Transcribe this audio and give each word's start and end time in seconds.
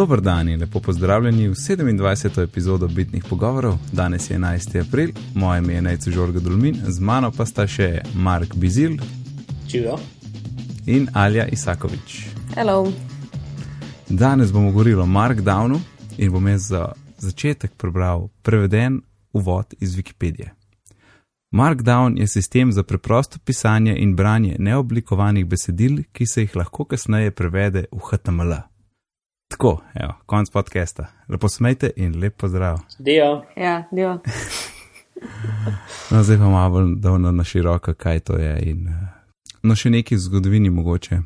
Dober 0.00 0.20
dan 0.20 0.48
in 0.48 0.60
lepo 0.60 0.80
pozdravljeni 0.80 1.48
v 1.48 1.52
27. 1.52 2.42
epizodo 2.42 2.88
Bitnih 2.88 3.24
pogovorov. 3.28 3.78
Danes 3.92 4.30
je 4.30 4.38
11. 4.38 4.88
april, 4.88 5.10
moje 5.34 5.58
ime 5.58 5.74
je 5.74 5.82
Najcu 5.82 6.10
Žorga 6.10 6.40
Dulmin, 6.40 6.76
z 6.86 7.00
mano 7.00 7.30
pa 7.30 7.46
sta 7.46 7.66
še 7.66 8.00
Mark 8.14 8.54
Bizil 8.54 8.96
Živijo. 9.68 9.98
in 10.86 11.08
Alja 11.14 11.46
Isakovič. 11.46 12.26
Hello. 12.54 12.92
Danes 14.08 14.52
bomo 14.52 14.70
govorili 14.72 15.00
o 15.00 15.06
Markdownu 15.06 15.80
in 16.18 16.32
bom 16.32 16.48
jaz 16.48 16.68
za 16.68 16.92
začetek 17.18 17.76
prebral 17.76 18.28
preveden 18.42 19.02
uvod 19.32 19.74
iz 19.80 19.96
Wikipedije. 19.96 20.48
Markdown 21.52 22.18
je 22.18 22.26
sistem 22.26 22.72
za 22.72 22.82
preprosto 22.82 23.38
pisanje 23.44 23.96
in 23.98 24.16
branje 24.16 24.56
neoblikovanih 24.58 25.46
besedil, 25.46 26.02
ki 26.12 26.26
se 26.26 26.40
jih 26.40 26.56
lahko 26.56 26.84
kasneje 26.84 27.30
prevede 27.30 27.84
v 27.92 27.98
HTML. 27.98 28.70
Tako, 29.50 29.80
evo, 29.94 30.12
konc 30.26 30.50
podcasta. 30.50 31.06
Lepo 31.28 31.48
smejte 31.48 31.90
in 31.96 32.20
lep 32.20 32.36
pozdrav. 32.36 32.78
Dio. 32.98 33.42
Ja, 33.56 33.88
dio. 33.90 34.18
No, 36.10 36.22
zdaj 36.22 36.38
pa 36.38 36.48
malo 36.48 36.70
bolj 36.70 36.94
davno 36.96 37.32
na 37.32 37.44
široko, 37.44 37.94
kaj 37.94 38.20
to 38.20 38.36
je. 38.36 38.60
In, 38.62 38.88
eh, 38.88 39.08
no, 39.62 39.74
še 39.76 39.90
nekaj 39.90 40.16
v 40.16 40.20
zgodovini 40.20 40.70
mogoče. 40.70 41.18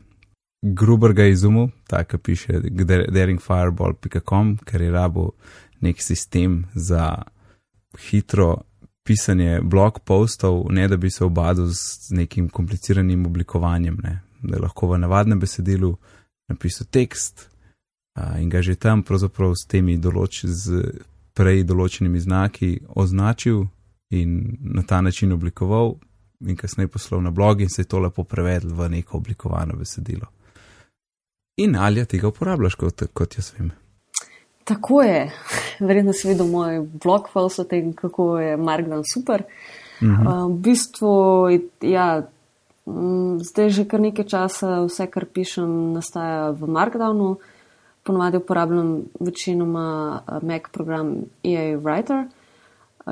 Gruber 0.62 1.12
ga 1.12 1.28
je 1.28 1.36
izumil, 1.36 1.68
tako 1.86 2.18
piše 2.18 2.60
daringfireball.com, 3.08 4.56
ker 4.64 4.82
je 4.82 4.90
rabo 4.90 5.30
nek 5.80 6.02
sistem 6.02 6.64
za 6.74 7.22
hitro 8.08 8.62
pisanje 9.04 9.60
blog 9.62 10.00
postov, 10.00 10.64
ne 10.70 10.88
da 10.88 10.96
bi 10.96 11.10
se 11.10 11.24
obadil 11.24 11.68
z 11.68 12.10
nekim 12.10 12.48
kompliciranim 12.48 13.26
oblikovanjem, 13.26 13.98
ne. 14.02 14.20
da 14.42 14.56
je 14.56 14.62
lahko 14.62 14.88
v 14.88 14.98
navadnem 14.98 15.40
besedilu 15.40 15.96
napisal 16.48 16.86
tekst 16.90 17.53
in 18.40 18.48
ga 18.48 18.62
že 18.62 18.74
tam 18.74 19.02
pravzaprav 19.02 19.54
s 19.54 19.66
temi 19.66 19.96
določ, 19.98 20.44
z 20.44 20.82
prej 21.34 21.64
določenimi 21.66 22.20
znaki 22.20 22.78
označil 22.94 23.66
in 24.10 24.58
na 24.60 24.82
ta 24.86 25.00
način 25.00 25.32
oblikoval, 25.32 25.96
in 26.46 26.56
kasneje 26.56 26.88
poslal 26.88 27.22
na 27.22 27.30
blog, 27.30 27.60
in 27.60 27.68
se 27.68 27.82
je 27.82 27.90
to 27.90 27.98
lepo 27.98 28.24
prevedel 28.24 28.74
v 28.74 28.88
neko 28.88 29.16
oblikovano 29.18 29.74
besedilo. 29.76 30.26
In 31.56 31.76
ali 31.76 32.04
tega 32.06 32.28
uporabljaš, 32.28 32.74
kot, 32.74 33.02
kot 33.14 33.38
jaz 33.38 33.52
vem? 33.58 33.72
Tako 34.64 35.02
je. 35.02 35.30
Verjetno 35.88 36.12
si 36.12 36.28
videl 36.28 36.46
moj 36.50 36.80
blog 37.02 37.28
post 37.32 37.62
o 37.62 37.64
tem, 37.64 37.92
kako 37.92 38.38
je 38.38 38.56
Markdown 38.56 39.02
super. 39.14 39.44
Uh 40.00 40.08
-huh. 40.08 40.26
uh, 40.26 40.52
v 40.52 40.60
bistvu, 40.60 41.12
ja, 41.80 42.26
zdaj 43.40 43.70
že 43.70 43.84
kar 43.88 44.00
nekaj 44.00 44.24
časa 44.24 44.84
vse, 44.84 45.06
kar 45.06 45.26
pišem, 45.26 45.92
nastaja 45.92 46.50
v 46.50 46.66
Markdownu. 46.66 47.36
Ponovadi 48.04 48.36
uporabljam 48.36 48.90
večinoma 49.20 50.20
Mac 50.42 50.68
program 50.72 51.14
EA 51.42 51.78
Writer. 51.78 52.26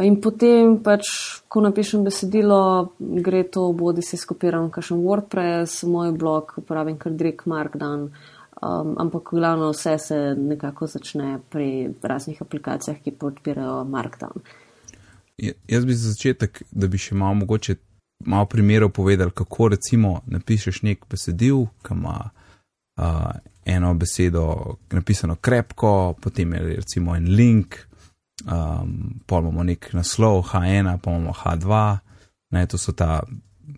In 0.00 0.16
potem, 0.24 0.78
pač, 0.80 1.08
ko 1.52 1.60
napišem 1.60 2.04
besedilo, 2.04 2.58
gre 2.98 3.42
to, 3.52 3.66
bodi 3.76 4.04
si 4.04 4.16
skopiram 4.16 4.70
kakšen 4.72 5.02
WordPress, 5.04 5.82
moj 5.84 6.14
blog, 6.16 6.54
uporabim 6.62 6.96
kar 7.00 7.12
direkt 7.12 7.44
Markdown. 7.46 8.08
Um, 8.62 8.94
ampak 9.02 9.32
glavno 9.34 9.72
vse 9.72 9.98
se 9.98 10.18
nekako 10.38 10.86
začne 10.86 11.40
pri 11.50 11.90
raznih 12.02 12.40
aplikacijah, 12.40 13.00
ki 13.04 13.12
podpirajo 13.20 13.82
Markdown. 13.84 14.44
Ja, 15.36 15.52
jaz 15.68 15.84
bi 15.84 15.96
za 15.98 16.12
začetek, 16.12 16.62
da 16.70 16.88
bi 16.88 17.00
še 17.00 17.18
malo 17.18 17.42
mogoče 17.42 17.76
malo 18.24 18.46
primerov 18.46 18.94
povedal, 18.96 19.30
kako 19.30 19.68
recimo 19.74 20.20
napišeš 20.26 20.82
nek 20.86 21.04
besedil, 21.10 21.66
ki 21.82 21.96
ima 21.98 22.16
uh, 22.30 23.32
eno 23.64 23.94
besedo 23.94 24.76
napisano 24.90 25.36
krepko, 25.36 26.14
potem 26.20 26.52
je 26.54 26.60
recimo 26.76 27.16
en 27.16 27.28
link, 27.34 27.76
um, 28.46 29.20
pa 29.26 29.38
imamo 29.38 29.62
nek 29.62 29.92
naslov 29.92 30.42
H1, 30.42 30.98
pa 31.02 31.10
imamo 31.10 31.32
H2, 31.32 31.98
ne, 32.50 32.66
to 32.66 32.78
so 32.78 32.92
ta, 32.92 33.20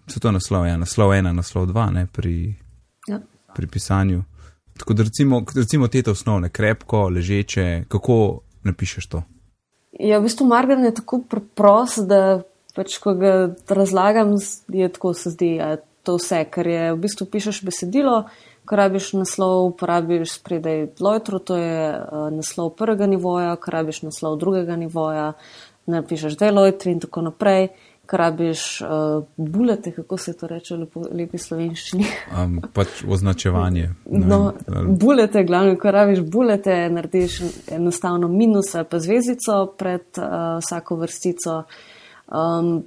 so 0.08 0.20
to 0.20 0.32
naslov, 0.32 0.66
ja, 0.66 0.76
naslov 0.76 1.12
1, 1.12 1.32
naslov 1.32 1.66
2, 1.72 1.90
ne, 1.92 2.06
pri, 2.06 2.54
Ja. 3.08 3.20
pri 3.54 3.66
pisanju. 3.66 4.22
Tako 4.78 4.94
da 4.94 5.02
recimo, 5.02 5.44
recimo 5.54 5.88
te 5.88 6.02
osnovne, 6.10 6.48
krepko, 6.48 7.08
ležeče, 7.08 7.84
kako 7.88 8.40
napišeš 8.64 9.06
to? 9.06 9.22
Ja, 10.00 10.18
v 10.18 10.26
bistvu 10.26 10.46
Markdown 10.46 10.84
je 10.84 10.94
tako 10.94 11.20
preprost, 11.30 12.06
da 12.08 12.42
pač, 12.74 12.96
ko 12.98 13.14
ga 13.14 13.54
razlagam, 13.68 14.34
je 14.68 14.88
tako 14.88 15.14
se 15.14 15.30
zdi, 15.30 15.56
da 15.58 15.68
je 15.76 15.82
to 16.02 16.16
vse, 16.18 16.40
ker 16.50 16.66
je 16.66 16.88
v 16.92 16.98
bistvu 17.04 17.26
pišeš 17.30 17.62
besedilo, 17.64 18.24
ko 18.64 18.76
rabiš 18.76 19.12
naslov, 19.12 19.66
uporabiš 19.66 20.38
spredaj 20.38 20.86
Lojtro, 21.00 21.38
to 21.38 21.56
je 21.56 21.90
uh, 21.98 22.28
naslov 22.32 22.74
prvega 22.76 23.06
nivoja, 23.06 23.56
ko 23.56 23.70
rabiš 23.70 24.02
naslov 24.02 24.38
drugega 24.38 24.76
nivoja, 24.76 25.32
napišeš 25.86 26.38
dve 26.38 26.50
Lojtri 26.50 26.92
in 26.92 27.00
tako 27.00 27.28
naprej. 27.28 27.68
Ko 28.04 28.16
rabiš 28.20 28.80
uh, 28.80 28.88
bulete, 29.36 29.92
kako 29.92 30.16
se 30.16 30.34
to 30.36 30.46
reče 30.46 30.76
v 30.76 31.06
lepi 31.12 31.38
slovenščini. 31.38 32.04
Um, 32.36 32.58
pač 32.72 33.00
označevanje. 33.08 33.94
No, 34.10 34.52
vem, 34.66 34.90
bulete, 35.00 35.44
glavno, 35.44 35.76
ko 35.80 35.90
rabiš 35.90 36.20
bulete, 36.20 36.74
narediš 36.92 37.38
enostavno 37.72 38.28
minus 38.28 38.74
ali 38.74 38.88
pa 38.90 39.00
zvezdico 39.00 39.60
pred 39.78 40.04
uh, 40.18 40.58
vsako 40.60 40.98
vrstico. 41.00 41.62
Um, 42.28 42.82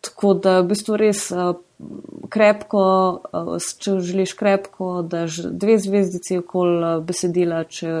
tako 0.00 0.34
da 0.34 0.60
v 0.60 0.68
bistvu 0.70 0.96
res 0.98 1.28
krepko, 2.28 2.84
s- 3.60 3.76
če 3.78 3.98
želiš 4.00 4.32
krepko, 4.32 5.02
daš 5.02 5.36
dve 5.44 5.78
zvezdici 5.78 6.38
okoli 6.38 6.96
uh, 6.96 7.04
besedila, 7.04 7.64
če 7.64 7.92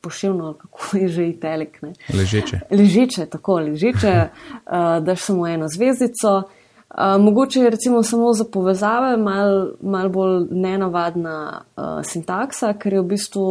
pošivno, 0.00 0.52
kako 0.54 0.96
je 1.02 1.08
že 1.08 1.28
itelik. 1.28 1.82
Ne. 1.82 1.92
Ležeče. 2.14 2.60
Ležeče, 2.70 3.26
tako 3.26 3.58
ležeče, 3.60 4.14
uh, 4.28 5.04
daš 5.04 5.20
samo 5.22 5.46
eno 5.48 5.66
zvezdico. 5.68 6.42
Uh, 6.88 7.22
mogoče 7.22 7.60
je 7.60 7.70
recimo 7.70 8.02
samo 8.02 8.32
za 8.32 8.44
povezave 8.52 9.16
mal, 9.16 9.68
mal 9.80 10.08
bolj 10.08 10.46
nenavadna 10.50 11.60
uh, 11.76 11.84
sintaksa, 12.02 12.72
ker 12.80 12.92
je 12.92 13.02
v 13.02 13.08
bistvu 13.10 13.44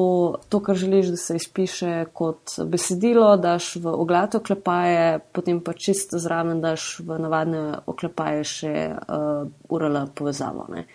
to, 0.49 0.59
kar 0.59 0.75
želiš, 0.75 1.11
da 1.13 1.17
se 1.21 1.35
izpiše 1.35 2.05
kot 2.13 2.57
besedilo, 2.65 3.35
daš 3.37 3.75
v 3.75 3.93
oglate 3.93 4.41
oklepaje, 4.41 5.19
potem 5.31 5.59
pa 5.61 5.73
čisto 5.73 6.17
zraven 6.19 6.61
daš 6.61 6.97
v 7.05 7.19
navadne 7.21 7.61
oklepaje 7.85 8.43
še 8.43 8.73
uh, 8.89 9.45
URL 9.69 9.99
povezavo. 10.17 10.65
Ne. 10.73 10.87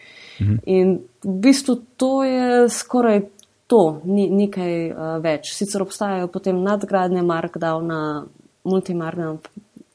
In 0.66 0.98
v 1.22 1.38
bistvu 1.46 1.78
to 1.96 2.24
je 2.26 2.66
skoraj 2.68 3.22
to, 3.70 4.00
ni, 4.04 4.26
ni 4.34 4.50
kaj 4.50 4.74
uh, 4.90 5.16
več. 5.22 5.54
Sicer 5.54 5.86
obstajajo 5.86 6.26
potem 6.26 6.58
nadgradnje 6.58 7.22
Markdowna, 7.22 8.26
multimarkdown 8.66 9.38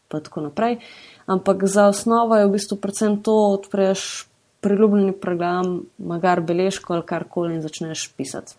pa 0.08 0.24
tako 0.24 0.47
naprej, 0.47 0.79
ampak 1.28 1.68
za 1.68 1.88
osnovo 1.92 2.36
je 2.36 2.48
v 2.48 2.56
bistvu 2.56 2.80
predvsem 2.82 3.20
to, 3.24 3.36
odpreš 3.60 4.28
priljubljeni 4.64 5.14
program, 5.22 5.84
magar 5.98 6.42
beležko 6.42 6.96
ali 6.98 7.06
karkoli 7.06 7.56
in 7.56 7.62
začneš 7.62 8.10
pisati. 8.18 8.58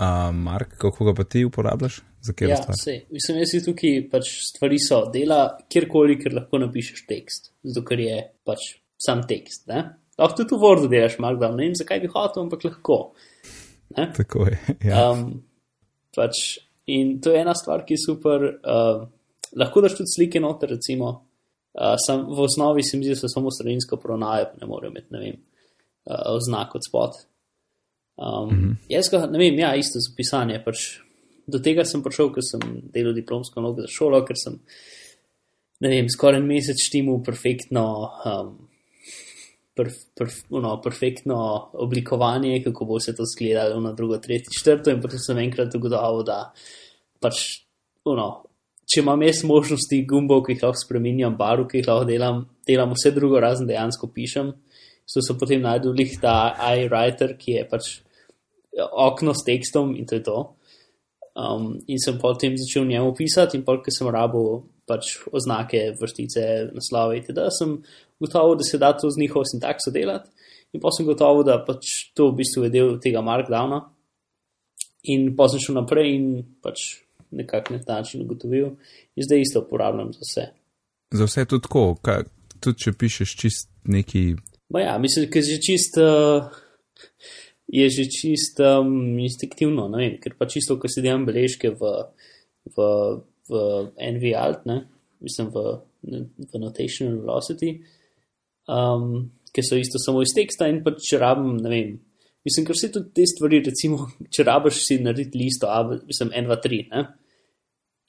Uh, 0.00 0.32
Mark, 0.34 0.78
kako 0.80 1.04
ga 1.04 1.14
pa 1.14 1.24
ti 1.24 1.44
uporabljaš? 1.44 2.00
Za 2.20 2.32
kjer 2.36 2.50
Ja, 2.50 2.56
sej. 2.76 3.04
Mislim, 3.12 3.38
jaz 3.40 3.52
si 3.52 3.62
tukaj 3.64 4.02
pač 4.12 4.28
stvari 4.44 4.76
so 4.80 5.02
dela 5.12 5.58
kjerkoli, 5.72 6.18
ker 6.20 6.34
lahko 6.36 6.60
napišeš 6.60 7.06
tekst, 7.08 7.52
zato 7.64 7.84
ker 7.88 8.00
je 8.00 8.18
pač 8.44 8.66
sam 9.00 9.22
tekst. 9.28 9.66
Ne? 9.68 9.84
Lahko 10.20 10.42
tudi 10.42 10.56
v 10.56 10.60
Wordu 10.60 10.90
delaš 10.92 11.16
Markdown, 11.22 11.56
ne 11.56 11.68
vem 11.68 11.78
zakaj 11.78 12.02
bi 12.02 12.10
hotel, 12.12 12.44
ampak 12.44 12.66
lahko. 12.68 12.98
Ne? 13.96 14.10
Tako 14.16 14.50
je. 14.50 14.58
Ja. 14.90 15.06
Um, 15.08 15.40
pač, 16.16 16.58
in 16.92 17.16
to 17.24 17.32
je 17.32 17.40
ena 17.40 17.56
stvar, 17.56 17.86
ki 17.88 17.96
je 17.96 18.04
super. 18.04 18.44
Uh, 18.60 19.06
lahko 19.56 19.84
daš 19.84 19.96
tudi 20.00 20.12
slike 20.12 20.44
noter, 20.44 20.76
recimo. 20.76 21.14
Uh, 21.70 21.94
sam, 22.06 22.24
v 22.26 22.40
osnovi 22.42 22.82
se 22.82 22.96
mi 22.98 23.04
zdi, 23.04 23.14
da 23.14 23.20
so 23.20 23.28
samo 23.30 23.50
poravnave, 24.02 24.44
pa 24.50 24.58
ne 24.60 24.66
morejo 24.66 24.90
imeti, 24.90 25.06
ne 25.14 25.20
vem, 25.20 25.36
uh, 26.10 26.34
oznak 26.34 26.74
od 26.74 26.82
spod. 26.88 27.12
Um, 28.16 28.48
mm 28.48 28.60
-hmm. 28.60 28.74
Jaz 28.88 29.10
ga, 29.10 29.26
ne 29.26 29.38
vem, 29.38 29.58
ja, 29.58 29.74
isto 29.76 29.98
za 29.98 30.10
pisanje. 30.16 30.62
Pač, 30.64 30.98
do 31.46 31.58
tega 31.58 31.84
sem 31.84 32.02
prišel, 32.02 32.32
ker 32.32 32.42
sem 32.42 32.60
delal 32.94 33.14
diplomsko 33.14 33.60
nalogo 33.60 33.80
za 33.80 33.88
šolo, 33.88 34.24
ker 34.24 34.36
sem, 34.36 34.58
ne 35.80 35.88
vem, 35.88 36.08
skoraj 36.08 36.40
en 36.40 36.46
mesec 36.46 36.76
štimu 36.88 37.22
perfektno. 37.22 38.10
Um, 38.24 38.66
Perf, 39.74 39.94
perf, 40.18 40.34
no, 40.50 40.80
perfektno 40.82 41.70
oblikovanje, 41.72 42.62
kako 42.64 42.84
bo 42.84 43.00
se 43.00 43.14
to 43.16 43.22
izgledalo 43.22 43.80
na 43.80 43.92
drugo, 43.92 44.18
tretjo, 44.18 44.50
četrto, 44.58 44.90
in 44.90 45.00
potem 45.00 45.18
sem 45.18 45.38
enkrat 45.38 45.74
ugotovil, 45.74 46.24
da 46.26 46.52
pač, 47.20 47.62
uno, 48.04 48.42
če 48.90 49.04
imam 49.04 49.22
jaz 49.22 49.44
možnosti 49.46 50.00
gumbov, 50.10 50.42
ki 50.46 50.56
jih 50.56 50.64
lahko 50.66 50.82
spremenjam, 50.82 51.36
barv, 51.38 51.68
ki 51.70 51.80
jih 51.80 51.88
lahko 51.88 52.06
delam, 52.08 52.44
delam 52.66 52.94
vse 52.96 53.12
drugo, 53.14 53.38
razen 53.42 53.68
dejansko 53.68 54.10
pišem. 54.14 54.52
So 55.06 55.22
se 55.22 55.36
potem 55.38 55.62
najdel 55.62 55.94
lih 55.98 56.16
ta 56.22 56.54
iWriter, 56.74 57.36
ki 57.38 57.58
je 57.58 57.66
pač 57.70 57.90
okno 58.78 59.34
s 59.34 59.46
tekstom 59.46 59.94
in 59.98 60.06
to 60.06 60.18
je 60.18 60.24
to. 60.26 60.38
Um, 61.38 61.78
in 61.86 61.98
sem 62.02 62.18
potem 62.18 62.56
začel 62.58 62.86
njemu 62.86 63.14
pisati, 63.14 63.58
in 63.58 63.64
polk 63.66 63.86
sem 63.94 64.10
rabo 64.10 64.64
pač 64.90 65.14
oznake, 65.30 65.92
vrstice, 66.00 66.44
naslove 66.74 67.20
itd. 67.20 67.46
sem 67.54 67.76
gotovo, 68.20 68.56
da 68.58 68.66
se 68.66 68.78
da 68.78 68.92
to 68.92 69.10
z 69.10 69.22
njihovo 69.22 69.46
sintakso 69.46 69.94
delati. 69.94 70.30
In 70.72 70.82
pa 70.82 70.90
sem 70.94 71.06
gotovo, 71.06 71.44
da 71.46 71.60
pač 71.66 72.10
to 72.14 72.30
v 72.30 72.42
bistvu 72.42 72.66
je 72.66 72.74
del 72.74 72.98
tega 73.02 73.22
Markdowna. 73.22 73.86
in 75.02 75.34
pa 75.36 75.48
sem 75.48 75.60
šel 75.62 75.78
naprej 75.78 76.10
in 76.12 76.26
pač 76.60 77.00
nekako 77.30 77.74
na 77.74 77.82
ta 77.84 78.00
način 78.00 78.22
ugotovil, 78.22 78.72
in 79.16 79.26
zdaj 79.26 79.40
isto 79.40 79.60
uporabljam 79.60 80.12
za 80.12 80.26
vse. 80.26 80.46
Za 81.10 81.24
vse 81.24 81.44
tudi 81.44 81.62
tako, 81.62 81.84
kaj, 82.02 82.24
tudi 82.60 82.84
če 82.84 82.92
pišeš 82.92 83.36
čist 83.36 83.70
neki. 83.84 84.24
Ma 84.70 84.80
ja, 84.80 84.98
mislim, 84.98 85.30
da 85.30 85.38
je 85.38 85.62
čist. 85.62 85.98
Uh, 85.98 86.50
Je 87.70 87.86
že 87.86 88.10
čist 88.10 88.58
um, 88.58 89.14
instinktivno, 89.22 89.86
vem, 89.94 90.18
ker 90.18 90.34
pa 90.34 90.48
čisto, 90.50 90.74
ko 90.74 90.90
si 90.90 91.04
delam 91.04 91.22
beležke 91.22 91.70
v, 91.70 91.82
v, 92.66 92.78
v 93.46 93.52
NVALT, 93.94 94.66
ne, 94.66 94.90
mislim 95.22 95.54
v, 95.54 95.78
v 96.02 96.58
Notation 96.58 97.22
Velocity, 97.22 97.78
um, 98.66 99.30
ki 99.54 99.62
so 99.62 99.78
isto 99.78 100.02
samo 100.02 100.24
iz 100.26 100.34
teksta 100.34 100.66
in 100.66 100.82
pa 100.82 100.96
če 100.98 101.22
rabim, 101.22 101.62
ne 101.62 101.70
vem, 101.70 101.94
mislim, 102.42 102.66
ker 102.66 102.74
vse 102.74 102.90
tudi 102.90 103.14
te 103.14 103.28
stvari, 103.30 103.62
recimo, 103.62 104.10
če 104.34 104.48
rabiš 104.50 104.82
si 104.88 104.98
narediti 104.98 105.38
listo, 105.38 105.70
a, 105.70 105.86
mislim, 105.86 106.34
1, 106.34 106.50
2, 106.50 106.58
3, 106.66 106.82
ne, 106.90 107.06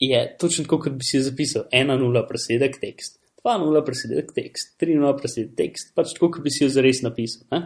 je 0.02 0.22
točno 0.38 0.64
tako, 0.64 0.78
kot 0.86 0.96
bi 0.98 1.06
si 1.06 1.22
zapisal 1.22 1.66
1-0 1.72 2.24
presedek 2.28 2.78
tekst, 2.80 3.20
2-0 3.44 3.84
presedek 3.86 4.32
tekst, 4.34 4.74
3-0 4.82 5.18
presedek 5.18 5.56
tekst, 5.58 5.92
pač 5.94 6.14
tako, 6.16 6.32
kot 6.36 6.46
bi 6.46 6.50
si 6.50 6.64
jo 6.64 6.70
zares 6.72 7.02
napisal. 7.06 7.46
Ne? 7.54 7.62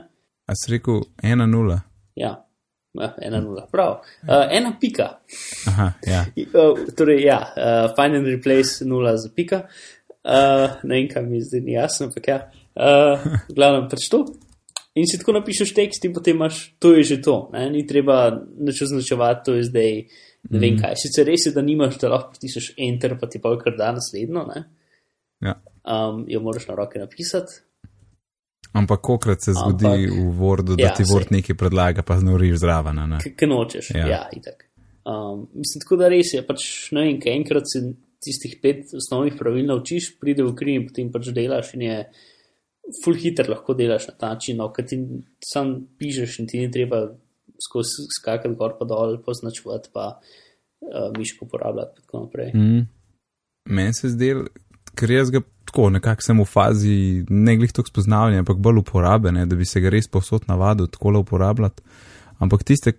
A 0.47 0.57
si 0.59 0.73
rekel 0.73 1.05
1-0? 1.25 1.79
Ja, 2.17 2.33
1-0, 2.97 3.67
prav. 3.73 4.01
Uh, 4.23 4.47
ena 4.51 4.73
pika. 4.81 5.11
Aha, 5.73 5.93
ja. 6.07 6.25
Uh, 6.57 6.87
torej, 6.97 7.25
ja, 7.27 7.41
uh, 7.57 7.91
find 7.97 8.17
and 8.17 8.29
replace 8.29 8.85
0 8.85 9.17
za 9.17 9.33
pika. 9.37 9.67
Uh, 10.27 10.81
ne 10.83 10.97
vem, 10.97 11.09
kaj 11.09 11.23
mi 11.23 11.43
zdaj 11.43 11.61
ni 11.61 11.77
jasno, 11.77 12.09
ampak 12.09 12.29
ja. 12.29 12.39
Uh, 12.75 13.27
glavno, 13.57 13.87
pač 13.91 14.09
to. 14.13 14.25
In 14.97 15.05
si 15.05 15.19
tako 15.21 15.35
napišeš 15.37 15.75
tekst 15.77 16.07
in 16.09 16.15
potem 16.17 16.39
imaš, 16.39 16.63
to 16.81 16.95
je 16.97 17.03
že 17.05 17.19
to. 17.23 17.51
Ne? 17.53 17.69
Ni 17.71 17.85
treba 17.87 18.31
nič 18.33 18.81
označevati, 18.89 19.45
to 19.45 19.59
je 19.59 19.67
zdaj. 19.69 19.93
Ne 20.51 20.59
vem 20.59 20.75
Mhm. 20.75 20.83
kaj. 20.83 20.95
Sicer 20.97 21.27
res 21.27 21.47
je, 21.47 21.53
da 21.53 21.63
nimaš, 21.63 21.99
da 21.99 22.09
lahko 22.09 22.31
pritisneš 22.31 22.75
enter, 22.79 23.19
pa 23.19 23.27
ti 23.27 23.39
pa 23.39 23.59
kar 23.59 23.77
da 23.77 23.93
naslednjo. 23.93 24.47
ne. 24.47 24.65
Ja. 25.41 25.55
Um, 25.85 26.25
jo 26.29 26.41
moraš 26.41 26.69
na 26.69 26.75
roke 26.75 26.99
napisati. 26.99 27.53
Ampak 28.73 29.01
kokrat 29.01 29.41
se 29.41 29.53
zgodi 29.53 29.85
Ampak- 29.85 30.11
v 30.11 30.39
Wordu, 30.39 30.77
da 30.77 30.83
Ja, 30.83 30.95
ti. 30.95 31.03
Word 31.05 31.31
nekaj 31.31 31.57
predlaga, 31.57 32.03
pa 32.03 32.19
znoriš 32.19 32.59
zraven. 32.59 32.97
Kaj 33.37 33.49
nočeš. 33.49 33.91
Ja. 33.91 34.07
Ja, 34.07 34.29
itak. 34.33 34.67
Um, 35.05 35.49
mislim, 35.55 35.81
tako 35.81 35.97
da 35.97 36.09
res 36.09 36.35
je, 36.35 36.43
pač 36.43 36.63
ne 36.93 37.01
vem, 37.03 37.21
kaj 37.21 37.33
enkrat 37.33 37.65
se 37.65 37.95
tistih 38.21 38.59
pet 38.63 38.85
osnovnih 38.93 39.35
pravil 39.39 39.67
naučiš, 39.67 40.19
pride 40.19 40.43
v 40.43 40.55
kri 40.55 40.75
in 40.75 40.87
potem 40.89 41.13
pač 41.13 41.29
delaš 41.29 41.75
in 41.75 41.83
je 41.83 42.07
full 43.05 43.17
hiter 43.17 43.49
lahko 43.49 43.75
delaš 43.75 44.09
na 44.09 44.15
ta 44.19 44.35
način, 44.35 44.57
no, 44.57 44.69
ker 44.73 44.85
ti 44.85 44.99
sam 45.45 45.87
pišeš 45.99 46.39
in 46.41 46.47
ti 46.47 46.59
ni 46.59 46.71
treba 46.71 47.07
skozi 47.63 48.07
skakati 48.19 48.55
gor 48.55 48.77
pa 48.79 48.87
dol, 48.89 49.19
poznačevati 49.25 49.91
pa 49.95 50.07
uh, 50.17 51.11
miško 51.19 51.45
uporabljati 51.49 52.01
in 52.01 52.07
tako 52.07 52.23
naprej. 52.25 52.53
Mm. 52.55 52.87
Meni 53.67 53.95
se 53.95 54.13
zdi, 54.13 54.33
ker 54.95 55.11
jaz 55.11 55.31
ga 55.35 55.41
tako 55.67 55.91
nekako 55.91 56.23
sem 56.23 56.41
v 56.41 56.47
fazi 56.47 56.99
ne 57.29 57.57
glih 57.57 57.73
toliko 57.73 57.91
spoznavanja, 57.91 58.45
ampak 58.45 58.61
bolj 58.63 58.81
uporabe, 58.85 59.33
ne, 59.33 59.47
da 59.47 59.57
bi 59.57 59.67
se 59.67 59.81
ga 59.81 59.91
res 59.93 60.09
povsod 60.09 60.47
navadil 60.49 60.87
tako 60.87 61.19
uporabljati. 61.21 61.83
Ampak 62.39 62.63
tiste, 62.65 62.93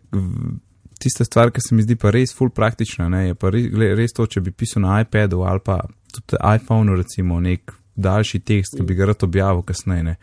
tista 0.99 1.25
stvar, 1.25 1.51
ki 1.53 1.61
se 1.61 1.75
mi 1.75 1.85
zdi 1.85 1.95
pa 1.95 2.11
res 2.11 2.33
full 2.35 2.49
praktična, 2.49 3.07
ne, 3.09 3.27
je 3.29 3.35
pa 3.39 3.51
res, 3.53 3.69
gled, 3.71 3.95
res 3.97 4.13
to, 4.17 4.25
če 4.25 4.43
bi 4.43 4.51
pisal 4.51 4.83
na 4.83 4.99
iPadu 5.01 5.43
ali 5.47 5.63
pa 5.63 5.79
tudi 6.13 6.39
iPhonu 6.41 6.97
recimo 6.97 7.39
nek 7.39 7.73
daljši 7.97 8.39
tekst, 8.45 8.77
ki 8.77 8.85
bi 8.85 8.97
ga 8.97 9.09
rad 9.09 9.23
objavil 9.25 9.63
kasneje. 9.65 10.03
Ne. 10.03 10.15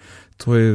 To 0.44 0.54
je 0.58 0.70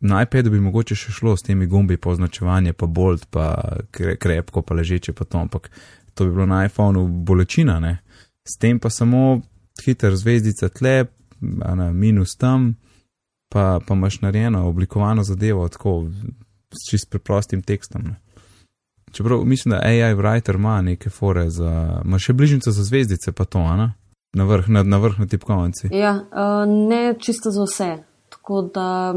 na 0.00 0.22
iPadu 0.22 0.50
bi 0.50 0.60
mogoče 0.60 0.96
še 0.96 1.12
šlo 1.12 1.36
s 1.36 1.44
temi 1.46 1.66
gumbi 1.66 1.96
pa 1.96 2.10
označevanje, 2.10 2.72
pa 2.72 2.86
bolt, 2.86 3.26
pa 3.30 3.46
kre, 3.90 4.16
krepko, 4.16 4.62
pa 4.62 4.74
ležeče, 4.74 5.12
pa 5.12 5.24
to, 5.24 5.38
ampak 5.38 5.70
to 6.14 6.24
bi 6.24 6.34
bilo 6.34 6.46
na 6.46 6.64
iPhonu 6.64 7.06
bolečina, 7.06 7.78
ne. 7.80 7.98
S 8.48 8.56
tem 8.58 8.80
pa 8.80 8.90
samo 8.90 9.40
hiter 9.84 10.16
zvezdica 10.16 10.68
tle, 10.68 11.04
na 11.40 11.92
minus 11.92 12.36
tam, 12.36 12.74
pa, 13.52 13.80
pa 13.86 13.94
imaš 13.94 14.20
narejeno, 14.20 14.66
oblikovano 14.68 15.24
zadevo, 15.24 15.68
tako 15.68 16.08
s 16.70 16.90
čist 16.90 17.10
preprostim 17.10 17.62
tekstom. 17.62 18.02
Ne. 18.02 18.16
Čeprav 19.12 19.44
mislim, 19.44 19.70
da 19.70 19.80
AI 19.84 20.14
Writer 20.14 20.54
ima 20.54 20.82
neke 20.82 21.10
fore 21.10 21.50
za, 21.50 22.02
ima 22.04 22.18
še 22.18 22.32
bližnjico 22.32 22.70
za 22.70 22.84
zvezdice, 22.84 23.32
pa 23.32 23.44
to, 23.44 23.58
a 23.58 23.76
ne? 23.76 23.92
Na 24.32 24.44
vrh, 24.44 24.68
na, 24.68 24.82
na 24.82 24.98
vrh 25.02 25.18
na 25.18 25.26
tipkovnici. 25.26 25.88
Ja, 25.92 26.12
uh, 26.14 26.62
ne 26.88 27.14
čisto 27.18 27.50
za 27.50 27.64
vse. 27.66 27.90
Tako 28.30 28.62
da 28.74 29.14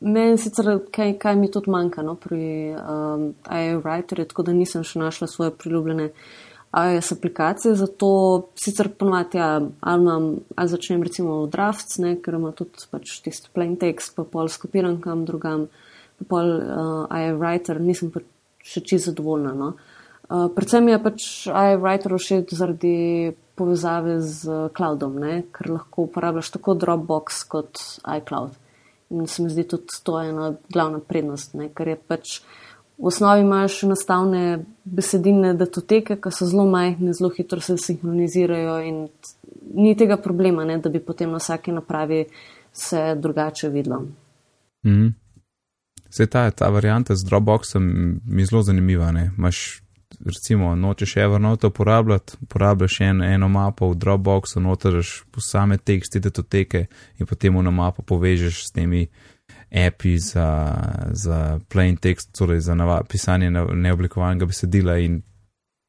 meni 0.00 0.38
sicer 0.38 0.68
kaj, 0.92 1.14
kaj 1.18 1.36
mi 1.36 1.50
tudi 1.52 1.70
manjka 1.72 2.02
no, 2.04 2.16
pri 2.20 2.74
um, 2.76 3.30
iWriterju, 3.48 4.28
tako 4.28 4.46
da 4.46 4.56
nisem 4.56 4.84
še 4.84 5.00
našla 5.00 5.28
svoje 5.30 5.54
priljubljene 5.56 6.10
iOS 6.76 7.12
aplikacije. 7.12 7.74
Zato 7.74 8.08
sicer 8.60 8.90
ponovadi, 8.98 9.38
ja, 9.38 9.60
ali, 9.80 10.02
imam, 10.02 10.30
ali 10.56 10.68
začnem 10.68 11.02
recimo 11.02 11.40
v 11.44 11.50
Drafts, 11.50 11.98
ne, 12.02 12.16
ker 12.20 12.36
ima 12.36 12.52
tudi 12.56 12.84
pač 12.90 13.18
tisti 13.24 13.52
plain 13.54 13.76
text, 13.80 14.14
pa 14.16 14.26
pol 14.28 14.50
skopiram 14.52 15.00
kam 15.00 15.24
drugam, 15.28 15.68
pa 16.20 16.28
pol 16.28 16.52
uh, 16.58 17.06
iWriter, 17.08 17.80
nisem 17.80 18.12
pa 18.12 18.24
še 18.66 18.84
čisto 18.84 19.12
zadovoljna. 19.14 19.54
No. 19.56 19.72
Uh, 20.26 20.50
predvsem 20.52 20.90
je 20.90 21.00
pač 21.02 21.26
iWriter 21.48 22.16
všeč 22.18 22.54
zaradi 22.58 22.96
povezave 23.56 24.20
z 24.20 24.44
uh, 24.50 24.68
cloudom, 24.76 25.16
ne? 25.22 25.40
ker 25.54 25.72
lahko 25.78 26.10
uporabljaš 26.10 26.52
tako 26.58 26.76
Dropbox 26.76 27.44
kot 27.48 27.80
iCloud. 28.04 28.65
In 29.10 29.26
se 29.26 29.42
mi 29.42 29.50
zdi 29.50 29.62
tudi 29.68 30.00
to 30.02 30.20
ena 30.22 30.54
glavna 30.72 30.98
prednost, 30.98 31.54
ne? 31.54 31.68
ker 31.74 31.88
je 31.88 31.96
pač 31.96 32.40
v 32.98 33.06
osnovi 33.06 33.44
imaš 33.44 33.82
enostavne 33.84 34.64
besedilne 34.84 35.52
datoteke, 35.54 36.16
ki 36.16 36.32
so 36.32 36.48
zelo 36.48 36.64
majhne, 36.70 37.12
zelo 37.14 37.30
hitro 37.36 37.60
se 37.60 37.76
sinhronizirajo 37.78 38.78
in 38.88 39.06
ni 39.74 39.94
tega 39.96 40.16
problema, 40.16 40.64
ne? 40.64 40.78
da 40.78 40.90
bi 40.90 41.00
potem 41.00 41.30
na 41.30 41.38
vsaki 41.42 41.76
napravi 41.76 42.24
se 42.72 43.14
drugače 43.20 43.68
videlo. 43.68 44.02
Mm. 44.86 45.14
Vse 46.08 46.26
ta, 46.26 46.50
ta 46.50 46.68
varianta 46.70 47.14
z 47.14 47.24
Dropboxom 47.24 47.84
mi 48.26 48.44
zelo 48.46 48.62
zanimiva. 48.62 49.10
Ne? 49.12 49.30
Maš, 49.36 49.82
recimo, 50.24 50.74
nočeš 50.76 51.16
Evernote 51.16 51.66
uporabljati, 51.66 52.36
uporabljaš 52.42 53.00
en, 53.00 53.22
eno 53.22 53.48
mapo 53.48 53.88
v 53.90 53.94
Dropboxu, 53.94 54.60
notaš 54.60 55.22
posame 55.30 55.78
teksti, 55.78 56.20
datoteke 56.20 56.86
in 57.18 57.26
potem 57.26 57.56
eno 57.56 57.70
mapo 57.70 58.02
povežeš 58.02 58.64
s 58.66 58.72
temi 58.72 59.06
api 59.86 60.18
za, 60.18 60.74
za 61.10 61.60
plain 61.68 61.96
text, 61.96 62.30
torej 62.38 62.60
za 62.60 62.74
nava, 62.74 63.02
pisanje 63.08 63.50
ne, 63.50 63.64
neoblikovanega 63.74 64.46
besedila 64.46 64.98
in 64.98 65.22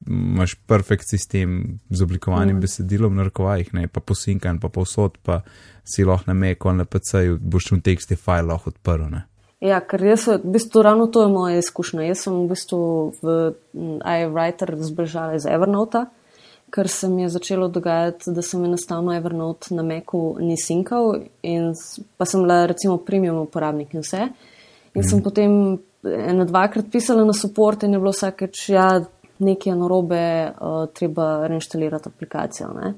imaš 0.08 0.56
perfekt 0.56 1.10
sistem 1.10 1.80
z 1.90 2.04
oblikovanim 2.04 2.56
mm. 2.58 2.62
besedilom 2.62 3.16
na 3.16 3.24
rokovajih, 3.24 3.74
ne 3.74 3.88
pa 3.88 4.00
posinkan, 4.00 4.60
pa 4.60 4.70
povsod, 4.70 5.18
pa 5.24 5.42
si 5.84 6.04
lahko 6.06 6.32
na 6.32 6.34
Macu 6.34 6.70
ali 6.70 6.78
na 6.78 6.86
PC-ju, 6.86 7.40
boš 7.42 7.72
v 7.72 7.82
teksti 7.82 8.16
file 8.16 8.42
lahko 8.42 8.70
odprl. 8.70 9.10
Ne? 9.10 9.24
Ja, 9.64 9.80
ker 9.82 10.04
jaz, 10.06 10.28
v 10.30 10.52
bistvu, 10.54 10.84
ravno 10.86 11.08
to 11.10 11.24
je 11.26 11.34
moja 11.34 11.58
izkušnja. 11.58 12.06
Jaz 12.06 12.28
sem 12.28 12.36
v 12.44 12.52
bistvu 12.52 12.82
v 13.24 13.38
iWriter 14.06 14.76
zbežala 14.86 15.40
iz 15.40 15.48
Evernote, 15.50 16.04
ker 16.70 16.90
se 16.92 17.10
mi 17.10 17.24
je 17.24 17.32
začelo 17.34 17.70
dogajati, 17.74 18.36
da 18.36 18.44
sem 18.46 18.68
enostavno 18.68 19.16
Evernote 19.18 19.74
na 19.74 19.86
Macu 19.88 20.38
ni 20.44 20.60
sinkal, 20.62 21.24
in, 21.42 21.72
pa 22.18 22.30
sem 22.30 22.46
bila 22.46 22.68
recimo 22.70 23.00
premium 23.02 23.42
uporabnik 23.48 23.98
in 23.98 24.06
vse. 24.06 24.30
In 24.94 25.10
sem 25.10 25.26
potem 25.26 25.80
eno 26.06 26.46
dvakrat 26.46 26.92
pisala 26.94 27.26
na 27.26 27.34
support 27.34 27.84
in 27.84 27.98
je 27.98 28.04
bilo 28.04 28.14
vsakeč, 28.14 28.70
ja, 28.70 28.88
nekaj 29.42 29.74
narobe, 29.78 30.24
uh, 30.54 30.80
treba 30.94 31.48
reinštalirati 31.50 32.14
aplikacijo. 32.14 32.70
Ne? 32.78 32.94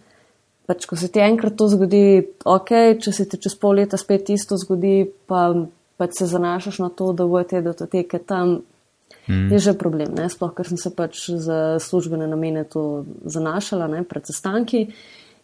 Pač, 0.67 0.85
ko 0.87 0.99
se 0.99 1.07
ti 1.07 1.23
enkrat 1.23 1.55
to 1.55 1.71
zgodi, 1.71 2.03
ok, 2.43 2.99
če 2.99 3.15
se 3.15 3.25
ti 3.31 3.39
čez 3.39 3.55
pol 3.59 3.79
leta 3.79 3.97
spet 3.99 4.29
isto 4.35 4.59
zgodi, 4.59 5.07
pa 5.27 5.53
pač 6.00 6.22
se 6.22 6.27
zanašaš 6.32 6.79
na 6.79 6.89
to, 6.89 7.12
da 7.13 7.27
bojo 7.27 7.44
te 7.44 7.62
datoteke 7.62 8.22
tam, 8.24 8.62
mm. 9.27 9.51
je 9.51 9.60
že 9.60 9.74
problem. 9.77 10.15
Ne? 10.15 10.29
Sploh, 10.32 10.53
ker 10.56 10.68
sem 10.68 10.79
se 10.79 10.91
pač 10.96 11.25
za 11.29 11.79
službene 11.84 12.27
namene 12.27 12.63
to 12.63 13.06
zanašala 13.25 13.89
ne? 13.91 14.03
pred 14.08 14.27
sestanki 14.32 14.88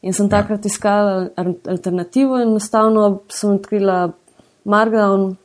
in 0.06 0.14
sem 0.14 0.30
takrat 0.30 0.64
ja. 0.66 0.72
iskala 0.72 1.30
alternativo 1.36 2.40
in 2.40 2.54
enostavno 2.54 3.26
sem 3.34 3.58
odkrila 3.58 4.14
Markdown, 4.66 5.36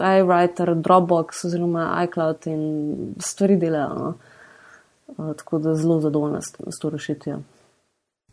iWriter, 0.00 0.74
Dropbox 0.80 1.44
oziroma 1.48 1.88
iCloud 2.04 2.46
in 2.52 2.62
stvari 3.20 3.56
delajo. 3.60 3.94
No? 3.98 4.14
Tako 5.36 5.58
da 5.64 5.74
zelo 5.74 6.00
zadovoljna 6.00 6.40
s, 6.42 6.80
to 6.80 6.90
rešitvijo. 6.90 7.40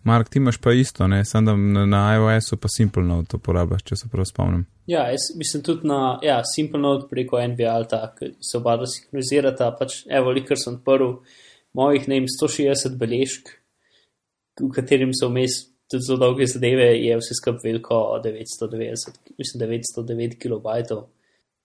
Mark, 0.03 0.29
ti 0.29 0.39
imaš 0.39 0.57
pa 0.59 0.73
isto, 0.75 1.07
ne? 1.07 1.25
samo 1.25 1.51
da 1.51 1.55
na, 1.57 1.85
na 1.85 2.01
iOS-u 2.15 2.57
pa 2.57 2.67
Simple 2.67 3.03
Note 3.03 3.37
uporabljaš, 3.39 3.83
če 3.87 3.95
se 3.95 4.09
prav 4.11 4.27
spomnim. 4.27 4.65
Ja, 4.87 5.05
jaz 5.11 5.29
mislim 5.39 5.63
tudi 5.63 5.87
na 5.87 6.19
ja, 6.23 6.41
Simple 6.43 6.79
Note 6.79 7.07
preko 7.09 7.39
NVL, 7.39 7.87
ki 8.17 8.33
se 8.43 8.57
oba 8.59 8.75
dva 8.81 8.89
sinhronizirata. 8.91 9.71
Pač, 9.79 10.01
evo, 10.11 10.33
likar 10.35 10.59
sem 10.59 10.75
odprl 10.75 11.21
mojih 11.73 12.09
ne 12.11 12.19
vem 12.19 12.27
160 12.29 12.97
beležk, 12.99 13.53
v 14.59 14.69
katerim 14.75 15.13
so 15.17 15.31
vmes 15.31 15.63
tudi 15.89 16.05
zelo 16.05 16.19
dolge 16.25 16.47
zadeve, 16.49 16.91
je 16.99 17.17
vse 17.19 17.37
skupaj 17.37 17.63
veliko 17.63 18.03
990, 18.23 19.19
mislim 19.39 19.63
909 19.65 20.37
kilobajtov. 20.41 21.07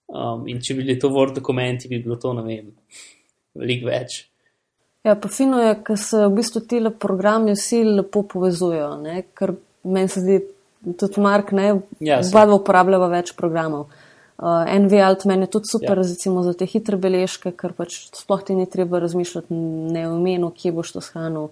Um, 0.09 0.47
in 0.49 0.61
če 0.61 0.73
bi 0.73 0.85
bili 0.85 0.97
to 1.01 1.11
Word 1.13 1.35
dokumenti, 1.37 1.89
bi 1.89 2.01
bilo 2.01 2.17
to, 2.21 2.33
ne 2.37 2.45
vem, 2.45 2.71
veliko 3.57 3.89
več. 3.91 4.23
Ja, 5.03 5.15
pa 5.15 5.29
fino 5.31 5.61
je, 5.63 5.75
ker 5.83 5.97
se 5.97 6.25
v 6.25 6.33
bistvu 6.35 6.61
ti 6.67 6.81
programi 6.99 7.55
vsi 7.55 7.83
lepo 7.87 8.23
povezujejo, 8.27 8.97
ne? 8.99 9.23
ker 9.33 9.55
meni 9.83 10.11
se 10.11 10.19
zdi, 10.19 10.39
tudi 10.99 11.21
Mark, 11.23 11.53
ne, 11.55 11.79
Ja, 12.03 12.19
oba 12.19 12.45
dva 12.45 12.59
uporabljava 12.59 13.07
več 13.07 13.31
programov. 13.37 13.87
Uh, 14.39 14.63
NVAlt 14.71 15.25
meni 15.27 15.47
je 15.47 15.51
tudi 15.51 15.67
super, 15.67 15.97
Ja. 15.99 16.03
recimo 16.03 16.43
za 16.43 16.53
te 16.53 16.65
hitre 16.65 16.95
beležke, 16.97 17.51
ker 17.51 17.73
pač 17.75 18.09
sploh 18.15 18.43
ti 18.43 18.55
ni 18.55 18.65
treba 18.71 18.99
razmišljati 18.99 19.53
ne 19.95 20.05
o 20.07 20.15
imenu, 20.15 20.51
kje 20.55 20.71
boš 20.71 20.93
to 20.95 21.01
shranil. 21.03 21.49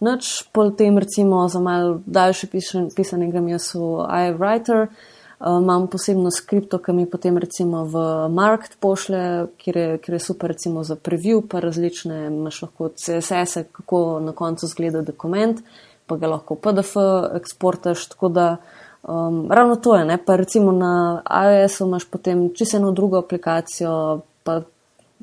Noč 0.00 0.46
pol 0.54 0.70
tem 0.78 0.98
recimo 0.98 1.42
za 1.50 1.58
mal 1.58 1.98
daljše 2.06 2.46
pisan- 2.46 2.90
pisanje 2.94 3.30
grem 3.30 3.48
jaz 3.48 3.72
v 3.74 4.06
iWriter, 4.30 4.86
uh, 4.86 5.17
imam 5.40 5.86
posebno 5.86 6.30
skripto, 6.30 6.78
ki 6.78 6.92
mi 6.92 7.06
potem 7.06 7.38
recimo 7.38 7.84
v 7.84 8.28
Markt 8.34 8.78
pošle, 8.80 9.46
kjer 9.58 9.76
je, 9.76 9.98
kjer 9.98 10.14
je 10.14 10.20
super 10.20 10.50
recimo 10.50 10.82
za 10.84 10.96
preview, 10.96 11.42
pa 11.48 11.60
različne, 11.60 12.26
imaš 12.26 12.62
lahko 12.62 12.88
CSS-e, 12.88 13.64
kako 13.72 14.20
na 14.20 14.32
koncu 14.32 14.66
zgleda 14.66 15.02
dokument, 15.02 15.60
pa 16.06 16.16
ga 16.16 16.26
lahko 16.26 16.54
PDF 16.54 16.96
eksportaš, 17.36 18.08
tako 18.08 18.28
da 18.28 18.56
um, 19.02 19.46
ravno 19.52 19.76
to 19.76 19.94
je, 19.96 20.04
ne? 20.04 20.18
pa 20.26 20.36
recimo 20.36 20.72
na 20.72 21.22
iOS-u 21.44 21.86
imaš 21.86 22.10
potem 22.10 22.48
čisto 22.54 22.76
eno 22.76 22.90
drugo 22.92 23.18
aplikacijo, 23.22 24.20
pa 24.42 24.62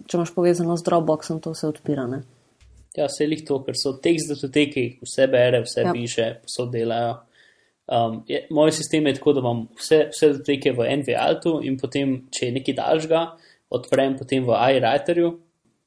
če 0.08 0.18
imaš 0.18 0.34
povezano 0.36 0.78
z 0.78 0.84
Dropboxom, 0.84 1.40
to 1.44 1.54
se 1.56 1.68
odpira. 1.68 2.08
Ne? 2.08 2.24
Ja, 2.96 3.10
vse 3.12 3.28
jih 3.28 3.44
to, 3.48 3.60
ker 3.68 3.76
so 3.76 3.98
tekst 4.00 4.32
datoteki, 4.32 4.86
vse 5.04 5.28
bere, 5.28 5.66
vse 5.66 5.84
Ja. 5.84 5.92
piše, 5.92 6.28
vse 6.48 6.70
delajo. 6.72 7.18
Um, 7.86 8.24
je, 8.28 8.48
moj 8.50 8.72
sistem 8.74 9.06
je 9.08 9.20
tako, 9.20 9.36
da 9.38 9.44
imam 9.44 9.66
vse, 9.78 10.08
vse 10.10 10.32
datoteke 10.34 10.74
v 10.74 10.88
NVAltu 11.02 11.60
in 11.70 11.78
potem, 11.78 12.16
če 12.34 12.48
je 12.48 12.56
nekaj 12.56 12.78
daljšega, 12.80 13.22
odprem 13.78 14.16
potem 14.18 14.48
v 14.48 14.58
iWriterju, 14.74 15.30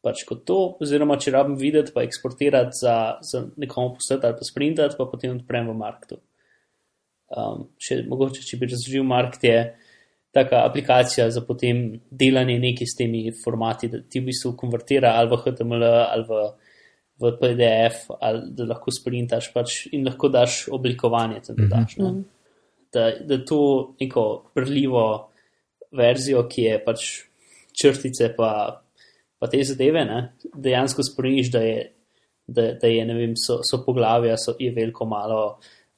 pač 0.07 0.23
kot 0.29 0.45
to, 0.47 0.59
oziroma 0.79 1.19
če 1.19 1.35
rabim 1.35 1.57
videti, 1.59 1.91
pa 1.95 2.05
eksportirati 2.07 2.79
za, 2.79 2.95
za 3.25 3.43
nekomu 3.59 3.97
poslati 3.99 4.29
ali 4.29 4.39
pa 4.39 4.47
sprintati, 4.47 4.99
pa 4.99 5.09
potem 5.11 5.35
odprem 5.35 5.67
v 5.73 5.75
Marktu. 5.81 6.21
Um, 7.29 7.67
še, 7.83 8.05
mogoče, 8.09 8.47
če 8.47 8.61
bi 8.61 8.71
razložil, 8.71 9.05
Markt 9.05 9.43
je 9.45 9.59
taka 10.33 10.63
aplikacija 10.69 11.27
za 11.35 11.43
potem 11.45 11.99
delanje 12.11 12.61
nekaj 12.63 12.89
s 12.89 12.97
temi 12.97 13.27
formati, 13.43 13.91
da 13.91 14.01
ti 14.01 14.23
v 14.23 14.31
bistvu 14.31 14.55
konvertira 14.61 15.17
ali 15.19 15.33
v 15.33 15.41
HTML 15.43 15.85
ali 15.89 16.25
v, 16.29 16.41
v 17.19 17.33
PDF, 17.41 18.11
ali 18.21 18.51
da 18.55 18.67
lahko 18.69 18.93
sprintaš 18.95 19.51
pač 19.55 19.87
in 19.93 20.07
lahko 20.07 20.31
daš 20.31 20.67
oblikovanje, 20.73 21.41
da 21.49 21.67
daš. 21.77 21.97
Ne? 21.99 22.13
Da, 22.93 23.11
da 23.21 23.41
to 23.45 23.95
neko 24.01 24.51
prljivo 24.55 25.05
verzijo, 25.93 26.45
ki 26.49 26.63
je 26.63 26.77
pač 26.85 27.09
črtice 27.79 28.31
pa, 28.37 28.51
pa 29.39 29.51
te 29.51 29.63
zadeve, 29.65 30.05
ne? 30.05 30.21
dejansko 30.55 31.05
spremeniš, 31.07 31.51
da 31.53 31.63
je, 31.65 31.83
da, 32.47 32.71
da 32.81 32.93
je, 32.93 33.05
ne 33.07 33.19
vem, 33.19 33.35
so, 33.37 33.61
so 33.67 33.83
poglavja, 33.85 34.39
so, 34.41 34.55
je 34.59 34.71
veliko 34.75 35.07
malo, 35.11 35.43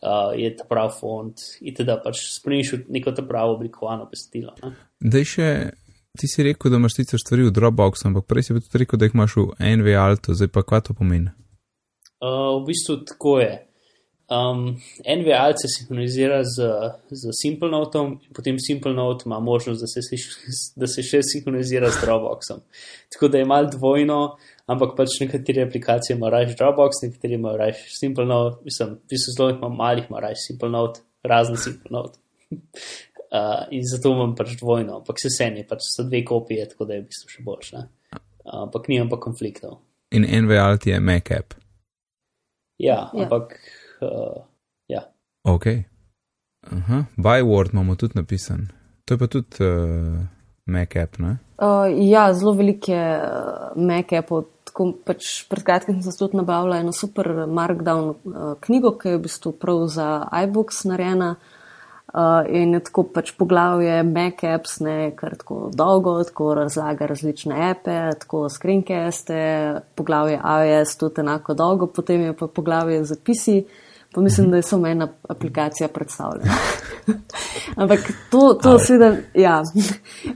uh, 0.02 0.32
je 0.36 0.50
ta 0.56 0.66
prav 0.68 0.92
font, 0.96 1.44
in 1.60 1.76
da 1.84 2.00
pač 2.02 2.24
spremeniš 2.32 2.74
neko 2.88 3.14
ta 3.16 3.26
pravo 3.26 3.58
oblikovano 3.58 4.08
besedilo. 4.10 4.56
Ne? 4.64 4.74
Dej 5.00 5.30
še, 5.34 5.48
ti 6.18 6.28
si 6.28 6.42
rekel, 6.42 6.70
da 6.70 6.76
imaš 6.76 6.96
sicer 6.96 7.20
stvari 7.22 7.46
v 7.46 7.54
Dropboxu, 7.54 8.08
ampak 8.08 8.26
prej 8.26 8.48
si 8.48 8.54
tudi 8.54 8.82
rekel, 8.82 8.98
da 8.98 9.08
jih 9.08 9.14
imaš 9.14 9.36
v 9.36 9.74
NVAltu, 9.78 10.34
zdaj 10.34 10.50
pa 10.54 10.62
kaj 10.66 10.88
to 10.88 10.96
pomeni? 10.98 11.32
Uh, 12.20 12.60
v 12.60 12.66
bistvu 12.68 13.00
tako 13.08 13.38
je. 13.40 13.52
Um, 14.30 14.76
NVAL 15.18 15.56
se 15.58 15.66
sinhronizira 15.68 16.44
z, 16.44 16.66
z 17.10 17.32
SimpleNotom 17.34 18.12
in 18.22 18.34
potem 18.34 18.60
SimpleNote 18.62 19.24
ima 19.26 19.40
možnost, 19.40 19.80
da 19.82 19.88
se, 19.90 20.00
da 20.80 20.86
se 20.86 21.02
še 21.02 21.24
sinhronizira 21.26 21.90
z 21.90 22.04
Dropboxom. 22.04 22.62
Tako 23.10 23.28
da 23.28 23.40
je 23.40 23.48
mal 23.50 23.66
dvojno, 23.72 24.20
ampak 24.70 24.94
pač 24.98 25.18
nekatere 25.24 25.64
aplikacije 25.66 26.14
imajo 26.14 26.30
raje 26.36 26.54
Dropbox, 26.54 27.02
nekatere 27.08 27.40
imajo 27.40 27.58
raje 27.58 27.74
SimpleNote, 27.96 28.62
mislim, 28.68 28.94
v 29.00 29.14
bistvu 29.16 29.34
zelo 29.34 29.72
malih, 29.74 30.06
ima 30.06 30.22
raje 30.22 30.38
SimpleNote, 30.46 31.02
razen 31.26 31.58
SimpleNote. 31.58 32.22
Uh, 33.30 33.62
in 33.70 33.84
zato 33.86 34.10
imam 34.10 34.32
pač 34.34 34.56
dvojno, 34.58 34.96
ampak 34.96 35.20
se 35.22 35.30
sen 35.30 35.60
je, 35.60 35.62
pač 35.62 35.84
so 35.86 36.02
dve 36.02 36.24
kopije, 36.26 36.64
tako 36.72 36.84
da 36.88 36.96
je 36.96 37.02
v 37.04 37.06
bistvu 37.12 37.28
še 37.30 37.42
boljše. 37.46 37.82
Uh, 38.10 38.64
ampak 38.64 38.88
nimam 38.90 39.06
pa 39.12 39.20
konfliktov. 39.22 39.76
In 40.10 40.26
NVAlt 40.26 40.88
je 40.90 40.98
Mac 40.98 41.30
app. 41.30 41.54
Ja, 42.82 43.06
Ja. 43.14 43.22
ampak 43.22 43.54
uh, 44.02 44.42
ja. 44.90 45.04
Ok. 45.46 45.66
Aha, 46.74 47.04
Byword 47.14 47.70
imamo 47.70 47.94
tudi 47.94 48.18
napisan. 48.18 48.66
To 49.06 49.14
je 49.14 49.18
pa 49.22 49.30
tudi 49.30 49.62
uh, 49.62 50.26
Mac 50.66 50.98
app, 50.98 51.22
ne? 51.22 51.36
Uh, 51.62 51.86
ja, 52.02 52.32
zelo 52.34 52.56
velike 52.58 52.98
uh, 52.98 53.78
meke. 53.78 54.24
Pač 55.06 55.30
pred 55.46 55.62
kratkim 55.62 56.02
sem 56.02 56.10
se 56.10 56.18
tudi 56.18 56.34
nabavila 56.40 56.82
eno 56.82 56.90
super 56.90 57.46
Markdown 57.46 58.10
uh, 58.10 58.52
knjigo, 58.58 58.96
ki 58.98 59.14
je 59.14 59.22
v 59.22 59.24
bistvu 59.30 59.54
prav 59.54 59.86
za 59.86 60.10
iBooks 60.42 60.82
narejena. 60.90 61.36
Uh, 61.38 61.56
in 62.48 62.74
je 62.74 62.80
tako 62.84 63.04
pač 63.14 63.30
poglavje 63.38 64.02
Mac 64.02 64.42
apps, 64.44 64.80
ne 64.82 65.12
kar 65.16 65.36
tako 65.38 65.70
dolgo, 65.74 66.16
tako 66.26 66.54
razlaga 66.58 67.06
različne 67.06 67.60
appe, 67.70 67.98
tako 68.24 68.48
screencaste, 68.50 69.38
poglavje 69.94 70.40
iOS 70.40 70.96
tudi 70.98 71.22
enako 71.22 71.54
dolgo, 71.54 71.86
potem 71.86 72.20
je 72.20 72.36
pa 72.36 72.46
poglavje 72.46 73.04
zapisi, 73.04 73.62
pa 74.14 74.20
mislim, 74.20 74.50
da 74.50 74.58
je 74.58 74.66
samo 74.66 74.86
ena 74.86 75.08
aplikacija 75.28 75.88
predstavljena. 75.88 76.52
Ampak 77.80 78.00
to, 78.30 78.58
to 78.62 78.78
seveda, 78.78 79.16
ja. 79.34 79.62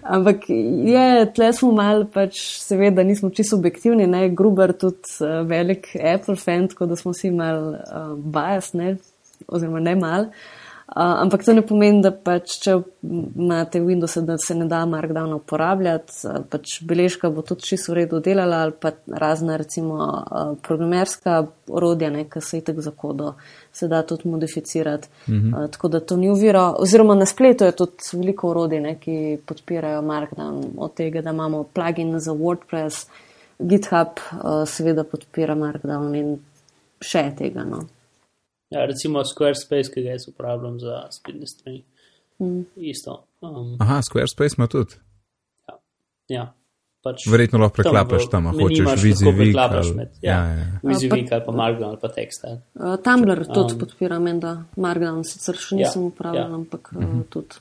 Ampak 0.03 0.47
je, 0.49 1.33
tle 1.35 1.53
smo 1.53 1.73
mal 1.75 2.07
pač, 2.07 2.39
seveda 2.63 3.03
nismo 3.03 3.31
čisto 3.35 3.57
objektivni, 3.57 4.07
ne, 4.07 4.29
Gruber 4.31 4.73
tudi 4.79 5.19
uh, 5.21 5.41
velik 5.47 5.91
Apple 6.15 6.37
fan, 6.37 6.69
tako 6.71 6.87
da 6.87 6.97
smo 6.97 7.13
si 7.13 7.35
mal 7.35 7.73
uh, 7.75 8.13
bias, 8.15 8.73
ne, 8.79 8.97
oziroma 9.49 9.83
ne 9.83 9.97
mal. 9.99 10.31
Uh, 10.31 10.63
ampak 10.87 11.45
to 11.45 11.53
ne 11.53 11.63
pomeni, 11.65 12.03
da 12.05 12.11
pač, 12.13 12.59
če 12.63 12.77
imate 13.03 13.81
Windows, 13.81 14.19
da 14.27 14.37
se 14.39 14.55
ne 14.55 14.67
da 14.69 14.83
Markdown 14.87 15.33
uporabljati, 15.39 16.13
uh, 16.29 16.43
pač 16.51 16.77
beležka 16.85 17.31
bo 17.33 17.43
tudi 17.47 17.65
čisto 17.71 17.93
v 17.93 18.03
redu 18.03 18.21
delala 18.25 18.63
ali 18.67 18.77
pa 18.81 18.93
razna 19.09 19.57
recimo 19.57 19.97
uh, 19.97 20.53
programerska 20.63 21.47
orodja, 21.73 22.13
ki 22.29 22.41
se 22.41 22.61
itek 22.61 22.81
za 22.85 22.93
kodo 22.97 23.35
se 23.73 23.89
da 23.89 24.03
tudi 24.07 24.29
modificirati. 24.29 25.09
Mm 25.29 25.33
-hmm. 25.33 25.65
uh, 25.65 25.71
tako 25.71 25.89
da 25.89 26.01
to 26.01 26.17
ni 26.17 26.31
uviro. 26.31 26.75
Oziroma 26.79 27.15
na 27.15 27.27
spletu 27.27 27.65
je 27.65 27.73
tudi 27.73 28.13
veliko 28.13 28.51
orodij, 28.51 28.81
ne, 28.81 28.99
ki 28.99 29.39
podpirajo 29.47 30.03
Markdown, 30.03 30.65
od 30.77 30.95
tega, 30.95 31.23
da 31.23 31.31
imamo 31.31 31.65
plugin 31.65 32.19
za 32.21 32.33
WordPress, 32.33 33.07
GitHub 33.59 34.09
uh, 34.33 34.69
seveda 34.69 35.05
podpira 35.05 35.55
Markdown 35.55 36.15
in 36.15 36.39
še 37.01 37.33
tega. 37.39 37.65
No. 37.65 37.85
Ja, 38.75 38.87
recimo 38.87 39.23
Squarespace, 39.25 39.91
ki 39.91 40.03
ga 40.03 40.11
jaz 40.11 40.29
uporabljam 40.29 40.81
za 40.81 41.07
spletne 41.11 41.47
strani. 41.47 41.85
Mm. 42.39 42.65
Isto. 42.77 43.25
Um, 43.41 43.77
Aha, 43.81 44.01
Squarespace 44.03 44.59
ima 44.59 44.67
tudi. 44.67 44.95
ja, 46.29 46.55
pač 47.03 47.27
Verjetno 47.29 47.59
lahko 47.59 47.77
tam 47.77 47.83
preklapaš 47.85 48.29
tam, 48.31 48.47
a 48.47 48.53
meniju 48.53 48.85
hočeš 48.85 49.03
vizivik. 49.03 49.57
ali- 49.57 50.09
ja. 50.23 50.33
Ja, 50.33 50.47
ja, 50.47 50.55
ja. 50.57 50.79
Vizivik 50.83 51.33
ali 51.33 51.43
pa 51.47 51.53
Markdown 51.53 51.89
ali 51.89 51.99
pa 52.01 52.09
tekst. 52.09 52.45
ali. 52.45 52.59
Uh, 52.75 52.97
Tumblr 52.97 53.39
Um, 53.41 53.55
tudi 53.55 53.79
podpira, 53.79 54.19
menda 54.19 54.65
Markdown 54.77 55.25
sicer 55.25 55.55
še 55.57 55.77
nisem 55.77 56.03
Ja, 56.03 56.09
uporabljal, 56.09 56.49
ja. 56.49 56.55
ampak 56.55 56.93
uh, 56.93 57.23
tudi. 57.31 57.61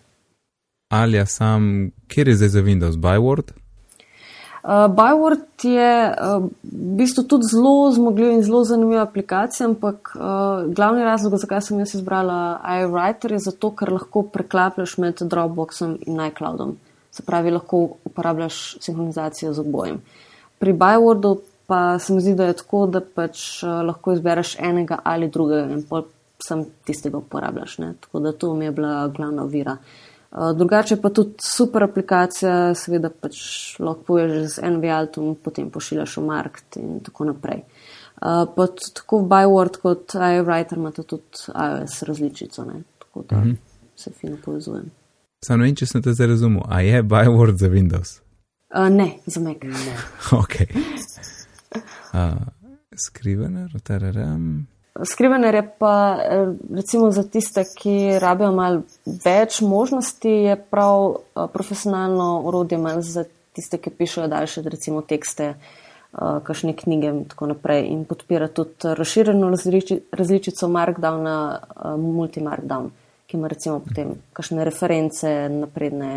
Ali 0.89 1.17
ja 1.17 1.25
sam, 1.25 1.91
kjer 2.07 2.27
je 2.27 2.35
zdaj 2.35 2.49
za 2.49 2.61
Windows? 2.61 2.95
Byword? 2.95 3.51
Uh, 4.63 4.69
Byword 4.87 5.59
je 5.63 6.15
uh, 6.15 6.47
v 6.63 6.95
bistvu 6.95 7.23
tudi 7.27 7.49
zelo 7.51 7.91
zmogljiv 7.91 8.31
in 8.31 8.43
zelo 8.43 8.61
zanimiv 8.63 9.01
aplikacija, 9.03 9.67
ampak 9.67 10.13
uh, 10.15 10.71
glavni 10.71 11.03
razlog, 11.03 11.35
zakaj 11.35 11.61
sem 11.61 11.81
jaz 11.83 11.95
izbrala 11.97 12.61
iWriter, 12.63 13.35
je 13.35 13.41
zato, 13.43 13.73
ker 13.75 13.91
lahko 13.91 14.23
preklapljaš 14.23 14.95
med 15.03 15.19
Dropboxom 15.19 15.97
in 16.07 16.21
iCloudom. 16.29 16.77
Se 17.11 17.25
pravi, 17.27 17.51
lahko 17.51 17.81
uporabljaš 18.07 18.77
sinhronizacijo 18.79 19.51
z 19.53 19.65
obojem. 19.67 19.99
Pri 20.63 20.73
Bywordu 20.73 21.35
pa 21.67 21.99
se 21.99 22.15
mi 22.15 22.23
zdi, 22.23 22.31
da 22.39 22.47
je 22.47 22.55
tako, 22.63 22.85
da 22.87 23.03
pač 23.03 23.63
uh, 23.67 23.81
lahko 23.83 24.15
izbereš 24.15 24.55
enega 24.63 25.01
ali 25.03 25.27
drugega 25.27 25.75
in 25.75 25.83
pol 25.83 26.07
sam 26.39 26.63
tistega 26.87 27.19
uporabljaš. 27.19 27.77
Ne? 27.83 27.93
Tako 27.99 28.23
da 28.23 28.31
to 28.31 28.55
mi 28.55 28.65
je 28.65 28.71
bila 28.71 29.07
glavna 29.11 29.43
ovira. 29.43 29.75
Uh, 29.75 30.12
drugače 30.55 30.97
pa 31.01 31.09
tudi 31.09 31.33
super 31.45 31.83
aplikacija, 31.83 32.73
seveda 32.75 33.09
pač 33.09 33.37
lahko 33.79 34.01
povežeš 34.07 34.55
z 34.55 34.71
NVAltom, 34.75 35.35
potem 35.43 35.69
pošiljaš 35.69 36.17
v 36.17 36.25
Markt 36.25 36.77
in 36.81 36.99
tako 37.05 37.29
naprej. 37.29 37.61
Uh, 38.23 38.47
pa 38.55 38.67
tako 38.93 39.21
Byword 39.29 39.77
kot 39.83 40.15
iWriter 40.15 40.79
imate 40.79 41.03
tudi 41.03 41.45
iOS 41.53 42.01
različico, 42.07 42.65
ne? 42.65 42.83
tako 42.99 43.25
da 43.29 43.37
mm 43.37 43.43
-hmm. 43.43 43.55
se 43.95 44.11
fino 44.11 44.37
povezujem. 44.45 44.91
Sam 45.45 45.59
ne 45.59 45.65
vem, 45.65 45.75
če 45.75 45.85
sem 45.85 46.01
te 46.01 46.13
zdaj 46.13 46.27
razumel. 46.27 46.63
A 46.65 46.81
je 46.81 47.03
Byword 47.03 47.57
za 47.57 47.67
Windows? 47.67 48.21
Uh, 48.75 48.89
ne, 48.89 49.11
za 49.25 49.39
Mac. 49.39 49.57
Ne. 49.61 49.97
Ok. 50.41 50.55
Uh, 52.13 52.41
Skrivener, 52.95 53.79
tararam. 53.83 54.72
Skrivener 55.01 55.55
je 55.55 55.69
pa 55.79 56.17
eh, 56.21 56.53
recimo 56.75 57.11
za 57.11 57.23
tiste, 57.23 57.63
ki 57.77 58.19
rabijo 58.21 58.51
malo 58.53 58.83
več 59.25 59.61
možnosti, 59.61 60.29
je 60.29 60.55
prav 60.69 61.15
eh, 61.15 61.47
profesionalno 61.53 62.43
orodje 62.45 62.77
manj 62.77 63.01
za 63.01 63.23
tiste, 63.53 63.77
ki 63.77 63.89
pišejo 63.89 64.27
daljše 64.27 64.61
recimo 64.65 65.01
tekste 65.05 65.53
uh, 65.53 66.39
kakšne 66.43 66.73
knjige 66.73 67.07
in 67.07 67.19
tako 67.29 67.51
naprej. 67.51 67.85
In 67.93 68.05
podpira 68.09 68.47
tudi 68.47 68.95
razširjeno 68.97 69.49
različi, 69.53 69.99
različico 70.11 70.67
Markdowna, 70.73 71.35
Multimarkdown, 72.01 72.89
ki 73.29 73.37
ima 73.37 73.51
recimo 73.53 73.77
potem 73.79 74.15
kakšne 74.33 74.65
reference, 74.65 75.29
napredne, 75.53 76.09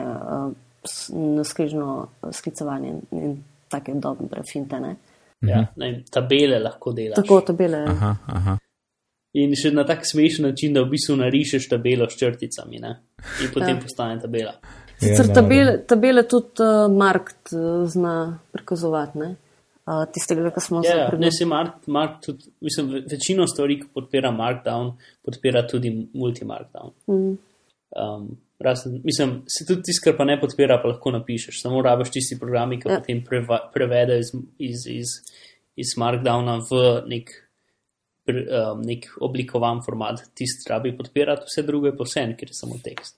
naskrižno 1.12 2.06
sklicovanje 2.32 2.88
in, 2.88 3.02
in 3.12 3.36
take 3.68 3.92
dobre 4.00 4.40
finte. 4.48 4.80
Ne? 4.80 4.96
Ja, 5.44 5.66
ne, 5.76 5.92
tabele 6.10 6.58
lahko 6.58 6.96
delaš. 6.96 7.20
Tako 7.20 7.40
tabele. 7.52 7.84
Aha, 7.92 8.16
aha. 8.26 8.56
In 9.36 9.52
še 9.52 9.68
na 9.70 9.84
tak 9.84 10.06
smešen 10.06 10.46
način, 10.48 10.72
da 10.72 10.80
v 10.80 10.90
bistvu 10.94 11.16
narišeš 11.20 11.66
tabelo 11.68 12.06
s 12.08 12.16
črticami 12.16 12.78
ne? 12.80 12.94
in 13.42 13.50
potem 13.52 13.76
Ja. 13.76 13.80
postane 13.82 14.20
tabela. 14.20 14.54
Sicer 14.96 15.26
Ja, 15.26 15.34
tabele, 15.34 15.74
tabele 15.84 16.22
tudi 16.24 16.62
uh, 16.64 16.86
Markt 16.88 17.52
uh, 17.52 17.84
zna 17.84 18.14
prikazovati, 18.52 19.18
ne? 19.18 19.34
Uh, 19.86 20.06
tistega, 20.10 20.48
kar 20.50 20.62
smo 20.62 20.80
Ja, 20.80 20.90
se 20.90 20.96
ja, 20.98 21.08
pred 21.10 21.20
ne 21.20 21.28
se 21.30 21.44
Mark, 21.46 21.84
Mark 21.86 22.16
tudi, 22.24 22.48
mislim, 22.60 22.88
ve- 22.90 23.02
večino 23.10 23.44
stvari, 23.46 23.76
ki 23.80 23.90
podpira 23.94 24.30
Markdown, 24.32 24.94
podpira 25.22 25.66
tudi 25.68 25.92
Multimarkdown. 26.14 26.90
Mm. 27.06 27.36
Um, 27.92 28.24
razen, 28.58 29.00
mislim, 29.04 29.42
se 29.46 29.66
tudi 29.66 29.82
tisto, 29.82 30.04
kar 30.04 30.16
pa 30.16 30.24
ne 30.24 30.40
podpira, 30.40 30.80
pa 30.82 30.88
lahko 30.88 31.10
napišeš. 31.10 31.60
Samo 31.62 31.82
rabiš 31.82 32.10
tisti 32.10 32.38
programi, 32.40 32.80
ki 32.80 32.88
Ja. 32.88 32.92
ja. 32.94 33.00
potem 33.00 33.20
preva, 33.24 33.60
prevede 33.74 34.18
iz, 34.18 34.32
iz, 34.58 34.86
iz, 34.90 35.12
iz 35.76 35.94
Markdowna 35.96 36.58
v 36.64 36.80
nek, 37.06 37.30
um, 38.34 38.82
nek 38.82 39.06
oblikovan 39.20 39.82
format. 39.84 40.22
Tisti 40.34 40.70
rabi 40.72 40.96
podpirati, 40.96 41.46
vse 41.46 41.62
druge 41.62 41.92
pa 41.96 42.04
vse, 42.04 42.26
ker 42.38 42.50
je 42.50 42.54
samo 42.58 42.78
tekst. 42.84 43.16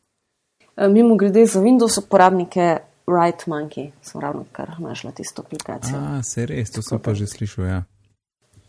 Uh, 0.77 0.89
mimo 0.93 1.17
grede 1.17 1.47
za 1.47 1.61
Windows 1.61 1.99
uporabnike 1.99 2.77
Write 3.09 3.49
Monkey, 3.49 3.91
sem 4.03 4.21
ravno 4.21 4.45
kar 4.53 4.75
našla 4.79 5.13
tisto 5.17 5.43
aplikacijo. 5.43 5.99
A, 5.99 6.23
se 6.23 6.47
res, 6.47 6.71
to 6.71 6.83
sem 6.83 7.01
pa 7.01 7.15
že 7.15 7.27
slišal. 7.27 7.65
Ja. 7.65 7.83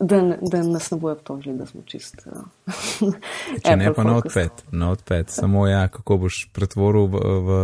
Da, 0.00 0.20
da 0.40 0.62
nas 0.64 0.90
ne 0.90 0.96
bojo 0.96 1.12
obtožili, 1.18 1.58
da 1.58 1.66
smo 1.66 1.82
čist. 1.84 2.22
Uh, 2.24 3.12
Če 3.66 3.76
ne 3.76 3.92
pa 3.92 4.04
notepad, 4.04 4.62
notepad. 4.72 5.28
Samo 5.28 5.66
ja, 5.68 5.88
kako 5.92 6.16
boš 6.24 6.46
pretvoril 6.56 7.04
v, 7.12 7.20
v, 7.20 7.58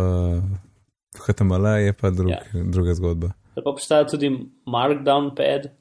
v 1.17 1.23
HTML, 1.25 1.65
je 1.81 1.93
pa 1.97 2.11
drug, 2.13 2.29
Ja. 2.29 2.43
druga 2.53 2.93
zgodba. 2.93 3.31
Pa 3.57 3.65
obstaja 3.65 4.05
tudi 4.05 4.29
Markdown 4.69 5.31
pad, 5.33 5.71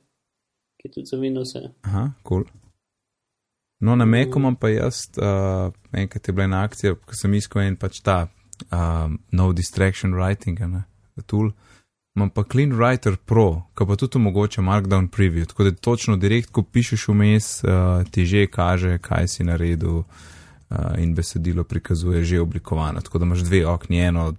ki 0.81 0.89
je 0.89 0.93
tudi 0.95 1.07
za 1.13 1.21
Windows. 1.21 1.53
Aha, 1.85 2.09
kul. 2.25 2.49
Cool. 2.49 2.66
No, 3.81 3.97
na 3.97 4.05
Meku 4.05 4.39
imam 4.39 4.57
pa 4.57 4.69
jaz, 4.69 5.05
uh, 5.19 5.73
enkrat 5.93 6.29
je 6.29 6.33
bila 6.33 6.45
ena 6.45 6.63
akcija, 6.65 6.95
ko 6.95 7.15
sem 7.15 7.35
iskal 7.35 7.63
en 7.63 7.77
pač 7.77 8.01
ta 8.01 8.27
um, 8.73 9.19
no 9.33 9.53
distraction 9.53 10.15
writing, 10.17 10.61
ne, 10.73 10.85
tool. 11.27 11.51
Imam 12.17 12.31
pa 12.33 12.47
Clean 12.49 12.73
Writer 12.73 13.17
Pro, 13.17 13.69
ki 13.77 13.85
pa 13.85 13.97
tudi 14.01 14.17
omogoča 14.17 14.65
Markdown 14.65 15.11
preview, 15.13 15.45
tako 15.45 15.69
da 15.69 15.75
točno 15.77 16.17
direkt, 16.17 16.49
ko 16.49 16.63
pišeš 16.65 17.09
vmes, 17.13 17.51
uh, 17.65 18.09
ti 18.11 18.25
že 18.25 18.47
kaže, 18.49 18.97
kaj 18.99 19.29
si 19.29 19.45
naredil 19.45 20.01
uh, 20.01 20.07
in 20.97 21.15
besedilo 21.15 21.65
prikazuje 21.65 22.25
že 22.25 22.41
oblikovano. 22.41 23.05
Tako 23.05 23.19
da 23.19 23.29
imaš 23.29 23.45
dve 23.45 23.67
okni, 23.67 24.01
eno, 24.01 24.33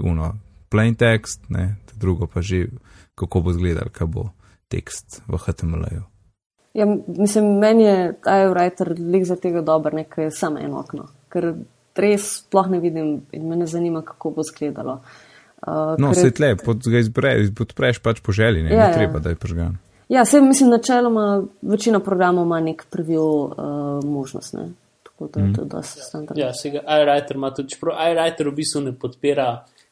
uno, 0.00 0.32
plain 0.68 0.94
text, 0.94 1.44
ne, 1.48 1.76
drugo 1.94 2.26
pa 2.26 2.40
že, 2.40 2.66
kako 3.14 3.40
bo 3.40 3.50
izgledal, 3.50 3.92
kaj 3.92 4.06
bo 4.06 4.30
tekst 4.68 5.20
v 5.28 5.36
HTML-ju. 5.36 6.17
Ja, 6.78 6.86
mislim, 7.06 7.44
meni 7.58 7.82
je 7.82 8.14
iWriter 8.22 8.92
lik 9.12 9.24
za 9.24 9.36
tega 9.36 9.60
dober, 9.66 9.94
nekaj 9.94 10.24
je 10.24 10.30
samo 10.30 10.60
eno 10.62 10.78
okno, 10.78 11.08
ker 11.32 11.52
res 11.98 12.28
sploh 12.36 12.68
ne 12.70 12.78
vidim 12.78 13.08
in 13.34 13.48
me 13.48 13.56
ne 13.58 13.66
zanima, 13.66 14.02
kako 14.06 14.30
bo 14.36 14.44
izgledalo. 14.46 15.00
Uh, 15.66 15.96
No, 15.98 16.12
se 16.14 16.30
tle, 16.30 16.52
pod, 16.56 16.86
ga 16.86 17.00
izbereš, 17.02 17.50
podpreš 17.58 17.98
pač 17.98 18.20
po 18.22 18.32
želji, 18.32 18.62
ne, 18.62 18.70
Ja, 18.70 18.76
ja, 18.76 18.90
ja. 18.92 18.94
treba, 18.94 19.18
da 19.18 19.32
je 19.34 19.40
pržgan. 19.42 19.74
Ja, 20.08 20.24
se 20.24 20.40
mislim, 20.40 20.70
načeloma 20.70 21.42
večina 21.62 22.00
programov 22.00 22.46
ima 22.46 22.60
nek 22.60 22.86
preview 22.92 23.24
uh, 23.26 24.04
možnost, 24.04 24.54
ne? 24.54 24.68
tako 25.02 25.30
da 25.34 25.40
mm. 25.40 25.54
to 25.54 25.62
je 25.62 25.68
dosti 25.68 26.00
standardno. 26.00 26.44
Ja, 26.44 26.52
se 26.54 26.70
ga 26.70 26.84
iWriter 26.86 27.34
ima 27.34 27.50
tudi, 27.54 27.74
čeprav 27.74 27.98
iWriter 28.06 28.52
v 28.52 28.54
bistvu 28.54 28.84
ne 28.86 28.92
podpira, 28.94 29.48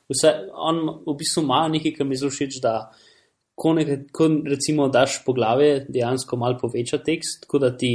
vse, 0.08 0.32
on 0.54 0.78
v 1.06 1.16
bistvu 1.18 1.42
ima 1.42 1.66
nekaj, 1.68 1.96
kar 1.98 2.06
mi 2.06 2.16
zelo 2.16 2.30
všeč, 2.30 2.60
da 2.62 2.76
ko, 3.56 3.72
nekaj, 3.74 4.02
ko 4.12 4.28
recimo 4.44 4.88
daš 4.92 5.22
poglavje, 5.24 5.86
dejansko 5.88 6.36
malo 6.36 6.58
poveča 6.60 7.00
tekst, 7.04 7.42
tako 7.46 7.58
da 7.64 7.70
ti, 7.76 7.92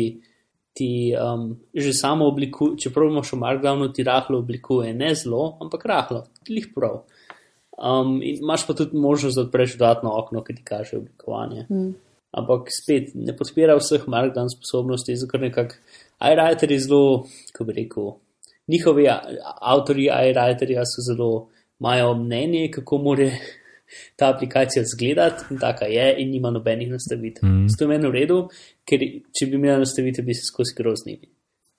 ti 0.74 1.14
um, 1.14 1.52
že 1.74 1.94
samo 1.94 2.28
oblikuje, 2.28 2.80
čeprav 2.82 3.12
imaš 3.12 3.34
v 3.36 3.42
Markdownu, 3.44 3.92
ti 3.94 4.04
rahlo 4.04 4.40
oblikuje, 4.42 4.94
ne 4.98 5.14
zelo, 5.16 5.58
ampak 5.62 5.86
rahlo, 5.86 6.24
lih 6.50 6.72
prav. 6.76 7.04
Um, 7.78 8.18
in 8.26 8.42
imaš 8.42 8.66
pa 8.68 8.74
tudi 8.78 8.98
možnost, 8.98 9.38
da 9.38 9.46
odpreš 9.46 9.78
dodatno 9.78 10.16
okno, 10.18 10.44
ki 10.44 10.56
ti 10.58 10.66
kaže 10.66 10.98
oblikovanje. 10.98 11.68
Mm. 11.70 11.94
Ampak 12.32 12.70
spet 12.74 13.14
ne 13.14 13.36
podpira 13.38 13.76
vseh 13.78 14.08
Markdown 14.08 14.50
sposobnosti, 14.50 15.16
zato 15.16 15.32
ker 15.32 15.46
nekako 15.46 15.78
iWriter 16.22 16.72
je 16.72 16.80
zelo, 16.80 17.24
kako 17.52 17.70
bi 17.70 17.80
rekel, 17.84 18.14
njihovi 18.72 19.10
avtori 19.62 20.10
iWriterja 20.10 20.86
so 20.90 21.06
zelo, 21.06 21.50
imajo 21.80 22.16
mnenje, 22.16 22.70
kako 22.74 22.98
mora 22.98 23.30
ta 24.16 24.30
aplikacija 24.34 24.84
izgledati 24.84 25.54
in 25.54 25.60
taka 25.60 25.86
je 25.86 26.16
in 26.24 26.32
nima 26.32 26.52
nobenih 26.52 26.90
nastavitev. 26.92 27.50
Mm. 27.50 27.68
Zato 27.70 27.84
je 27.84 27.88
meni 27.88 28.08
v 28.08 28.12
redu, 28.12 28.40
ker 28.88 29.04
če 29.40 29.48
bi 29.50 29.60
imela 29.60 29.80
nastavitev, 29.84 30.26
bi 30.26 30.38
se 30.38 30.48
skozi 30.48 30.76
groznili. 30.78 31.30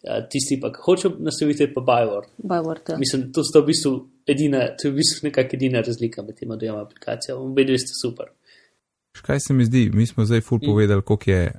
Tisti 0.03 0.59
pa, 0.61 0.73
ki 0.75 0.83
hoče 0.83 1.13
nastavitev, 1.23 1.71
pa 1.75 1.81
byword. 1.87 2.31
Byword, 2.43 2.89
ja. 2.91 2.99
Mislim, 2.99 3.29
to 3.33 3.45
sta 3.47 3.63
v 3.63 3.71
bistvu 3.71 3.93
edina, 4.27 4.65
to 4.75 4.89
je 4.89 4.93
v 4.93 4.99
bistvu 4.99 5.29
nekakšna 5.29 5.59
edina 5.59 5.83
razlika 5.87 6.25
med 6.27 6.39
tema 6.41 6.57
dvema 6.59 6.83
aplikacijama. 6.83 7.43
Obe 7.43 7.65
dve 7.69 7.79
sta 7.79 7.95
super. 8.01 8.33
Kaj 9.23 9.41
se 9.41 9.55
mi 9.55 9.65
zdi, 9.65 9.91
mi 9.95 10.07
smo 10.07 10.25
zdaj 10.25 10.41
ful 10.41 10.59
povedali, 10.59 11.03
koliko 11.03 11.31
je, 11.31 11.53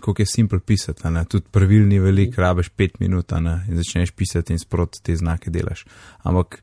koliko 0.00 0.22
je 0.22 0.26
simpel 0.26 0.60
pisati, 0.60 1.10
ne, 1.10 1.24
tudi 1.24 1.46
pravil 1.50 1.88
ni 1.88 1.98
velik, 1.98 2.38
rabeš 2.38 2.68
pet 2.68 3.00
minut, 3.00 3.32
ne, 3.40 3.64
in 3.68 3.76
začneš 3.76 4.10
pisati 4.10 4.52
in 4.52 4.58
sprot 4.58 5.00
te 5.02 5.16
znake 5.16 5.50
delaš. 5.50 5.84
Ampak 6.22 6.62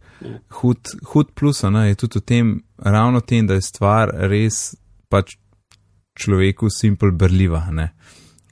hud, 0.62 0.94
hud 1.12 1.34
plus, 1.36 1.64
ne, 1.64 1.90
je 1.90 1.96
tudi 1.96 2.20
v 2.20 2.22
tem, 2.22 2.54
ravno 2.78 3.20
tem, 3.20 3.48
da 3.48 3.54
je 3.54 3.66
stvar 3.68 4.14
res 4.32 4.78
pač 5.10 5.36
človeku 6.18 6.70
simpel 6.70 7.12
berljiva, 7.12 7.66
a 7.68 7.72
ne. 7.72 7.90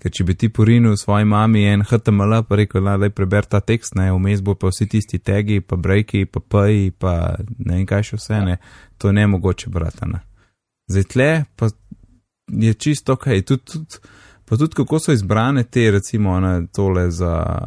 Ker 0.01 0.11
če 0.13 0.25
bi 0.27 0.35
ti 0.37 0.51
porinil 0.53 0.97
svoji 0.99 1.25
mami 1.25 1.63
en 1.65 1.81
HTML, 1.87 2.43
pa 2.45 2.59
rekel, 2.59 2.83
da 2.83 2.97
naj 2.99 3.13
preber 3.15 3.47
ta 3.49 3.63
tekst, 3.63 3.95
ne, 3.95 4.11
vmes 4.13 4.43
bo 4.45 4.57
pa 4.59 4.69
vsi 4.69 4.89
tisti 4.91 5.21
tegi, 5.23 5.61
pa 5.63 5.79
breaki, 5.79 6.25
pa 6.27 6.43
pej, 6.43 6.91
pa 6.99 7.15
ne 7.39 7.79
vem 7.79 7.87
kaj 7.89 8.11
še 8.11 8.19
vse, 8.19 8.43
ne, 8.45 8.59
to 8.99 9.09
je 9.09 9.17
nemogoče 9.21 9.71
brati, 9.73 10.11
ne. 10.11 10.21
Zdaj 10.91 11.07
tle 11.09 11.29
pa 11.55 11.71
je 12.51 12.73
čisto 12.77 13.15
ok, 13.15 13.31
tudi, 13.47 13.63
tudi, 13.71 14.03
pa 14.45 14.57
tudi 14.57 14.75
kako 14.75 14.99
so 14.99 15.11
izbrane 15.11 15.63
te, 15.63 15.91
recimo, 15.91 16.39
ne, 16.39 16.67
tole 16.73 17.11
za 17.11 17.57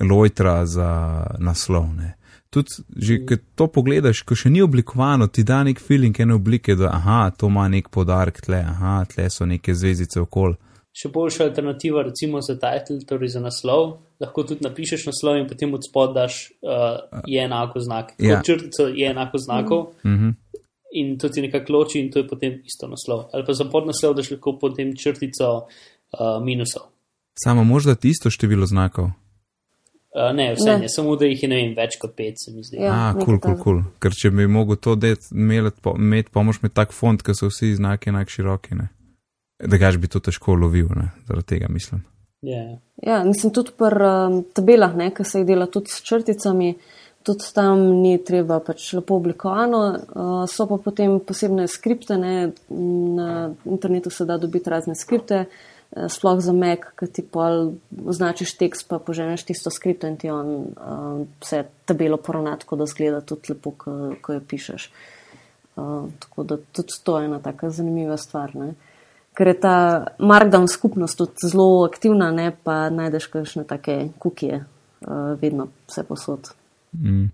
Lojtra, 0.00 0.66
za 0.66 1.24
naslovne. 1.38 2.14
Tudi, 2.50 2.70
že 2.96 3.18
ko 3.26 3.36
to 3.54 3.66
pogledaš, 3.68 4.22
ko 4.22 4.36
še 4.38 4.50
ni 4.50 4.62
oblikovano, 4.62 5.26
ti 5.26 5.44
da 5.44 5.62
nek 5.66 5.80
feeling 5.82 6.16
ene 6.20 6.36
oblike, 6.36 6.76
da 6.78 6.92
aha, 6.94 7.30
to 7.36 7.50
ima 7.50 7.66
nek 7.68 7.90
podarek 7.92 8.40
tle, 8.46 8.62
aha, 8.62 9.00
tle 9.10 9.26
so 9.30 9.48
neke 9.48 9.74
zvezdice 9.74 10.22
okoli. 10.22 10.56
Še 10.96 11.10
boljša 11.12 11.50
alternativa, 11.50 12.06
recimo 12.06 12.40
za 12.40 12.54
title, 12.56 13.02
torej 13.04 13.34
za 13.34 13.42
naslov, 13.44 13.98
lahko 14.22 14.46
tudi 14.48 14.64
napišeš 14.64 15.10
naslov 15.10 15.42
in 15.42 15.50
potem 15.50 15.74
od 15.76 15.84
spod 15.84 16.14
daš 16.16 16.38
uh, 16.64 17.02
je 17.28 17.42
enako 17.44 17.82
znak. 17.84 18.14
Ja. 18.16 18.38
Ja. 18.38 18.40
Črtico 18.46 18.88
je 18.88 19.10
enako 19.10 19.38
znakov 19.38 19.86
Mm 20.04 20.16
-hmm. 20.16 20.34
in 20.92 21.18
to 21.18 21.28
ti 21.28 21.42
nekako 21.42 21.72
loči 21.72 22.00
in 22.00 22.10
to 22.12 22.18
je 22.18 22.28
potem 22.28 22.62
isto 22.64 22.88
naslov. 22.88 23.28
Ali 23.32 23.44
pa 23.44 23.52
za 23.52 23.64
podnaslov 23.64 24.14
daš 24.14 24.30
lahko 24.30 24.56
potem 24.58 24.96
črtico 24.96 25.52
uh, 25.56 25.95
minusov. 26.42 26.82
Samo 27.38 27.64
možda 27.64 27.94
ti 27.94 28.08
isto 28.08 28.30
število 28.30 28.66
znakov. 28.66 29.10
Uh, 30.16 30.36
ne, 30.36 30.54
vse 30.54 30.72
Ne. 30.72 30.78
ne. 30.78 30.88
samo 30.88 31.16
da 31.16 31.26
jih 31.26 31.42
je 31.42 31.48
ne 31.48 31.56
vem, 31.56 31.74
več 31.76 31.98
kot 32.00 32.14
pet, 32.16 32.38
se 32.40 32.52
mi 32.52 32.62
zdi. 32.64 32.78
Ja. 32.80 33.12
Kul, 33.24 33.36
kul, 33.40 33.56
kul. 33.60 33.82
Ker 34.00 34.14
če 34.16 34.30
bi 34.32 34.46
mogel 34.48 34.78
to 34.80 34.94
imeti, 34.96 35.82
po, 35.82 35.92
moraš 36.42 36.62
imeti 36.62 36.74
tak 36.74 36.94
font, 36.96 37.20
ker 37.22 37.36
so 37.36 37.50
vsi 37.50 37.74
znaki 37.76 38.08
enak 38.14 38.32
široki, 38.32 38.78
ne. 38.80 38.88
Da 39.60 39.76
gaš 39.76 40.00
bi 40.00 40.08
to 40.08 40.20
težko 40.24 40.56
lovil, 40.56 40.88
ne, 40.96 41.10
zaradi 41.28 41.46
tega 41.52 41.68
mislim. 41.68 42.00
Yeah. 42.44 42.78
Ja, 43.04 43.20
mislim 43.24 43.52
tudi 43.52 43.76
pri 43.76 44.08
um, 44.08 44.40
tabelah, 44.56 44.96
ne, 44.96 45.10
ki 45.12 45.24
se 45.24 45.42
jih 45.42 45.46
dela 45.48 45.68
tudi 45.68 45.92
s 45.92 46.00
črticami, 46.04 46.72
tudi 47.26 47.52
tam 47.52 47.84
ni 48.00 48.16
treba 48.24 48.60
pač 48.64 48.94
lepo 48.96 49.20
oblikovano, 49.20 49.84
uh, 49.92 50.42
so 50.48 50.64
pa 50.70 50.80
potem 50.80 51.18
posebne 51.20 51.68
skripte, 51.68 52.16
ne, 52.16 52.36
na 52.72 53.30
internetu 53.68 54.12
se 54.12 54.24
da 54.24 54.40
dobiti 54.40 54.72
razne 54.72 54.96
skripte, 54.96 55.44
eh, 55.44 55.75
sploh 56.08 56.40
za 56.40 56.52
Mac, 56.52 56.88
ki 56.98 57.06
ti 57.12 57.22
pol 57.22 57.76
označiš 58.04 58.56
tekst, 58.58 58.88
pa 58.88 58.98
poženeš 58.98 59.46
tisto 59.48 59.70
skripto 59.70 60.08
in 60.10 60.16
ti 60.16 60.30
on 60.30 60.48
uh, 60.74 61.22
vse 61.40 61.64
tabelo 61.84 62.16
poravna, 62.16 62.56
tako 62.56 62.76
da 62.76 62.86
zgleda 62.86 63.20
tudi 63.20 63.54
lepo, 63.54 63.70
ko, 63.70 63.94
ko 64.20 64.36
jo 64.36 64.42
pišeš. 64.48 64.90
Uh, 65.76 66.10
tako 66.18 66.44
da 66.44 66.58
tudi 66.72 67.00
to 67.04 67.18
je 67.18 67.30
ena 67.30 67.38
taka 67.42 67.70
zanimiva 67.70 68.16
stvar. 68.16 68.56
Ne. 68.56 68.74
Ker 69.36 69.52
je 69.52 69.60
ta 69.60 69.76
Markdown 70.18 70.68
skupnost 70.68 71.18
tudi 71.18 71.50
zelo 71.50 71.84
aktivna, 71.84 72.30
ne 72.30 72.50
pa 72.64 72.90
najdeš 72.90 73.26
kakšne 73.32 73.64
take 73.64 74.08
kukije, 74.18 74.64
uh, 74.64 75.40
vedno 75.40 75.68
vse 75.88 76.04
posod. 76.08 76.52
Mm. 76.92 77.30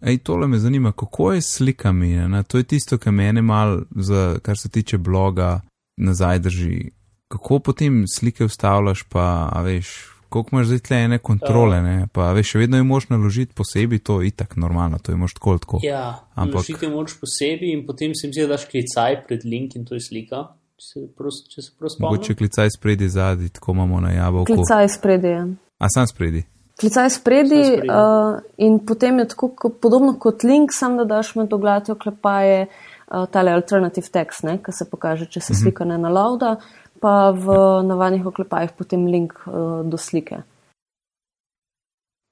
Ej, 0.00 0.18
tole 0.18 0.46
me 0.46 0.58
zanima, 0.58 0.92
kako 0.92 1.32
je 1.32 1.40
s 1.40 1.56
slikami. 1.56 2.08
Ne? 2.28 2.42
To 2.42 2.58
je 2.58 2.64
tisto, 2.64 2.98
kar 2.98 3.12
mene 3.12 3.42
mal, 3.42 3.80
za, 3.90 4.38
kar 4.42 4.58
se 4.58 4.68
tiče 4.68 4.98
bloga, 4.98 5.60
nazaj 5.96 6.38
drži. 6.38 6.90
Kako 7.28 7.58
potem 7.60 8.04
slike 8.08 8.44
vstavljaš, 8.44 9.02
pa 9.02 9.24
a 9.52 9.62
veš, 9.62 9.88
koliko 10.28 10.48
imaš 10.52 10.66
zdaj 10.66 10.78
tle 10.78 10.96
ene 10.98 11.18
kontrole, 11.20 11.80
ne? 11.82 12.06
pa 12.12 12.30
veš, 12.32 12.52
še 12.52 12.58
vedno 12.58 12.76
je 12.76 12.84
mož 12.84 13.08
naložiti 13.08 13.54
posebej, 13.54 13.98
to 13.98 14.20
je 14.20 14.28
itak 14.28 14.56
normalno, 14.56 14.98
to 14.98 15.12
je 15.12 15.16
mož 15.16 15.34
tako 15.34 15.58
tako. 15.58 15.80
Ja, 15.82 16.04
Ampak- 16.34 16.54
naložiti 16.54 16.88
moraš 16.88 17.16
posebej 17.20 17.72
in 17.72 17.86
potem 17.86 18.14
se 18.14 18.26
mi 18.26 18.32
zdi, 18.32 18.42
da 18.42 18.54
daš 18.54 18.64
klicaj 18.66 19.24
pred 19.24 19.44
link 19.44 19.74
in 19.76 19.84
to 19.84 19.94
je 19.94 20.02
slika. 20.02 20.44
Če 20.76 20.84
se 20.84 21.00
prav, 21.16 21.32
če 21.48 21.62
se 21.62 21.70
prav 21.72 21.88
spomnim. 21.88 22.10
Mogoče 22.10 22.34
klicaj 22.36 22.70
spredi 22.70 23.08
zadnji, 23.08 23.48
tako 23.50 23.72
imamo 23.72 24.00
na 24.00 24.12
jabolku. 24.12 24.52
Klicaj 24.52 24.88
spredi. 24.90 25.26
je. 25.28 25.42
A 25.78 25.88
sam 25.88 26.06
spredi. 26.06 26.44
Klicaj 26.76 27.10
spredi 27.10 27.48
Sam 27.56 27.72
spredi. 27.72 27.88
uh, 27.88 28.36
in 28.58 28.78
potem 28.80 29.18
je 29.18 29.28
tako 29.28 29.48
ko, 29.50 29.68
podobno 29.72 30.14
kot 30.14 30.44
link, 30.44 30.70
sam 30.72 30.96
da 30.96 31.04
daš 31.06 31.34
med 31.34 31.52
oglatje 31.52 31.94
oklepaje 31.94 32.66
uh, 32.66 33.24
tale 33.26 33.52
alternative 33.52 34.06
text, 34.08 34.44
ki 34.60 34.72
se 34.72 34.84
pokaže, 34.84 35.26
če 35.26 35.40
se 35.40 35.52
Mhm. 35.52 35.60
slika 35.62 35.84
ne 35.84 35.98
nalauda, 35.98 36.56
pa 37.00 37.30
v 37.30 37.56
navadnih 37.86 38.26
oklepajih 38.26 38.74
potem 38.76 39.06
link 39.06 39.34
uh, 39.46 39.82
do 39.84 39.98
slike. 39.98 40.42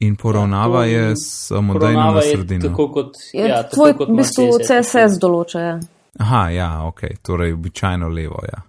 In 0.04 0.16
poravnava 0.16 0.84
Ja, 0.84 0.90
je 0.90 1.16
samodejno 1.16 1.72
na 1.72 1.94
Poravnava 1.94 2.22
je 2.22 2.36
sredino. 2.36 2.68
Tako 2.68 2.88
kot, 2.92 3.16
Je, 3.32 3.48
ja, 3.48 3.62
tvoj 3.62 3.94
kot 3.96 4.08
v 4.08 4.16
bistvu 4.18 4.46
CSS 4.60 5.20
določa. 5.22 5.60
Ja. 5.60 5.76
Aha, 6.20 6.42
ja, 6.54 6.70
ok, 6.86 7.06
torej 7.22 7.54
običajno 7.54 8.08
levo, 8.08 8.42
ja. 8.46 8.60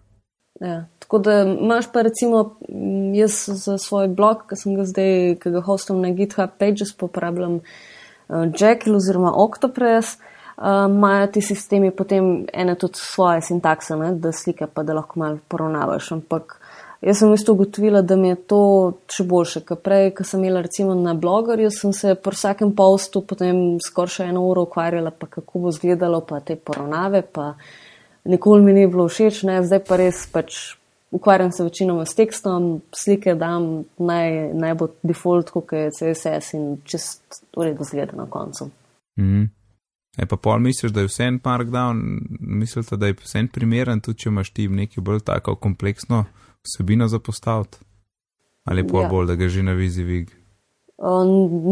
Ja, 0.64 0.78
tako 1.04 1.20
da 1.20 1.42
imaš 1.44 1.90
pa 1.92 2.06
recimo, 2.06 2.44
m, 2.70 3.12
jaz 3.18 3.42
za 3.60 3.76
svoj 3.82 4.08
blog, 4.16 4.46
ki 4.50 4.58
sem 4.60 4.78
ga 4.78 4.86
zdaj, 4.88 5.36
ki 5.42 5.52
ga 5.58 5.66
hostam 5.66 6.00
na 6.02 6.14
GitHub 6.16 6.56
Pages, 6.62 6.94
pa 6.96 7.10
uporabljam 7.10 7.60
uh, 7.60 8.46
Jekyll 8.56 8.96
oziroma 9.02 9.34
Octopress, 9.44 10.16
uh, 10.16 10.35
imajo 10.58 11.28
ti 11.28 11.42
sistemi 11.42 11.92
potem 11.92 12.46
ene 12.54 12.76
tudi 12.76 12.98
svoje 12.98 13.42
sintakse, 13.42 13.96
ne, 13.96 14.14
da 14.16 14.32
slike 14.32 14.68
pa 14.74 14.84
da 14.84 14.94
lahko 14.94 15.20
malo 15.20 15.38
poravnavaš. 15.48 16.12
Ampak 16.12 16.60
jaz 17.02 17.20
sem 17.20 17.32
bistvu 17.32 17.54
ugotovila, 17.54 18.02
da 18.02 18.16
mi 18.16 18.32
je 18.32 18.36
to 18.50 18.62
še 19.12 19.26
boljše, 19.28 19.66
ker 19.68 19.82
prej, 19.84 20.14
ko 20.16 20.24
sem 20.24 20.44
imela 20.44 20.64
recimo 20.66 20.96
na 20.96 21.14
blogerju, 21.14 21.72
sem 21.72 21.94
se 21.94 22.16
po 22.16 22.32
vsakem 22.32 22.72
postu 22.76 23.22
potem 23.28 23.82
skoraj 23.84 24.16
še 24.16 24.30
eno 24.32 24.46
uro 24.48 24.64
ukvarjala, 24.70 25.12
pa 25.12 25.28
kako 25.28 25.66
bo 25.66 25.76
izgledalo, 25.76 26.24
pa 26.26 26.40
te 26.40 26.56
poravnave, 26.56 27.22
pa 27.22 27.54
nikoli 28.26 28.64
mi 28.64 28.74
ni 28.80 28.88
bilo 28.88 29.10
všeč, 29.12 29.44
ne, 29.50 29.60
zdaj 29.66 29.84
pa 29.86 30.00
res 30.02 30.26
pač 30.32 30.64
ukvarjam 31.16 31.52
se 31.52 31.64
večinoma 31.64 32.06
s 32.06 32.16
tekstom, 32.16 32.80
slike 32.96 33.36
dam, 33.40 33.86
naj, 33.98 34.32
naj 34.54 34.74
bo 34.80 34.90
default, 35.04 35.52
kot 35.54 35.72
je 35.76 35.92
CSS 35.96 36.56
in 36.58 36.66
čist 36.84 37.44
v 37.56 37.70
redu 37.70 37.88
zgleda 37.88 38.18
na 38.18 38.26
koncu. 38.32 38.72
Mhm. 39.20 39.46
E 40.18 40.26
pa 40.26 40.38
pol 40.38 40.60
misliš, 40.60 40.92
da 40.96 41.02
je 41.04 41.10
vse 41.10 41.24
en 41.28 41.40
markdown, 41.44 42.00
mislite, 42.40 42.96
da 42.98 43.08
je 43.08 43.18
vse 43.20 43.40
en 43.40 43.48
primeren, 43.48 44.00
tudi 44.02 44.18
če 44.24 44.30
imaš 44.30 44.50
ti 44.56 44.68
nekaj 44.68 45.04
bolj 45.04 45.20
tako 45.28 45.56
kompleksno 45.56 46.26
vsebino 46.64 47.08
za 47.08 47.20
postaviti? 47.20 47.78
Ali 48.66 48.82
je 48.82 48.88
pol 48.88 49.02
Ja. 49.02 49.10
bolj, 49.10 49.28
da 49.28 49.36
ga 49.36 49.48
že 49.48 49.64
na 49.64 49.74
vizi 49.74 50.04
vig? 50.04 50.32
Uh, 50.98 51.28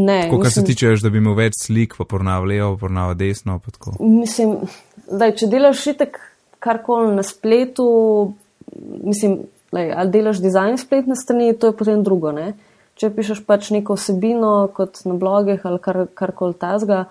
ne, 0.06 0.21
Tako, 0.27 0.39
kar 0.41 0.51
se 0.51 0.60
mislim- 0.62 0.65
tiče, 0.65 0.88
veš, 0.88 1.01
da 1.01 1.10
bi 1.10 1.17
imel 1.17 1.34
več 1.34 1.53
slik, 1.62 1.95
pa 1.97 2.03
poravnava 2.03 2.45
levo, 2.45 2.77
poravnava 2.77 3.13
desno. 3.13 3.62
Mislim, 3.99 4.58
da 5.12 5.32
če 5.32 5.47
delaš 5.47 5.79
šitek 5.84 6.19
karkoli 6.60 7.15
na 7.15 7.23
spletu, 7.23 8.34
mislim, 9.03 9.38
lej, 9.71 9.93
ali 9.95 10.12
delaš 10.12 10.41
dizajn 10.43 10.77
spletne 10.77 11.15
strani, 11.15 11.53
to 11.60 11.67
je 11.67 11.77
potem 11.77 12.03
drugo. 12.03 12.32
Ne? 12.32 12.53
Če 12.95 13.10
pišeš 13.10 13.45
pač 13.45 13.71
neko 13.71 13.95
vsebino, 13.95 14.67
kot 14.75 14.99
na 15.06 15.13
blogih 15.13 15.63
ali 15.65 15.79
kar, 15.79 16.06
karkoli 16.13 16.53
tazga, 16.53 17.06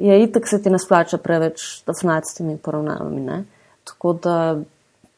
je 0.00 0.22
itak 0.22 0.48
se 0.48 0.62
ti 0.62 0.70
ne 0.70 0.78
splača 0.78 1.18
preveč 1.18 1.82
dafnati 1.86 2.30
s 2.30 2.34
temi 2.34 2.58
poravnavami. 2.58 3.20
Ne? 3.20 3.44
Tako 3.84 4.12
da 4.12 4.36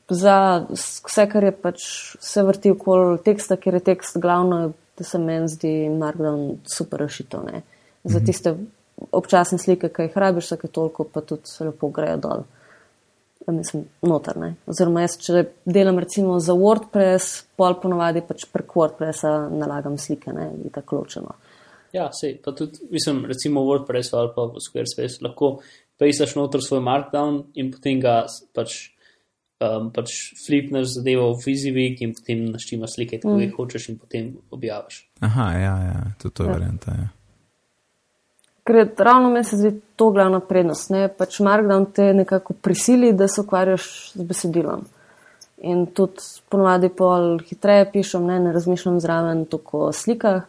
za 0.08 0.36
vse, 0.70 1.26
kar 1.32 1.44
je 1.44 1.52
pač 1.52 1.82
se 2.20 2.42
vrti 2.42 2.72
okoli 2.74 3.18
teksta, 3.24 3.56
ker 3.56 3.74
je 3.78 3.86
tekst 3.92 4.18
glavno, 4.20 4.72
da 4.98 5.04
se 5.04 5.18
meni 5.18 5.48
zdi 5.48 5.72
Markdown 5.88 6.58
super 6.68 7.00
rešitev. 7.00 7.44
ne. 7.52 7.62
Za 8.04 8.20
tiste 8.20 8.56
občasne 9.12 9.58
slike, 9.58 9.88
ki 9.88 10.08
jih 10.08 10.18
rabiš, 10.18 10.50
vsake 10.50 10.68
toliko 10.68 11.04
pa 11.04 11.20
tudi 11.20 11.48
lepo 11.60 11.88
grejo 11.88 12.16
dol. 12.16 12.42
Ja, 13.46 13.52
Mislim, 13.52 13.84
noter. 14.02 14.36
Ne? 14.38 14.54
Oziroma, 14.70 15.02
jaz, 15.02 15.16
če 15.18 15.44
delam 15.64 15.98
recimo 15.98 16.38
za 16.40 16.54
WordPress, 16.54 17.42
pol 17.58 17.74
ponovadi 17.82 18.22
pač 18.26 18.44
prek 18.52 18.76
WordPressa 18.78 19.32
nalagam 19.50 19.96
slike, 19.98 20.30
ne, 20.34 20.50
in 20.62 20.70
tako 20.74 21.00
ločeno. 21.00 21.34
Ja, 21.92 22.08
sej, 22.12 22.38
pa 22.44 22.54
tudi, 22.56 22.80
mislim, 22.90 23.24
recimo 23.28 23.62
v 23.62 23.68
WordPressu 23.68 24.16
ali 24.16 24.32
pa 24.36 24.48
Squarespace 24.64 25.20
lahko 25.24 25.58
pišeš 26.00 26.34
noter 26.38 26.62
svoj 26.64 26.80
markdown 26.80 27.42
in 27.54 27.70
potem 27.72 28.00
ga 28.00 28.22
pač, 28.56 28.92
um, 29.60 29.90
pač 29.94 30.14
flipneš 30.46 30.96
zadevo 30.96 31.32
v 31.36 31.44
VisiVig 31.46 32.00
in 32.02 32.14
potem 32.16 32.46
naštimaš 32.50 32.96
slike, 32.96 33.20
tako 33.22 33.36
mm. 33.36 33.42
jih 33.44 33.58
hočeš 33.58 33.88
in 33.92 33.98
potem 34.00 34.30
objaviš. 34.50 35.02
Aha, 35.20 35.50
ja, 35.60 35.74
ja, 35.90 35.98
tudi 36.22 36.34
to 36.34 36.46
je 36.46 36.48
Ja. 36.48 36.54
varianta. 36.56 36.96
Ja. 36.96 37.10
Ker 38.62 38.88
ravno 38.96 39.30
meni 39.30 39.44
se 39.44 39.56
zdi 39.58 39.72
to 39.96 40.10
glavna 40.14 40.40
prednost. 40.40 40.90
Ne? 40.90 41.08
Pač 41.08 41.40
Markdown 41.42 41.88
te 41.94 42.12
nekako 42.14 42.54
prisili, 42.54 43.12
da 43.12 43.28
se 43.28 43.40
ukvarjaš 43.40 44.12
z 44.14 44.26
besedilom. 44.26 44.84
In 45.66 45.86
tudi 45.94 46.22
ponovadi 46.48 46.88
pol 46.88 47.38
hitreje 47.46 47.88
pišem, 47.92 48.26
ne, 48.26 48.38
ne 48.38 48.52
razmišljam 48.54 49.00
zraven 49.00 49.44
toliko 49.50 49.86
o 49.88 49.92
slikah, 49.92 50.46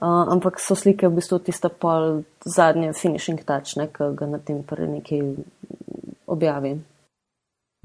uh, 0.00 0.32
ampak 0.32 0.60
so 0.60 0.76
slike 0.78 1.08
v 1.08 1.18
bistvu 1.18 1.38
tista 1.38 1.68
pol 1.68 2.24
zadnje 2.44 2.92
finishing 2.98 3.40
touch, 3.44 3.76
ne, 3.76 3.88
ki 3.88 4.12
ga 4.18 4.28
na 4.30 4.38
tem 4.38 4.62
prvi 4.62 4.88
nekaj 4.98 5.22
objavim. 6.26 6.84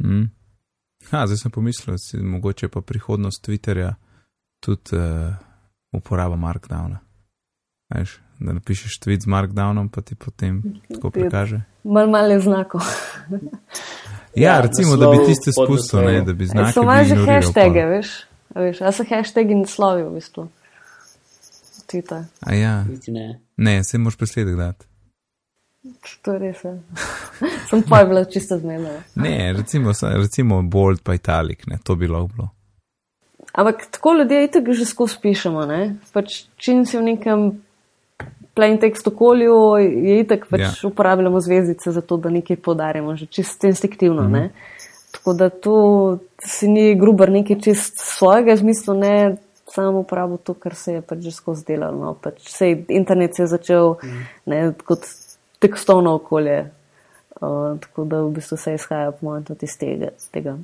Mm. 0.04 0.30
Ha, 1.12 1.26
zdaj 1.28 1.38
sem 1.38 1.52
pomislil, 1.52 1.96
da 1.96 2.02
si 2.02 2.18
mogoče 2.18 2.68
pa 2.68 2.82
prihodnost 2.82 3.44
Twitterja 3.46 3.94
tudi 4.60 4.96
uh, 4.96 5.36
uporaba 5.96 6.36
Markdowna. 6.36 7.00
Veš, 7.96 8.20
da 8.40 8.54
napišeš 8.54 9.00
tweet 9.00 9.24
z 9.26 9.32
Markdownom, 9.32 9.90
pa 9.90 10.02
ti 10.02 10.16
potem 10.16 10.62
tako 10.92 11.10
prikaže. 11.10 11.64
Mal 11.84 12.10
mal 12.12 12.32
je 12.32 12.40
znakov. 12.40 12.84
Ja, 13.32 13.40
Ja, 14.36 14.62
recimo, 14.62 14.98
da 14.98 15.10
bi 15.10 15.18
tiste 15.26 15.52
spustil, 15.52 16.00
ne, 16.00 16.22
da 16.22 16.34
bi 16.34 16.46
znake 16.46 16.72
so 16.72 16.84
malo 16.84 17.04
že 17.04 17.14
ignoriral 17.14 17.42
hashtage, 17.42 17.82
pa. 17.82 17.88
veš? 17.88 18.10
A 18.56 18.62
veš, 18.62 18.82
a 18.82 18.92
so 18.92 19.04
hashtagi 19.10 19.56
naslovi 19.56 20.04
v 20.04 20.14
bistvu. 20.14 20.48
Twitter. 21.90 22.24
A 22.46 22.54
ja, 22.54 22.84
Niti 22.84 23.12
ne. 23.12 23.40
ne, 23.58 23.84
se 23.84 23.98
moraš 23.98 24.18
presledek 24.18 24.56
dati. 24.56 24.86
To 26.22 26.34
je 26.34 26.40
res. 26.40 26.64
Ja. 26.64 26.76
Sem 27.70 27.84
pa 27.90 28.04
bila 28.06 28.26
čisto 28.26 28.58
zmedena. 28.60 29.02
Ne, 29.16 29.54
recimo, 29.58 29.92
recimo 30.02 30.62
bold 30.62 31.02
pa 31.04 31.16
italik, 31.16 31.68
ne, 31.68 31.80
to 31.84 31.96
bi 31.96 32.08
lahko 32.08 32.28
bilo. 32.36 32.50
Ampak 33.54 33.88
tako 33.92 34.14
ljudje 34.14 34.44
itak 34.44 34.70
že 34.74 34.86
skozi 34.86 35.18
pišemo. 35.22 35.66
Ne? 35.66 35.96
Pač, 36.14 36.44
čim 36.56 36.86
si 36.86 36.98
v 37.00 37.02
nekem 37.04 37.50
plain 38.54 38.78
text 38.80 39.08
okolju, 39.08 39.56
je 39.80 40.20
itak 40.20 40.46
pač 40.50 40.62
Ja. 40.62 40.68
ja. 40.68 40.88
uporabljamo 40.88 41.40
zvezdice 41.42 41.92
za 41.92 42.02
to, 42.02 42.18
da 42.18 42.30
nekaj 42.30 42.60
podarimo, 42.62 43.16
že 43.16 43.26
čisto 43.26 43.68
instinktivno. 43.68 44.28
Mm 44.28 44.34
-hmm. 44.34 44.50
Tako 45.12 45.34
da 45.34 45.50
tu 45.50 45.76
si 46.46 46.68
ni 46.68 46.96
grubar 46.96 47.32
nekaj 47.32 47.60
čist 47.60 47.94
svojega 47.98 48.54
izmislil, 48.54 49.00
ne 49.00 49.36
samo 49.74 50.00
uporabo 50.00 50.38
to, 50.38 50.54
kar 50.54 50.76
se 50.76 50.94
je 50.94 51.02
pač 51.02 51.20
že 51.20 51.32
skozi 51.32 51.66
delalo. 51.68 51.98
No. 51.98 52.14
Pač 52.14 52.50
sej 52.50 52.86
internet 52.90 53.36
se 53.36 53.44
je 53.44 53.48
začel 53.48 53.96
mm. 54.04 54.26
ne, 54.46 54.74
kot 54.86 55.08
tekstovno 55.60 56.16
okolje. 56.20 56.72
Uh, 57.40 57.80
tako 57.80 58.04
da 58.06 58.20
v 58.22 58.34
bistvu 58.36 58.58
se 58.58 58.74
izhaja 58.76 59.12
po 59.12 59.26
mojem 59.26 59.44
tudi 59.48 59.66
iz 59.66 59.78
tega. 59.80 60.10
iz 60.18 60.28
tega. 60.30 60.58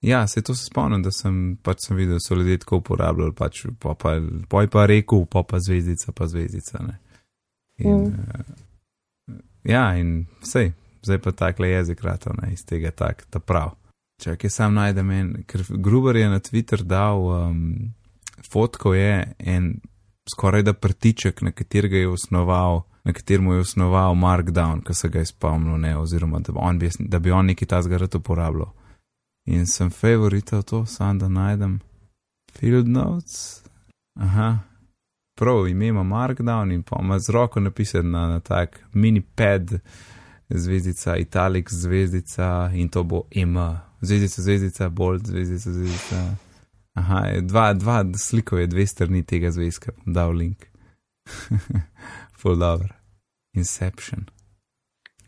Ja, 0.00 0.26
se 0.26 0.42
to 0.42 0.54
se 0.54 0.64
spomnim, 0.64 1.02
da 1.02 1.10
sem 1.10 1.58
pač 1.62 1.88
sem 1.88 1.96
videl, 1.96 2.16
da 2.16 2.22
so 2.22 2.34
ljudje 2.34 2.58
tako 2.62 2.76
uporabljali, 2.76 3.34
pač 3.34 3.64
pa, 3.82 3.94
pa, 3.98 4.14
pa 4.48 4.62
je 4.62 4.70
pa 4.70 4.86
rekel, 4.86 5.26
pa 5.26 5.42
pa 5.42 5.58
zvezdica, 5.58 6.12
pa 6.14 6.26
zvezdica. 6.26 6.78
Ne. 6.86 6.98
In, 7.78 7.94
Mm. 7.94 8.04
uh, 8.04 9.36
ja, 9.64 9.96
in 9.98 10.26
vse, 10.42 10.72
zdaj 11.02 11.18
pa 11.18 11.32
takle 11.32 11.68
jezik 11.68 12.00
ratov, 12.02 12.38
ne, 12.42 12.52
iz 12.52 12.64
tega 12.64 12.90
tak, 12.90 13.26
ta 13.30 13.38
prav. 13.38 13.74
Čakaj, 14.22 14.50
sam 14.50 14.74
najdem 14.74 15.10
en, 15.10 15.28
ker 15.46 15.62
Gruber 15.68 16.16
je 16.16 16.28
na 16.28 16.40
Twitter 16.40 16.82
dal, 16.82 17.22
um, 17.22 17.92
fotko 18.52 18.94
je 18.94 19.34
en 19.38 19.80
skoraj 20.30 20.62
da 20.62 20.72
prtiček, 20.72 21.42
na 21.42 21.50
katerega 21.50 21.96
je 21.96 22.08
osnoval, 22.08 22.82
na 23.04 23.12
katerem 23.12 23.46
je 23.46 23.60
osnoval 23.60 24.14
Markdown, 24.14 24.80
ki 24.84 24.94
se 24.94 25.08
ga 25.08 25.18
je 25.18 25.26
spomnil, 25.26 25.78
ne, 25.78 25.96
oziroma 25.98 26.38
da 26.38 26.52
bi 26.52 26.58
on, 26.62 26.78
bi, 26.78 26.90
da 26.98 27.18
bi 27.18 27.30
on 27.30 27.46
neki 27.46 27.66
ta 27.66 27.82
zgrad 27.82 28.14
uporabljal. 28.14 28.72
In 29.46 29.66
sem 29.66 29.90
favorital 29.90 30.62
to, 30.62 30.86
sam 30.86 31.18
da 31.18 31.28
najdem. 31.28 31.80
Field 32.52 32.88
notes. 32.88 33.62
Aha. 34.20 34.58
Prav, 35.38 35.68
ime 35.68 35.86
ima 35.86 36.02
Markdown 36.02 36.72
in 36.72 36.82
pa 36.82 36.98
ima 37.00 37.18
z 37.18 37.32
roko 37.32 37.60
napisan 37.60 38.10
na, 38.10 38.28
na 38.28 38.40
tak 38.40 38.80
mini 38.92 39.20
pad, 39.20 39.80
zvezdica, 40.48 41.16
italic, 41.16 41.72
zvezdica 41.72 42.70
in 42.74 42.88
to 42.88 43.02
bo 43.02 43.22
M. 43.34 43.56
Zvezdica, 44.00 44.42
zvezdica, 44.42 44.88
bold, 44.88 45.26
zvezdica, 45.26 45.72
zvezdica. 45.72 46.47
Aha, 46.98 47.22
dva, 47.46 47.72
dva 47.78 48.02
slikov 48.18 48.58
je 48.58 48.70
dve 48.70 48.86
strani 48.86 49.22
tega 49.22 49.52
zvezka, 49.54 49.94
bom 50.00 50.14
dal 50.16 50.34
link. 50.34 50.66
Full 52.40 52.58
dobro. 52.58 52.94
Inception. 53.54 54.26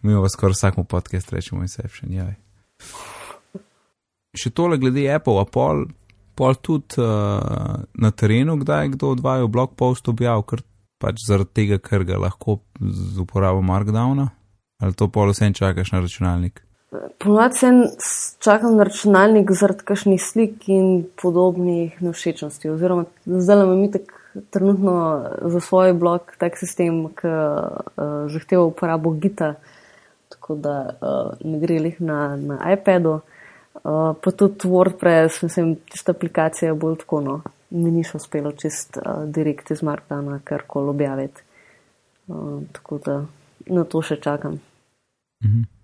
Mi 0.02 0.16
pa 0.16 0.28
skoraj 0.28 0.56
vsakmu 0.56 0.84
podcast 0.84 1.32
rečemo 1.32 1.62
Inception, 1.62 2.12
jaj. 2.12 2.34
še 4.34 4.50
tole 4.54 4.78
glede 4.80 5.04
Apple, 5.12 5.42
a 5.42 5.44
pol, 5.44 5.84
pol 6.38 6.56
tudi 6.62 7.02
uh, 7.02 7.82
na 7.94 8.10
terenu, 8.10 8.56
kdaj 8.62 8.94
kdo 8.94 9.14
odvajal 9.16 9.50
blog 9.52 9.74
post 9.76 10.08
objav, 10.08 10.44
ker 10.48 10.62
pač 11.02 11.22
zaradi 11.26 11.54
tega, 11.60 11.80
ker 11.82 12.06
ga 12.08 12.20
lahko 12.22 12.60
z 12.80 13.20
uporabo 13.20 13.62
Markdowna, 13.66 14.30
ali 14.80 14.96
to 14.96 15.10
pol 15.12 15.34
vsem 15.34 15.54
čakaš 15.56 15.92
na 15.92 16.02
računalnik. 16.04 16.62
Ponovadi 17.18 17.54
se 17.54 17.66
čakam 18.38 18.76
na 18.76 18.84
računalnik 18.84 19.50
zaradi 19.52 19.84
kakšnih 19.84 20.22
slik 20.22 20.68
in 20.68 21.04
podobnih 21.22 22.02
nevšečnosti. 22.02 22.70
Oziroma, 22.70 23.04
zdaj 23.26 23.62
imam 23.62 23.84
itek 23.84 24.12
trenutno 24.50 25.24
za 25.42 25.60
svoj 25.60 25.92
blog 25.92 26.34
tak 26.38 26.58
sistem, 26.58 27.04
ki 27.14 27.30
uh, 27.30 28.26
zahteva 28.30 28.64
uporabo 28.64 29.10
Gita, 29.10 29.54
tako 30.28 30.54
da 30.54 30.76
uh, 30.90 31.32
ne 31.46 31.62
gre 31.62 31.78
lih 31.78 32.00
na, 32.00 32.36
na 32.36 32.58
iPadu. 32.74 33.20
Uh, 33.74 34.16
pa 34.22 34.30
tudi 34.30 34.68
WordPress, 34.68 35.42
mislim, 35.42 35.76
tista 35.76 36.12
aplikacija 36.12 36.74
bolj 36.74 36.98
tako, 37.04 37.20
no, 37.20 37.40
mi 37.70 37.90
ni 37.90 38.04
šlo 38.04 38.18
uspelo 38.18 38.52
čist 38.52 38.96
uh, 38.98 39.24
direkt 39.30 39.70
iz 39.70 39.82
Markdana 39.82 40.40
karkoli 40.44 40.90
objaviti. 40.90 41.42
Uh, 42.26 42.62
tako 42.72 42.98
da 42.98 43.20
na 43.66 43.84
to 43.84 44.02
še 44.02 44.18
čakam. 44.20 44.58
Mhm. 45.44 45.79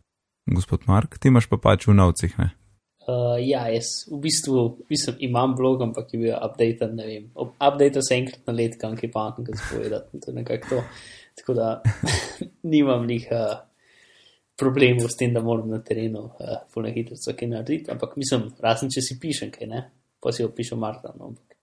Gospod 0.46 0.86
Mark, 0.86 1.18
ti 1.18 1.28
imaš 1.28 1.48
pa 1.50 1.58
pač 1.58 1.88
v 1.88 1.94
novcih, 1.98 2.38
ne? 2.38 2.52
Uh, 3.06 3.36
ja, 3.38 3.68
jaz 3.70 4.06
v 4.10 4.18
bistvu 4.24 4.62
mislim, 4.90 5.16
imam 5.28 5.54
blog, 5.54 5.82
ampak 5.82 6.10
je 6.14 6.20
bil 6.20 6.34
updated, 6.34 6.94
ne 6.94 7.06
vem. 7.06 7.28
Update 7.38 8.02
se 8.02 8.14
enkrat 8.14 8.42
na 8.46 8.54
let, 8.54 8.74
kam 8.80 8.96
je 9.02 9.10
pametno, 9.10 9.44
kaj 9.46 9.58
spovedati. 9.62 10.20
To 10.22 10.30
je 10.30 10.34
nekako 10.34 10.68
to. 10.70 10.82
Tako 11.38 11.54
da 11.54 11.82
nimam 12.74 13.06
njih 13.06 13.28
uh, 13.30 13.58
problemov 14.58 15.10
s 15.10 15.18
tem, 15.18 15.34
da 15.34 15.42
moram 15.42 15.70
na 15.70 15.78
terenu 15.78 16.24
uh, 16.24 16.56
polno 16.74 16.90
hitro 16.90 17.18
kaj 17.38 17.48
narediti. 17.48 17.90
Ampak 17.90 18.16
mislim, 18.16 18.48
razen 18.62 18.90
če 18.90 19.02
si 19.02 19.18
pišem 19.22 19.54
kaj, 19.54 19.70
ne? 19.70 19.84
Pa 20.22 20.32
si 20.32 20.46
opišem 20.46 20.78
Markdown. 20.78 21.22
Ampak. 21.30 21.58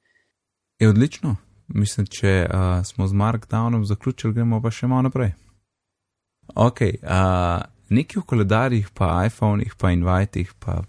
Je 0.80 0.90
odlično. 0.90 1.36
Mislim, 1.68 2.08
če 2.08 2.48
uh, 2.48 2.84
smo 2.88 3.08
z 3.08 3.20
Markdownom 3.20 3.84
zaključili, 3.88 4.34
gremo 4.34 4.62
pa 4.62 4.72
še 4.72 4.88
malo 4.88 5.10
naprej. 5.10 5.34
Ok, 6.56 6.82
uh, 7.04 7.64
nekaj 7.90 8.22
v 8.22 8.26
koledarjih, 8.26 8.90
pa 8.94 9.26
iPhonih, 9.26 9.76
pa 9.78 9.92
invitih, 9.92 10.54
pa 10.60 10.82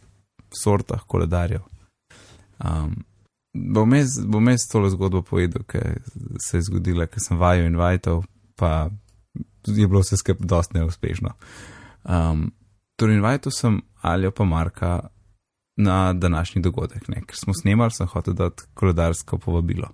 sortah 0.54 1.02
koledarjev. 1.06 1.62
Um, 2.64 3.04
bom 3.54 4.48
jaz 4.48 4.68
tole 4.70 4.90
zgodbo 4.90 5.22
povedal, 5.22 5.62
ki 5.62 5.78
se 6.42 6.58
je 6.58 6.66
zgodila, 6.68 7.06
ker 7.06 7.22
sem 7.22 7.38
vajal 7.38 7.66
invitov, 7.66 8.24
pa 8.56 8.90
je 9.66 9.88
bilo 9.88 10.02
vse 10.02 10.16
skupaj 10.16 10.46
dosti 10.46 10.78
neuspešno. 10.78 11.34
Um, 12.04 12.52
torej, 12.96 13.18
invital 13.18 13.52
sem 13.52 13.80
Aljo 14.02 14.30
pa 14.30 14.44
Marka 14.44 15.08
na 15.76 16.12
današnji 16.12 16.62
dogodek, 16.62 17.08
ne? 17.08 17.22
ker 17.26 17.36
smo 17.36 17.54
snemali, 17.54 17.90
sem 17.90 18.06
hotel 18.06 18.34
dati 18.34 18.62
koledarsko 18.74 19.38
povabilo. 19.38 19.88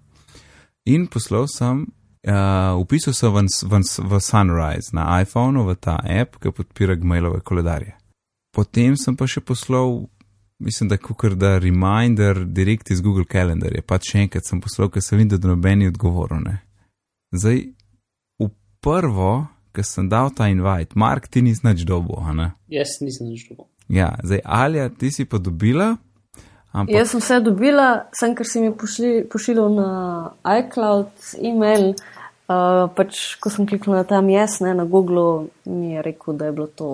In 0.84 1.06
poslal 1.06 1.46
sem 1.48 1.86
Uh, 2.20 2.76
upisal 2.76 3.14
sem 3.16 3.32
v, 3.32 3.48
v, 3.48 3.80
v 3.80 4.20
Sunrise 4.20 4.92
na 4.92 5.22
iPhonu, 5.22 5.64
v 5.64 5.76
ta 5.80 5.96
app, 6.04 6.36
ki 6.36 6.52
podpira 6.52 6.94
Gmailove 6.94 7.40
koledarje. 7.40 7.96
Potem 8.52 8.92
sem 9.00 9.16
pa 9.16 9.24
še 9.24 9.40
poslal, 9.40 10.04
mislim, 10.60 10.90
da 10.92 10.98
kukar 11.00 11.32
da 11.32 11.54
reminder 11.56 12.44
direkt 12.44 12.90
iz 12.92 13.00
Google 13.00 13.24
Calendarja. 13.24 13.80
Pa 13.80 13.96
še 14.04 14.26
enkrat 14.26 14.44
sem 14.44 14.60
poslal, 14.60 14.90
ker 14.92 15.00
sem 15.00 15.22
videl, 15.22 15.40
da 15.40 15.48
nobeni 15.48 15.88
odgovoril. 15.88 16.44
Zdaj, 17.32 17.62
v 18.36 18.50
prvo, 18.84 19.32
ker 19.72 19.86
sem 19.86 20.10
dal 20.12 20.28
ta 20.36 20.50
invite, 20.52 20.98
Mark, 21.00 21.30
ti 21.32 21.40
nisi 21.46 21.64
nič 21.64 21.86
dobo, 21.88 22.20
a 22.20 22.36
ne? 22.36 22.52
Jaz 22.68 22.98
nisem 23.00 23.32
nič 23.32 23.48
dobo. 23.48 23.70
Ja, 23.88 24.12
zdaj, 24.20 24.44
Alja, 24.44 24.90
ti 24.92 25.08
si 25.08 25.24
pa 25.24 25.40
dobila. 25.40 25.94
Ampak... 26.72 26.94
Jaz 26.94 27.10
sem 27.10 27.20
vse 27.20 27.40
dobila, 27.42 27.88
sem 28.14 28.34
kar 28.38 28.46
si 28.46 28.62
mi 28.62 28.70
pošiljal 28.74 29.72
na 29.74 29.90
iCloud, 30.60 31.10
e-mail. 31.42 31.94
Uh, 32.50 32.88
pač, 32.94 33.36
ko 33.42 33.50
sem 33.50 33.66
kliknila 33.66 34.02
tam 34.06 34.26
jaz, 34.30 34.58
ne, 34.62 34.74
na 34.74 34.86
Google, 34.86 35.50
mi 35.70 35.94
je 35.94 36.02
rekel, 36.02 36.34
da 36.38 36.48
je 36.48 36.54
bilo 36.54 36.66
to 36.66 36.88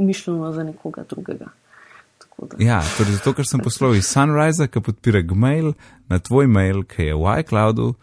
mišljeno 0.00 0.52
za 0.52 0.64
nekoga 0.64 1.04
drugega. 1.08 1.48
Ja, 2.60 2.82
torej 2.98 3.16
zato, 3.16 3.32
ker 3.32 3.48
sem 3.48 3.62
poslal 3.64 3.96
iz 3.96 4.08
Sunrise, 4.10 4.68
ki 4.68 4.82
podpira 4.84 5.22
Gmail, 5.24 5.72
na 6.12 6.20
tvoj 6.20 6.48
mail, 6.52 6.82
ki 6.84 7.08
je 7.08 7.16
v 7.16 7.38
iCloudu, 7.40 7.94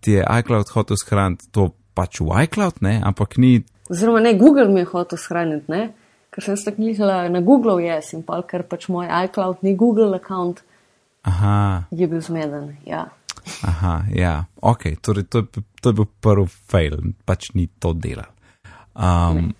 ti 0.00 0.16
je 0.16 0.24
iCloud 0.24 0.72
hotel 0.72 0.96
shraniti 0.96 1.50
to 1.52 1.68
pač 1.92 2.22
v 2.24 2.32
iCloud, 2.46 2.80
ne, 2.80 2.96
ampak 3.04 3.36
ni. 3.36 3.58
Oziroma, 3.92 4.24
ne, 4.24 4.32
Google 4.40 4.72
mi 4.72 4.80
je 4.80 4.88
hotel 4.94 5.20
shraniti, 5.20 5.68
ne 5.72 5.90
ker 6.32 6.44
sem 6.44 6.56
se 6.56 6.72
kliknila 6.72 7.28
na 7.28 7.40
Google, 7.44 7.82
jaz 7.84 8.12
in 8.16 8.22
pa 8.26 8.40
ker 8.48 8.64
pač 8.68 8.88
moj 8.88 9.10
iCloud 9.26 9.64
ni 9.66 9.74
Google 9.76 10.12
račun, 10.16 10.54
je 11.90 12.06
bil 12.08 12.20
zmeden. 12.20 12.76
Ja. 12.86 13.06
Aha, 13.62 14.04
ja, 14.14 14.44
ok, 14.62 14.96
torej 15.02 15.28
to, 15.30 15.44
to 15.80 15.90
je 15.90 15.98
bil 15.98 16.08
prvi 16.20 16.46
fail, 16.70 16.98
pač 17.26 17.52
ni 17.54 17.68
to 17.78 17.92
delal. 17.92 18.30
Um, 18.92 19.52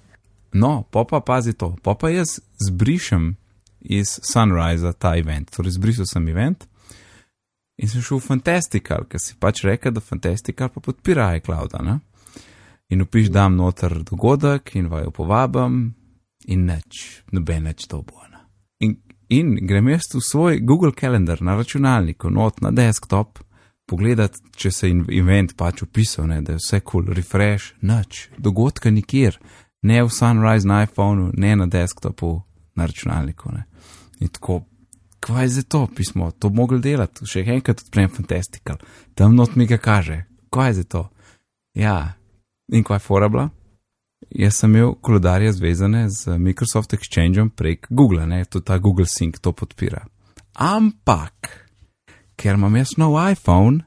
no, 0.52 0.84
pa 0.90 1.04
pa 1.08 1.20
pazi 1.20 1.54
to, 1.56 1.74
pa 1.82 1.94
pa 1.94 2.10
jaz 2.12 2.40
zbrišem 2.60 3.32
iz 3.80 4.18
Sunrise 4.22 4.92
ta 4.98 5.16
event, 5.16 5.50
torej 5.50 5.78
zbrisal 5.78 6.06
sem 6.06 6.28
event 6.28 6.68
in 7.82 7.88
sem 7.88 8.04
šel 8.04 8.20
v 8.20 8.28
Fantastical, 8.36 9.06
ker 9.10 9.18
si 9.18 9.34
pač 9.40 9.64
rekel, 9.66 9.94
da 9.94 10.00
Fantastical 10.04 10.70
pa 10.70 10.80
podpira 10.80 11.32
iCloud. 11.40 11.74
In 12.92 13.02
upiš, 13.02 13.32
dam 13.32 13.56
noter 13.56 13.96
dogodek 14.06 14.76
in 14.78 14.90
vaju 14.92 15.10
povabim, 15.10 15.78
in 16.46 16.66
neč, 16.66 17.22
noben 17.32 17.66
več 17.70 17.86
to 17.90 18.02
bo. 18.02 18.22
In, 18.82 18.96
in 19.30 19.54
grem 19.66 19.88
jaz 19.92 20.08
v 20.14 20.20
svoj 20.26 20.60
Google 20.66 20.92
Calendar 20.98 21.42
na 21.42 21.54
računalniku, 21.54 22.30
not 22.30 22.60
na 22.60 22.72
desktop, 22.74 23.38
pogledat, 23.86 24.38
če 24.56 24.70
se 24.70 24.90
je 24.90 25.04
event 25.18 25.54
pač 25.58 25.84
upisal, 25.84 26.26
ne, 26.30 26.40
da 26.42 26.56
je 26.56 26.62
vse 26.62 26.80
kul, 26.80 27.04
cool, 27.06 27.14
refresh, 27.14 27.76
neč, 27.86 28.26
dogodka 28.38 28.90
nikjer, 28.90 29.38
ne 29.86 30.02
v 30.02 30.10
Sunrise 30.10 30.68
na 30.68 30.82
iPhonu, 30.86 31.30
ne 31.38 31.54
na 31.58 31.68
desktopu 31.70 32.34
na 32.78 32.86
računalniku. 32.88 33.52
Ne. 33.54 33.66
In 34.22 34.30
tako, 34.32 34.62
kvaj 35.22 35.44
je 35.44 35.54
za 35.58 35.62
to 35.62 35.86
pismo, 35.94 36.30
to 36.30 36.50
bi 36.50 36.62
mogli 36.62 36.80
delati, 36.82 37.26
še 37.28 37.44
enkrat 37.56 37.84
odprem 37.86 38.10
Fantastical, 38.10 38.82
tam 39.14 39.36
not 39.38 39.56
mi 39.56 39.66
ga 39.70 39.78
kaže, 39.78 40.24
kvaj 40.50 40.70
je 40.70 40.78
za 40.82 40.84
to. 40.96 41.08
Ja, 41.78 42.14
in 42.72 42.84
kvaj 42.86 43.02
je 43.02 43.06
forabla? 43.06 43.48
Jaz 44.30 44.54
sem 44.54 44.76
imel 44.76 44.94
koledarje 44.94 45.52
zvezane 45.52 46.10
z 46.10 46.38
Microsoft 46.38 46.94
Exchangeom 46.94 47.50
prek 47.50 47.86
Google, 47.90 48.26
ne, 48.26 48.44
tudi 48.44 48.64
ta 48.64 48.78
Google 48.78 49.06
Sync 49.06 49.38
to 49.40 49.52
podpira. 49.52 50.06
Ampak, 50.54 51.48
ker 52.36 52.54
imam 52.54 52.76
jaz 52.76 52.96
nov 52.96 53.16
iPhone, 53.32 53.84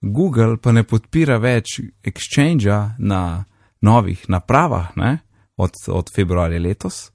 Google 0.00 0.56
pa 0.56 0.72
ne 0.72 0.84
podpira 0.84 1.38
več 1.38 1.80
Exchangea 2.02 2.94
na 2.98 3.44
novih 3.80 4.24
napravah, 4.28 4.96
ne, 4.96 5.18
od, 5.56 5.76
od 5.88 6.10
februarja 6.14 6.60
letos, 6.60 7.10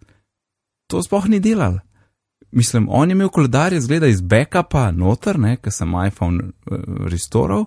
to 0.88 1.02
sploh 1.04 1.28
ni 1.30 1.40
delal. 1.40 1.80
Mislim, 2.52 2.88
on 2.90 3.10
je 3.10 3.16
imel 3.18 3.30
koledarje 3.30 3.82
zgleda 3.82 4.08
iz 4.08 4.22
backupa 4.22 4.92
noter, 4.92 5.40
ne, 5.40 5.58
ker 5.58 5.74
sem 5.74 5.92
iPhone 6.08 6.44
uh, 6.44 6.84
restoral, 7.12 7.66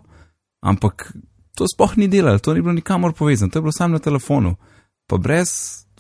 ampak 0.65 1.11
to 1.59 1.67
sploh 1.69 1.97
ni 1.99 2.09
delal, 2.09 2.39
to 2.39 2.55
ni 2.55 2.63
bilo 2.63 2.73
nikamor 2.73 3.13
povezano, 3.13 3.51
to 3.51 3.59
je 3.59 3.63
bilo 3.63 3.73
samo 3.73 3.99
na 3.99 3.99
telefonu 3.99 4.57
pa 5.09 5.17
brez 5.17 5.51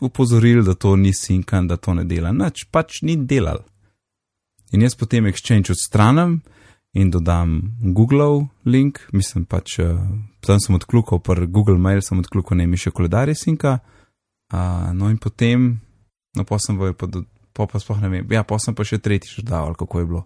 upozoril, 0.00 0.62
da 0.62 0.74
to 0.74 0.96
ni 0.96 1.12
sinkan, 1.14 1.66
da 1.68 1.76
to 1.76 1.94
ne 1.94 2.04
dela. 2.04 2.32
Nič, 2.32 2.68
pač 2.70 3.02
ni 3.02 3.16
delal. 3.16 3.64
In 4.72 4.84
jaz 4.84 4.94
potem 4.94 5.26
Exchange 5.26 5.72
odstranim 5.72 6.40
in 6.92 7.10
dodam 7.10 7.60
Google 7.94 8.48
link, 8.64 9.00
mislim 9.12 9.44
pač, 9.48 9.78
uh, 9.82 9.96
tam 10.44 10.60
sem 10.60 10.76
odkljukal, 10.76 11.22
pa 11.24 11.34
Google 11.46 11.78
Mail 11.78 12.02
sem 12.04 12.18
odkljukal, 12.20 12.58
ne 12.60 12.66
mi 12.66 12.80
še 12.80 12.92
koledarje 12.92 13.36
sinka. 13.38 13.78
Uh, 14.52 14.90
no 14.96 15.10
in 15.12 15.18
potem, 15.20 15.70
no 16.36 16.44
pa 16.48 16.60
sem 16.60 16.78
vojel, 16.78 16.96
pa 16.96 17.66
pa 17.66 17.80
sploh 17.80 18.00
ne 18.00 18.12
vem, 18.12 18.26
ja, 18.32 18.44
pa 18.46 18.60
sem 18.62 18.76
pa 18.76 18.86
še 18.86 19.00
tretjič 19.02 19.40
dodal, 19.42 19.74
kako 19.78 20.02
je 20.04 20.10
bilo. 20.12 20.24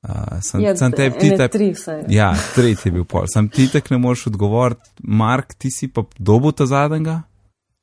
Uh, 0.00 0.38
sem, 0.40 0.62
ja, 0.64 0.72
sem 0.80 0.94
te, 0.96 1.10
ti 1.12 1.28
te, 1.36 1.48
tri, 1.52 1.72
ja, 2.08 2.30
tretji 2.54 2.88
je 2.88 2.94
bil 2.94 3.04
pol. 3.08 3.26
Sem 3.28 3.50
ti 3.52 3.66
tek 3.68 3.90
ne 3.92 3.98
moreš 4.00 4.30
odgovoriti, 4.32 4.94
Mark, 5.04 5.54
ti 5.60 5.72
si 5.72 5.90
pa 5.92 6.06
dobo 6.16 6.54
ta 6.56 6.66
zadnjega? 6.68 7.20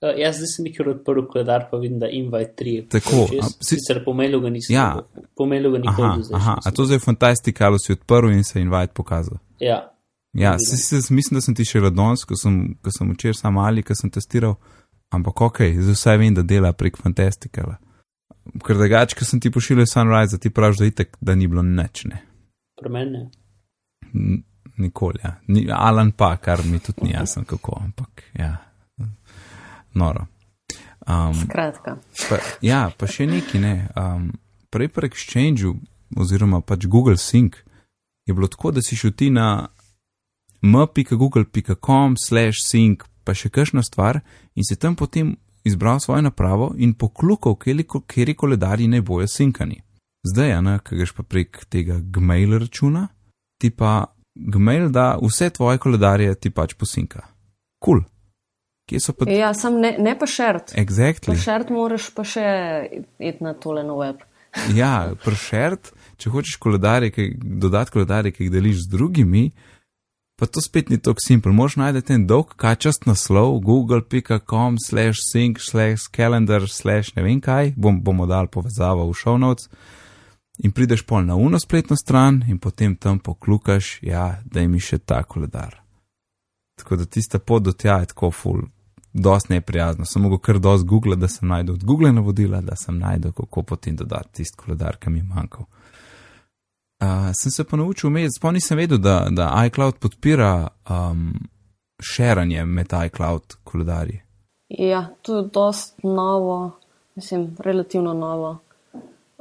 Uh, 0.02 0.14
jaz 0.20 0.36
zdaj 0.38 0.48
sem 0.52 0.66
nekaj 0.68 0.92
odprl 0.92 1.24
koledar, 1.26 1.64
pa 1.72 1.78
vidim, 1.82 1.98
da 2.00 2.08
invite 2.14 2.54
3 2.64 2.74
je. 2.76 2.82
Tako, 2.90 3.24
sicer 3.66 4.04
pomelu 4.06 4.40
ga 4.42 4.50
nisem. 4.54 4.76
Ja, 4.76 5.00
pomelu 5.36 5.72
ga 5.74 5.78
nikoli. 5.78 6.08
Aha, 6.08 6.36
aha. 6.36 6.58
a 6.66 6.72
to 6.72 6.86
zdaj 6.86 6.96
je 6.96 7.06
fantastik, 7.06 7.62
ali 7.62 7.80
si 7.80 7.96
odprl 7.96 8.30
in 8.32 8.44
se 8.44 8.62
invite 8.62 8.94
pokazal. 8.94 9.40
Ja. 9.60 9.80
Ja, 10.34 10.56
si, 10.60 10.78
si, 10.78 11.14
mislim, 11.14 11.38
da 11.38 11.42
sem 11.42 11.56
ti 11.58 11.66
še 11.66 11.82
radons, 11.82 12.28
ko 12.30 12.38
sem, 12.38 12.76
ko 12.84 12.94
sem 12.94 13.10
včeraj 13.16 13.40
sam 13.40 13.58
ali, 13.58 13.82
ko 13.82 13.96
sem 13.98 14.12
testiral, 14.14 14.54
ampak 15.10 15.42
ok, 15.48 15.64
zdaj 15.80 15.98
vse 15.98 16.16
vem, 16.22 16.38
da 16.38 16.46
dela 16.46 16.72
prek 16.78 17.02
fantastikala. 17.02 17.80
Ker 18.68 18.78
drugače, 18.78 19.18
ko 19.18 19.26
sem 19.26 19.42
ti 19.42 19.50
pošiljal 19.52 19.90
sunrise, 19.90 20.38
ti 20.38 20.54
praviš, 20.54 20.84
da 20.84 20.92
itek, 20.92 21.18
da 21.22 21.36
ni 21.36 21.50
bilo 21.50 21.66
nečne. 21.66 22.22
Pri 22.78 22.94
meni. 22.94 23.26
Nikoli, 24.78 25.26
ja. 25.26 25.34
Ni, 25.50 25.66
Alan 25.74 26.14
pa, 26.14 26.36
kar 26.38 26.62
mi 26.70 26.78
tudi 26.86 27.10
ni 27.10 27.18
jasno, 27.18 27.48
kako, 27.50 27.82
ampak 27.82 28.30
ja 28.38 28.54
noro. 29.98 30.28
Um, 31.08 31.34
Skratka. 31.34 31.98
Pa, 32.30 32.40
ja, 32.62 32.88
pa 32.98 33.08
še 33.08 33.28
neki 33.30 33.62
ne. 33.64 33.76
Um, 33.96 34.32
prej 34.70 34.92
pri 34.92 35.08
Exchangeu 35.08 35.78
oziroma 36.16 36.62
pač 36.62 36.86
Google 36.86 37.18
Sync 37.18 37.62
je 38.28 38.34
bilo 38.36 38.48
tako, 38.48 38.72
da 38.72 38.82
si 38.82 38.96
šel 38.96 39.14
ti 39.16 39.30
na 39.32 39.68
m.google.com 40.62 42.18
slash 42.20 42.60
sync 42.68 43.06
pa 43.24 43.36
še 43.36 43.50
kakšna 43.50 43.84
stvar 43.84 44.20
in 44.56 44.68
si 44.68 44.76
tam 44.76 44.96
potem 44.96 45.36
izbral 45.68 46.00
svojo 46.00 46.22
napravo 46.28 46.74
in 46.78 46.94
poklukal, 46.94 47.56
kjer 47.56 48.36
koledarji 48.36 48.88
ne 48.88 49.02
bojo 49.02 49.28
sinkani. 49.28 49.82
Zdaj, 50.28 50.52
ena, 50.60 50.80
ki 50.80 51.00
greš 51.00 51.14
pa 51.16 51.24
prek 51.24 51.66
tega 51.72 52.00
Gmail 52.02 52.58
računa, 52.60 53.08
ti 53.60 53.72
pa 53.72 54.12
Gmail 54.36 54.90
da 54.92 55.16
vse 55.22 55.50
tvoje 55.56 55.80
koledarje 55.80 56.36
ti 56.36 56.52
pač 56.52 56.76
posinka. 56.76 57.24
Kul. 57.80 58.02
Cool. 58.02 58.17
Kje 58.88 59.02
so 59.04 59.14
pa? 59.14 59.28
Ja, 59.32 59.52
sam 59.54 59.82
ne, 59.84 59.96
ne 60.00 60.16
pa 60.20 60.28
šert. 60.30 60.72
Exactly. 60.80 61.34
Pa 61.34 61.36
šert 61.36 61.72
moraš 61.76 62.08
pa 62.16 62.24
še 62.24 62.48
iti 63.20 63.44
na 63.44 63.52
tole 63.60 63.84
na 63.84 63.98
web. 64.00 64.24
ja, 64.82 65.12
pršert, 65.24 65.92
če 66.18 66.32
hočeš 66.34 66.60
koledarje, 66.64 67.32
dodati 67.38 67.94
koledarje, 67.94 68.34
ki 68.36 68.48
jih 68.48 68.54
deliš 68.54 68.86
z 68.86 68.94
drugimi, 68.94 69.44
pa 70.40 70.48
to 70.48 70.62
spet 70.64 70.90
ni 70.90 71.00
tako 71.02 71.24
simpel. 71.24 71.54
Moš 71.58 71.78
najti 71.82 72.06
ten 72.12 72.28
dolg 72.30 72.54
kačast 72.60 73.08
naslov 73.10 73.60
google.com 73.66 74.78
slash 74.82 75.24
sync 75.26 75.62
slash 75.62 76.08
calendar 76.14 76.68
slash 76.70 77.16
ne 77.18 77.26
vem 77.26 77.42
kaj, 77.44 77.74
bom, 77.78 78.02
bomo 78.04 78.30
dal 78.30 78.48
povezavo 78.48 79.10
v 79.10 79.18
show 79.18 79.38
notes. 79.42 79.70
In 80.66 80.72
prideš 80.74 81.04
pol 81.06 81.28
na 81.28 81.36
uno 81.38 81.60
spletno 81.62 81.94
stran 82.00 82.42
in 82.50 82.58
potem 82.58 82.96
tam 82.96 83.20
poklukaš, 83.20 84.00
ja, 84.02 84.40
da 84.46 84.64
imi 84.66 84.80
še 84.82 84.98
ta 84.98 85.22
koledar. 85.24 85.76
Tako 86.78 86.98
da 86.98 87.06
tista 87.06 87.38
pot 87.40 87.64
do 87.66 87.74
tja 87.74 88.00
je 88.02 88.10
tako 88.14 88.32
full, 88.34 88.64
dosti 89.22 89.54
neprijazno. 89.54 90.06
Sem 90.06 90.22
mogel 90.22 90.38
kar 90.38 90.60
dosti 90.60 90.88
Google, 90.88 91.16
da 91.16 91.28
sem 91.28 91.48
najdel 91.48 91.76
od 91.76 91.84
Google 91.84 92.12
navodila, 92.12 92.62
da 92.62 92.76
sem 92.76 93.00
najdel, 93.00 93.32
kako 93.32 93.64
potem 93.64 93.96
dodati 93.96 94.32
tisti 94.32 94.58
koledar, 94.58 94.98
ki 94.98 95.10
mi 95.10 95.20
je 95.20 95.24
manjkal. 95.24 95.66
Uh, 97.02 97.08
sem 97.42 97.52
se 97.52 97.64
pa 97.64 97.78
naučil, 97.78 98.10
sploh 98.38 98.54
nisem 98.54 98.78
vedel, 98.78 98.98
da, 98.98 99.28
da 99.30 99.52
iCloud 99.68 100.00
podpira 100.00 100.68
um, 100.90 101.34
širanje 102.02 102.66
med 102.66 102.94
iCloud 103.06 103.56
koledarji. 103.64 104.22
Ja, 104.70 105.08
to 105.22 105.38
je 105.38 105.50
dosti 105.54 106.08
novo, 106.08 106.80
mislim, 107.16 107.56
relativno 107.60 108.14
novo. 108.14 108.58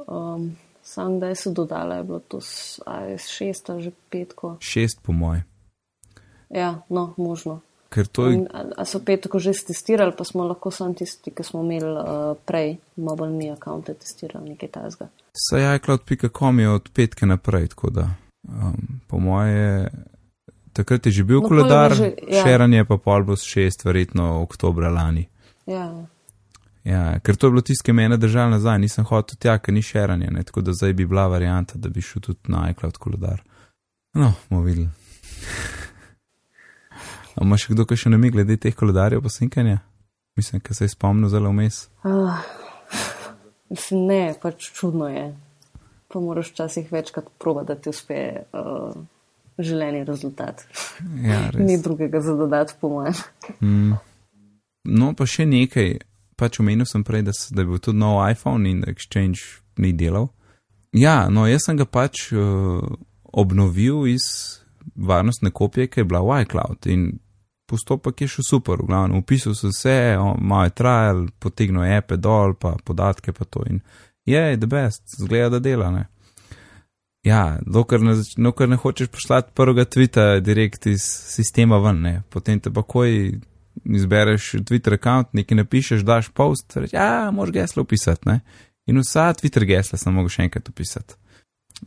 Um, 0.07 0.55
sam 0.81 1.19
da 1.19 1.35
so 1.35 1.51
dodala, 1.51 1.95
je 1.95 2.03
bilo 2.03 2.19
to 2.19 2.41
s, 2.41 2.79
aj, 2.85 3.17
šest 3.17 3.69
ali 3.69 3.83
že 3.83 3.91
petko. 4.09 4.57
Šest, 4.59 5.01
po 5.03 5.11
mojem. 5.11 5.43
Ja, 6.49 6.81
no, 6.89 7.13
možno. 7.17 7.59
Ker 7.89 8.07
to 8.07 8.27
je. 8.27 8.39
A, 8.53 8.63
a 8.77 8.85
so 8.85 8.99
pet 8.99 9.21
tako 9.23 9.39
že 9.39 9.53
testirali, 9.67 10.11
pa 10.17 10.23
smo 10.23 10.43
lahko 10.43 10.71
samo 10.71 10.93
tisti, 10.93 11.31
ki 11.31 11.43
smo 11.43 11.63
imeli 11.63 11.93
uh, 11.93 12.35
prej 12.45 12.75
mobilni 12.95 13.49
račune 13.49 13.95
testirali 13.95 14.49
nekaj 14.49 14.69
tajzga. 14.69 15.07
Saj 15.49 15.75
iCloud.com 15.75 16.59
je 16.59 16.69
od 16.69 16.89
petke 16.93 17.25
naprej, 17.25 17.67
tako 17.67 17.89
da 17.89 18.09
um, 18.47 18.99
po 19.07 19.19
moje. 19.19 19.87
Takrat 20.73 21.05
je 21.05 21.11
že 21.11 21.23
bil 21.23 21.41
no, 21.41 21.47
koledar, 21.47 21.95
ja. 22.27 22.43
širanje 22.43 22.85
pa 22.85 22.97
pol 22.97 23.23
bo 23.23 23.35
šest, 23.35 23.85
verjetno 23.85 24.41
oktobra 24.41 24.91
lani. 24.93 25.25
Ja. 25.65 25.87
ja, 26.83 27.19
ker 27.19 27.35
to 27.35 27.47
je 27.47 27.51
bilo 27.51 27.61
tisto, 27.61 27.83
ki 27.83 27.93
me 27.93 28.03
je 28.03 28.17
držal 28.17 28.51
nazaj, 28.53 28.77
nisem 28.79 29.07
hotel 29.07 29.39
tja, 29.41 29.57
ker 29.57 29.73
ni 29.73 29.81
širanje, 29.81 30.29
tako 30.45 30.61
da 30.61 30.75
zdaj 30.77 30.93
bi 30.93 31.05
bila 31.05 31.27
varianta, 31.27 31.79
da 31.81 31.89
bi 31.89 32.01
šel 32.01 32.21
tudi 32.21 32.53
na 32.53 32.69
iCloud 32.71 32.97
koledar. 32.97 33.41
No, 34.13 34.33
bomo 34.49 34.61
videli. 34.61 34.87
Ima 37.41 37.57
še 37.57 37.73
kdo, 37.73 37.85
ki 37.85 37.97
še 37.99 38.09
ne 38.09 38.17
mi 38.17 38.31
glede 38.33 38.57
teh 38.57 38.75
koledarjev 38.75 39.21
posinkanja? 39.21 39.79
Mislim, 40.37 40.61
da 40.67 40.73
se 40.73 40.85
je 40.85 40.93
spomnil 40.93 41.29
zelo 41.29 41.49
vmes. 41.49 41.87
Uh, 42.05 42.33
ne, 43.91 44.33
pač 44.41 44.71
čudno 44.73 45.09
je. 45.09 45.27
Pa 46.07 46.19
moraš 46.23 46.51
včasih 46.53 46.91
večkrat 46.91 47.29
prova, 47.41 47.63
da 47.67 47.75
ti 47.75 47.89
uspe 47.89 48.19
uh, 48.53 48.93
želeni 49.57 50.03
rezultat. 50.03 50.63
Ja, 51.25 51.49
Ni 51.67 51.81
drugega 51.81 52.21
za 52.21 52.35
dodati, 52.35 52.73
po 52.81 52.89
mojem. 52.89 53.13
Mm. 53.61 53.97
No, 54.83 55.13
pa 55.17 55.25
še 55.25 55.45
nekaj. 55.45 55.97
Pač 56.37 56.59
omenil 56.61 56.85
sem 56.85 57.01
prej, 57.01 57.25
da, 57.25 57.33
da 57.33 57.63
je 57.63 57.65
bil 57.65 57.81
tudi 57.81 57.97
nov 57.97 58.21
iPhone 58.29 58.69
in 58.69 58.83
Exchange 58.85 59.57
ni 59.81 59.89
delal. 59.97 60.29
Ja, 60.93 61.27
no, 61.33 61.47
jaz 61.49 61.65
sem 61.65 61.77
ga 61.79 61.87
pač 61.89 62.27
uh, 62.29 62.85
obnovil 63.33 64.05
iz 64.13 64.27
varnostne 64.95 65.49
kopije, 65.51 65.89
ki 65.89 66.03
je 66.03 66.05
bila 66.05 66.21
v 66.21 66.43
iCloud 66.45 66.85
in 66.93 67.09
postopek 67.67 68.21
je 68.21 68.27
šel 68.27 68.45
super, 68.47 68.81
v 68.81 68.87
glavnem, 68.87 69.19
upisal 69.19 69.55
sem 69.55 69.71
vse, 69.73 69.95
malo 70.39 70.67
je 70.67 70.75
trajal, 70.79 71.25
potegnil 71.39 71.87
epe 71.97 72.17
dol, 72.17 72.55
pa 72.59 72.75
podatke 72.83 73.33
pa 73.35 73.45
to 73.45 73.63
in 73.69 73.81
je, 74.27 74.57
the 74.57 74.67
best, 74.67 75.03
zgleda, 75.19 75.57
da 75.57 75.59
dela, 75.59 75.91
ne. 75.91 76.05
Ja, 77.27 77.59
dokler 77.65 78.01
ne, 78.01 78.15
dokler 78.37 78.69
ne 78.69 78.79
hočeš 78.79 79.11
poslati 79.11 79.51
prvega 79.55 79.85
tvita 79.85 80.39
direkt 80.39 80.87
iz 80.87 81.03
sistema 81.03 81.79
ven, 81.83 82.01
ne, 82.01 82.21
potem 82.29 82.59
te 82.59 82.71
pa 82.71 82.83
koj 82.83 83.39
izbereš 83.85 84.51
Twitter 84.65 84.95
account, 84.95 85.33
nekaj 85.37 85.57
napišeš, 85.57 86.05
daš 86.07 86.31
post, 86.33 86.77
reč, 86.79 86.93
ja, 86.93 87.29
moraš 87.31 87.53
geslo 87.53 87.83
upisati, 87.83 88.29
ne. 88.29 88.39
In 88.87 88.99
vsa 89.03 89.33
Twitter 89.35 89.67
gesla 89.67 89.99
sem 89.99 90.15
mogel 90.15 90.31
še 90.31 90.47
enkrat 90.47 90.69
upisati. 90.71 91.19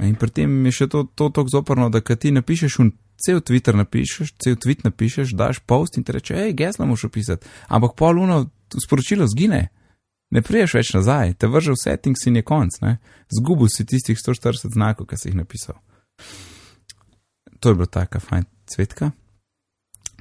In 0.05 0.15
pri 0.15 0.31
tem 0.31 0.53
je 0.69 0.73
še 0.77 0.87
to 0.93 1.07
tako 1.17 1.49
zoprno, 1.51 1.89
da 1.91 2.01
ti 2.01 2.31
napišeš 2.31 2.79
un 2.85 2.93
cel 3.25 3.41
Twitter 3.41 3.77
napišeš, 3.77 4.35
cel 4.43 4.57
tweet 4.57 4.85
napišeš, 4.85 5.35
daš 5.37 5.61
post 5.67 5.97
in 5.97 6.05
ti 6.05 6.13
reče, 6.17 6.37
hej, 6.37 6.55
gesla 6.57 6.87
moš 6.87 7.05
opisati, 7.11 7.47
ampak 7.69 7.95
pol 7.99 8.23
uno 8.23 8.43
sporočilo 8.85 9.27
zgine, 9.29 9.69
ne 10.31 10.43
priješ 10.43 10.75
več 10.79 10.93
nazaj, 10.95 11.35
te 11.39 11.51
vrže 11.51 11.75
v 11.75 11.81
settings 11.83 12.27
in 12.27 12.41
je 12.41 12.45
konc, 12.47 12.81
ne, 12.85 12.97
zgubil 13.35 13.71
si 13.73 13.87
tistih 13.87 14.19
140 14.19 14.75
znakov, 14.75 15.11
ki 15.11 15.19
si 15.19 15.31
jih 15.31 15.39
napisal. 15.39 15.81
To 17.61 17.73
je 17.73 17.77
bila 17.77 17.87
taka 17.87 18.21
fajn 18.21 18.47
cvetka. 18.71 19.11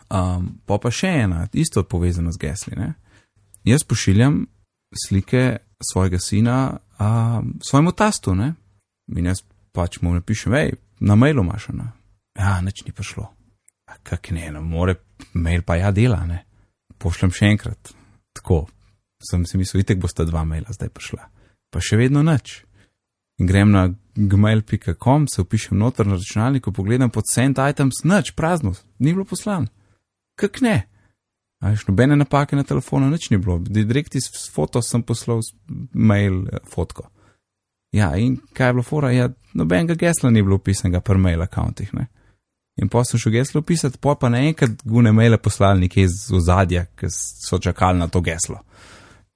Um, 0.09 0.57
pa 0.65 0.79
pa 0.81 0.89
še 0.91 1.12
ena, 1.23 1.45
isto 1.53 1.83
povezana 1.85 2.33
z 2.33 2.41
gesli, 2.41 2.73
ne. 2.75 2.95
Jaz 3.67 3.85
pošiljam 3.85 4.41
slike 5.05 5.59
svojega 5.91 6.17
sina 6.19 6.79
um, 6.97 7.53
svojemu 7.62 7.93
tastu, 7.93 8.33
ne, 8.35 8.55
in 9.15 9.29
jaz 9.29 9.43
pač 9.71 10.01
mu 10.01 10.15
napišem, 10.15 10.55
hej, 10.57 10.73
na 10.99 11.15
mailu 11.15 11.45
imaš, 11.45 11.69
ne, 11.77 11.91
ja, 12.39 12.62
nič 12.63 12.86
ni 12.88 12.95
prišlo. 12.95 13.28
Kak 14.04 14.32
ne, 14.32 14.47
no, 14.54 14.62
more, 14.62 14.95
mail 15.34 15.63
pa 15.65 15.80
ja 15.80 15.91
dela, 15.91 16.21
ne. 16.30 16.43
Pošljem 16.99 17.34
še 17.36 17.52
enkrat. 17.54 17.91
Tako, 18.38 18.63
sem 19.23 19.45
si 19.49 19.60
mislil, 19.60 19.84
itek 19.84 19.99
bosta 20.02 20.25
dva 20.28 20.45
maila 20.47 20.73
zdaj 20.75 20.91
prišla. 20.93 21.28
Pa 21.73 21.82
še 21.84 21.99
vedno 21.99 22.23
nič. 22.25 22.62
In 23.39 23.47
grem 23.47 23.71
na 23.71 23.88
gmail.com, 24.15 25.28
se 25.32 25.41
upišem 25.41 25.80
noter 25.80 26.08
na 26.08 26.19
računalniku, 26.19 26.73
pogledam 26.75 27.12
pod 27.13 27.28
send 27.32 27.60
items, 27.60 28.04
nič, 28.08 28.34
prazno, 28.36 28.75
ni 28.99 29.13
bilo 29.15 29.25
poslan. 29.28 29.69
Kak 30.39 30.62
ne? 30.63 30.78
A 31.60 31.73
veš, 31.73 31.86
nobene 31.89 32.15
napake 32.15 32.56
na 32.56 32.63
telefonu, 32.67 33.10
nič 33.12 33.30
ni 33.32 33.39
bilo. 33.39 33.58
Direkt 33.60 34.15
iz 34.15 34.30
foto 34.52 34.84
sem 34.84 35.04
poslal 35.04 35.41
mail 35.91 36.45
eh, 36.47 36.62
fotko. 36.67 37.10
Ja, 37.95 38.13
in 38.21 38.38
kaj 38.56 38.69
je 38.69 38.75
bilo 38.78 38.86
fora? 38.86 39.10
Ja, 39.12 39.32
nobenega 39.58 39.97
gesla 39.99 40.30
ni 40.32 40.43
bilo 40.45 40.60
upisanega 40.60 41.02
per 41.04 41.17
mail 41.19 41.41
akauntih, 41.43 41.89
ne 41.97 42.08
in 42.81 42.89
pa 42.89 43.03
sem 43.03 43.19
šel 43.19 43.33
geslo 43.37 43.61
pisati, 43.61 43.99
pa 44.01 44.15
pa 44.15 44.29
naenkrat 44.31 44.83
gune 44.83 45.11
maile 45.11 45.37
poslali 45.37 45.85
nekje 45.85 46.07
iz 46.07 46.19
ozadja, 46.35 46.85
ki 46.99 47.11
so 47.11 47.59
čakali 47.59 47.99
na 47.99 48.07
to 48.07 48.21
geslo. 48.21 48.61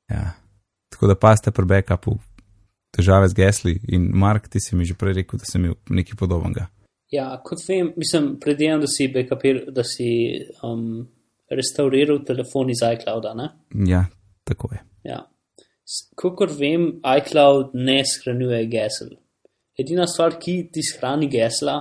Ja. 0.09 0.31
Tako 0.93 1.07
da 1.07 1.15
paste 1.19 1.51
pri 1.51 1.65
backupu 1.65 2.17
težave 2.93 3.27
z 3.29 3.33
gesli 3.33 3.73
in 3.89 4.11
Mark, 4.13 4.47
ti 4.47 4.61
si 4.61 4.75
mi 4.75 4.85
že 4.85 4.97
prej 4.99 5.17
rekel, 5.21 5.41
da 5.41 5.49
sem 5.49 5.63
imel 5.63 5.75
nekaj 5.89 6.17
podobnega. 6.19 6.67
Ja, 7.13 7.27
kot 7.45 7.61
vem, 7.67 7.91
mislim, 7.97 8.37
predvidevam, 8.41 8.81
da 8.81 8.89
si 8.89 9.07
backupir, 9.13 9.59
da 9.73 9.83
si 9.85 10.07
um, 10.65 11.03
restauriral 11.49 12.23
telefon 12.25 12.71
iz 12.73 12.81
iClouda, 12.81 13.35
ne? 13.37 13.49
Ja, 13.89 14.05
tako 14.49 14.71
je. 14.73 14.81
Ja. 15.11 15.19
Kakor 16.17 16.49
vem, 16.57 16.87
iCloud 17.19 17.75
ne 17.77 17.99
shranjuje 18.07 18.63
gesel. 18.71 19.11
Edina 19.77 20.07
stvar, 20.09 20.39
ki 20.41 20.55
ti 20.73 20.81
shrani 20.85 21.29
gesla, 21.29 21.75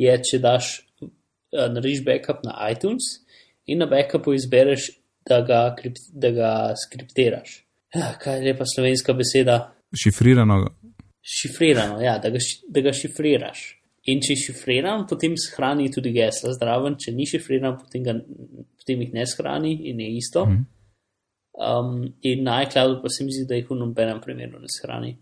je, 0.00 0.14
če 0.24 0.40
daš 0.40 0.72
narediš 1.52 2.04
backup 2.04 2.44
na 2.44 2.56
iTunes 2.70 3.02
in 3.66 3.78
na 3.78 3.86
backupu 3.86 4.34
izbereš, 4.34 4.90
da 5.28 5.40
ga, 5.46 5.60
da 6.12 6.30
ga 6.30 6.50
skriptiraš. 6.86 7.60
Ja, 7.94 8.14
kaj 8.18 8.38
je 8.38 8.44
lepa 8.44 8.64
slovenska 8.74 9.12
beseda? 9.12 9.58
Šifrirano. 10.02 10.64
Šifrirano, 11.22 12.00
ja, 12.00 12.18
da 12.18 12.30
ga, 12.30 12.40
da 12.68 12.80
ga 12.80 12.92
šifriraš. 12.96 13.62
In 14.10 14.22
če 14.24 14.34
je 14.34 14.42
šifriran, 14.48 15.04
potem 15.06 15.36
shrani 15.38 15.86
tudi 15.94 16.10
gesla 16.16 16.56
zdraven, 16.56 16.96
če 16.98 17.12
ni 17.14 17.26
šifriran, 17.28 17.76
potem, 17.78 18.02
ga, 18.02 18.16
potem 18.80 19.04
jih 19.04 19.12
ne 19.14 19.26
shrani 19.30 19.76
in 19.92 20.00
je 20.02 20.08
isto. 20.18 20.46
Mhm. 20.48 20.64
Um, 21.52 22.14
in 22.24 22.42
na 22.46 22.62
iCloudu 22.64 23.02
pa 23.02 23.10
se 23.12 23.24
mi 23.24 23.34
zdi, 23.34 23.44
da 23.46 23.58
jih 23.58 23.68
v 23.68 23.76
nobenem 23.76 24.22
primeru 24.24 24.58
ne 24.58 24.70
shrani. 24.72 25.12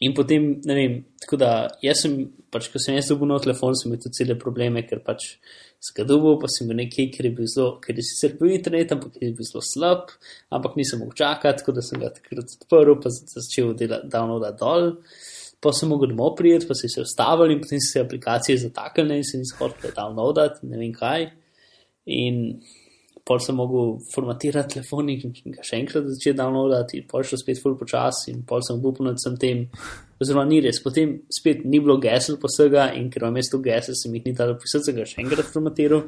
In 0.00 0.14
potem, 0.16 0.54
ne 0.64 0.74
vem, 0.74 0.94
tako 1.20 1.36
da 1.36 1.50
jaz 1.84 2.06
sem, 2.06 2.14
pač, 2.48 2.70
ko 2.72 2.80
sem 2.80 2.94
jaz 2.96 3.10
dobil 3.10 3.28
nov 3.28 3.42
telefon, 3.44 3.74
sem 3.76 3.90
imel 3.90 4.00
tu 4.00 4.12
cele 4.16 4.38
probleme, 4.40 4.86
ker 4.88 5.02
pač 5.04 5.34
skadoval, 5.80 6.38
pa 6.40 6.48
sem 6.52 6.68
bil 6.68 6.80
nekaj, 6.82 7.08
ker 7.14 7.28
je 7.28 7.32
bil 7.36 7.48
zelo, 7.48 7.70
ker 7.80 7.96
je 7.96 8.04
sicer 8.04 8.36
bil 8.38 8.52
internet, 8.52 8.92
ampak 8.92 9.16
je 9.20 9.32
bil 9.36 9.48
zelo 9.48 9.62
slab, 9.64 10.12
ampak 10.52 10.76
nisem 10.76 11.00
mogel 11.00 11.16
čakati, 11.22 11.62
tako 11.62 11.76
da 11.78 11.84
sem 11.84 12.00
ga 12.02 12.12
takrat 12.12 12.56
odprl, 12.58 12.98
pa 13.00 13.12
začel 13.12 13.72
delati 13.78 14.12
download 14.12 14.48
dol. 14.60 14.92
pa 15.60 15.72
sem 15.76 15.90
mogel 15.92 16.08
domov 16.08 16.36
prijeti, 16.36 16.66
pa 16.66 16.74
se 16.74 16.88
ustavil 17.02 17.50
in 17.52 17.58
potem 17.60 17.80
si 17.80 17.92
se 17.92 18.00
aplikacije 18.00 18.58
zataknili 18.58 19.18
in 19.20 19.24
se 19.24 19.38
nisi 19.38 19.56
hotel 19.58 19.92
downloadati, 19.96 20.66
ne 20.66 20.78
vem 20.80 20.92
kaj. 20.92 21.26
In 22.16 22.38
pol 23.28 23.42
sem 23.44 23.56
mogel 23.56 23.98
formatirati 24.14 24.78
telefon 24.78 25.10
in 25.12 25.34
ga 25.52 25.64
še 25.66 25.82
enkrat 25.82 26.08
začeti 26.08 26.38
downloadati, 26.38 27.02
in 27.02 27.08
pol 27.10 27.26
šel 27.28 27.42
spet 27.42 27.60
full 27.60 27.76
počasi 27.76 28.32
in 28.32 28.40
pol 28.48 28.64
sem 28.64 28.80
upal 28.80 29.10
nad 29.10 29.20
sem 29.20 29.36
tem. 29.36 29.66
Oziroma, 30.20 30.44
ni 30.44 30.58
res, 30.60 30.82
potem 30.84 31.14
spet 31.32 31.62
ni 31.64 31.78
bilo 31.80 31.94
gesel 32.02 32.36
posega 32.42 32.90
in 32.98 33.06
ker 33.10 33.22
imam 33.24 33.38
mesto 33.38 33.56
gesel, 33.64 33.94
sem 33.96 34.12
jih 34.18 34.26
ni 34.26 34.32
dal 34.36 34.52
pisati, 34.60 34.84
sem 34.90 34.96
ga 34.98 35.06
še 35.08 35.22
enkrat 35.22 35.48
formatiral, 35.48 36.02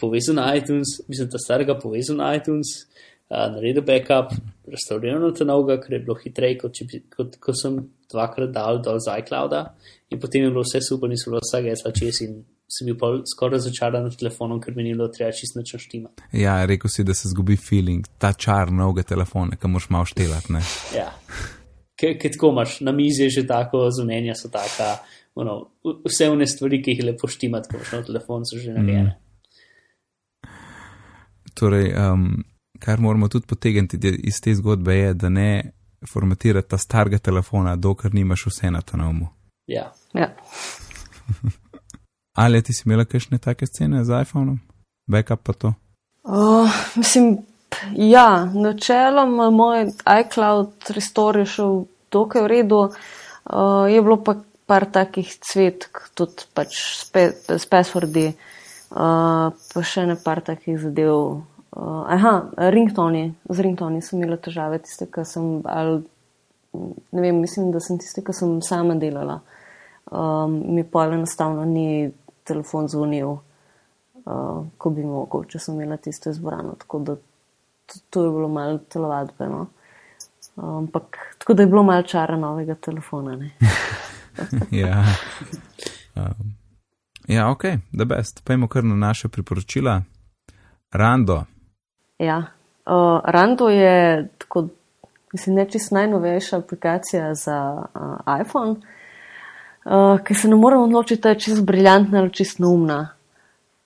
povezal 0.00 0.34
na 0.40 0.48
iTunes, 0.58 0.96
mislim, 1.06 1.28
da 1.30 1.38
starega 1.38 1.76
povezal 1.78 2.16
na 2.18 2.32
iTunes, 2.34 2.72
uh, 3.30 3.44
naredil 3.54 3.84
backup, 3.86 4.32
restauriral 4.66 5.30
ta 5.38 5.46
novega, 5.46 5.78
ker 5.84 5.94
je 5.94 6.00
bilo 6.02 6.16
hitreje, 6.18 6.58
kot, 6.64 6.74
če 6.74 6.88
bi- 6.90 7.02
kot 7.14 7.38
ko 7.38 7.54
sem 7.54 7.78
dvakrat 8.10 8.50
dal 8.56 8.82
dol 8.82 8.98
z 8.98 9.14
iClouda 9.22 9.62
in 10.10 10.18
potem 10.22 10.44
je 10.44 10.50
bilo 10.50 10.66
vse 10.66 10.82
super, 10.82 11.08
niso 11.10 11.30
bilo 11.30 11.40
vsa 11.46 11.62
gesla 11.62 11.94
čez 11.94 12.20
in 12.26 12.42
sem 12.74 12.88
bil 12.88 12.96
pol 12.98 13.20
skoraj 13.28 13.60
razočaran 13.60 14.02
nad 14.08 14.14
telefonom, 14.18 14.58
ker 14.58 14.74
mi 14.74 14.82
ni 14.82 14.96
bilo 14.96 15.06
treba 15.14 15.30
čisto 15.30 15.60
nič 15.60 15.76
naštima. 15.76 16.10
Ja, 16.34 16.56
rekel 16.66 16.90
si, 16.90 17.04
da 17.06 17.14
se 17.14 17.30
zgubi 17.30 17.54
feeling, 17.60 18.02
ta 18.18 18.32
čar 18.32 18.72
novega 18.74 19.04
telefona, 19.14 19.54
ki 19.54 19.70
moraš 19.70 19.86
malo 19.94 20.08
štelati. 20.10 20.58
Ja. 20.96 21.12
Ker 21.96 22.16
tako 22.18 22.50
imaš, 22.50 22.80
na 22.80 22.92
mizi 22.92 23.22
je 23.22 23.30
že 23.30 23.46
tako, 23.46 23.90
zunanja 23.90 24.34
so 24.34 24.48
taka, 24.50 24.96
ono, 25.34 25.70
vse 26.06 26.30
vne 26.30 26.46
stvari, 26.46 26.82
ki 26.82 26.96
jih 26.96 27.04
lepo 27.04 27.28
štimati, 27.30 27.70
ko 27.70 27.76
imaš 27.76 27.92
na 27.92 28.02
telefon, 28.02 28.46
so 28.46 28.58
že 28.58 28.74
narejene. 28.74 29.14
Torej, 31.54 31.92
um, 31.94 32.42
kar 32.82 33.00
moramo 33.00 33.28
tudi 33.28 33.46
potegniti 33.46 33.98
iz 34.26 34.40
te 34.42 34.54
zgodbe, 34.54 34.94
je, 34.94 35.14
da 35.14 35.28
ne 35.28 35.72
formatirati 36.10 36.68
ta 36.68 36.78
starega 36.78 37.18
telefona, 37.18 37.76
dokler 37.76 38.14
nimaš 38.14 38.46
vse 38.46 38.70
na 38.70 38.82
to 38.82 38.96
na 38.96 39.08
umu. 39.08 39.28
Ja. 39.66 39.92
Ja. 40.14 40.34
Ali 42.42 42.62
ti 42.62 42.72
si 42.72 42.82
imela 42.86 43.04
kakšne 43.04 43.38
take 43.38 43.66
scene 43.66 44.04
z 44.04 44.22
iPhonom, 44.22 44.58
backup 45.06 45.42
pa 45.42 45.52
to? 45.52 45.74
Uh, 46.24 46.70
mislim, 46.96 47.38
ja, 47.96 48.44
načeloma 48.54 49.50
moj 49.50 49.86
iCloud 50.20 50.90
restore 50.94 51.40
je 51.40 51.46
šel 51.46 51.84
dokaj 52.12 52.42
v 52.42 52.46
redu. 52.46 52.80
Uh, 53.44 53.86
je 53.90 54.02
bilo 54.02 54.16
pa 54.24 54.36
par 54.66 54.86
takih 54.88 55.28
cvetk, 55.28 56.08
tudi 56.16 56.46
pač 56.54 56.78
s 56.80 57.10
pe- 57.12 57.34
s 57.58 57.66
passwordi, 57.68 58.30
uh, 58.32 59.52
pa 59.52 59.82
še 59.84 60.06
ne 60.08 60.16
par 60.16 60.40
takih 60.40 60.78
zadev. 60.80 61.42
Uh, 61.74 62.04
aha, 62.08 62.34
ringtoni, 62.70 63.34
z 63.50 63.66
ringtoni 63.66 64.00
sem 64.02 64.22
imela 64.22 64.38
težave, 64.38 64.78
tiste, 64.78 65.10
ki 65.10 65.24
sem, 65.26 65.58
ali, 65.66 66.04
ne 66.72 67.20
vem, 67.20 67.40
mislim, 67.42 67.72
da 67.74 67.82
sem 67.82 67.98
tiste, 67.98 68.22
ki 68.24 68.32
sem 68.32 68.60
sama 68.62 68.94
delala. 68.94 69.40
Um, 70.08 70.60
mi 70.76 70.84
pa 70.84 71.08
enostavno 71.10 71.64
ni 71.66 72.12
telefon 72.46 72.88
zvonil 72.88 73.34
uh, 74.24 74.64
ko 74.78 74.90
bi 74.90 75.04
mogel, 75.04 75.44
če 75.48 75.60
sem 75.60 75.76
imela 75.76 75.98
tisto 76.00 76.32
izbrano. 76.32 76.76
Tako 76.80 77.00
da 77.04 77.16
to, 78.10 78.24
je 78.24 78.30
bilo 78.30 78.48
malo 78.48 78.78
telovadbeno. 78.78 79.66
Ampak 80.56 81.18
tako 81.38 81.54
da 81.54 81.62
je 81.62 81.66
bilo 81.66 81.82
malo 81.82 82.02
čara 82.02 82.36
novega 82.36 82.74
telefona. 82.74 83.38
Ja. 84.70 85.04
Um, 86.14 86.54
ja, 87.28 87.50
ok, 87.50 87.62
da 87.92 88.04
best. 88.04 88.42
Pejmo 88.44 88.68
kar 88.68 88.84
na 88.84 88.94
naše 88.94 89.28
priporočila. 89.28 90.02
Rando, 90.92 91.44
Ja. 92.18 92.42
Uh, 92.86 93.20
Rando 93.24 93.68
je 93.68 94.28
tako, 94.38 94.68
mislim, 95.32 95.56
ne 95.56 95.70
čist 95.70 95.90
najnovejša 95.90 96.58
aplikacija 96.58 97.34
za 97.34 97.82
uh, 97.94 98.40
iPhone, 98.40 98.70
uh, 98.70 100.24
ki 100.24 100.34
se 100.34 100.48
ne 100.48 100.56
moremo 100.56 100.84
odločiti, 100.84 101.22
da 101.22 101.28
je 101.28 101.38
čist 101.38 101.64
briljantna 101.64 102.18
ali 102.18 102.32
čist 102.32 102.58
neumna. 102.58 103.08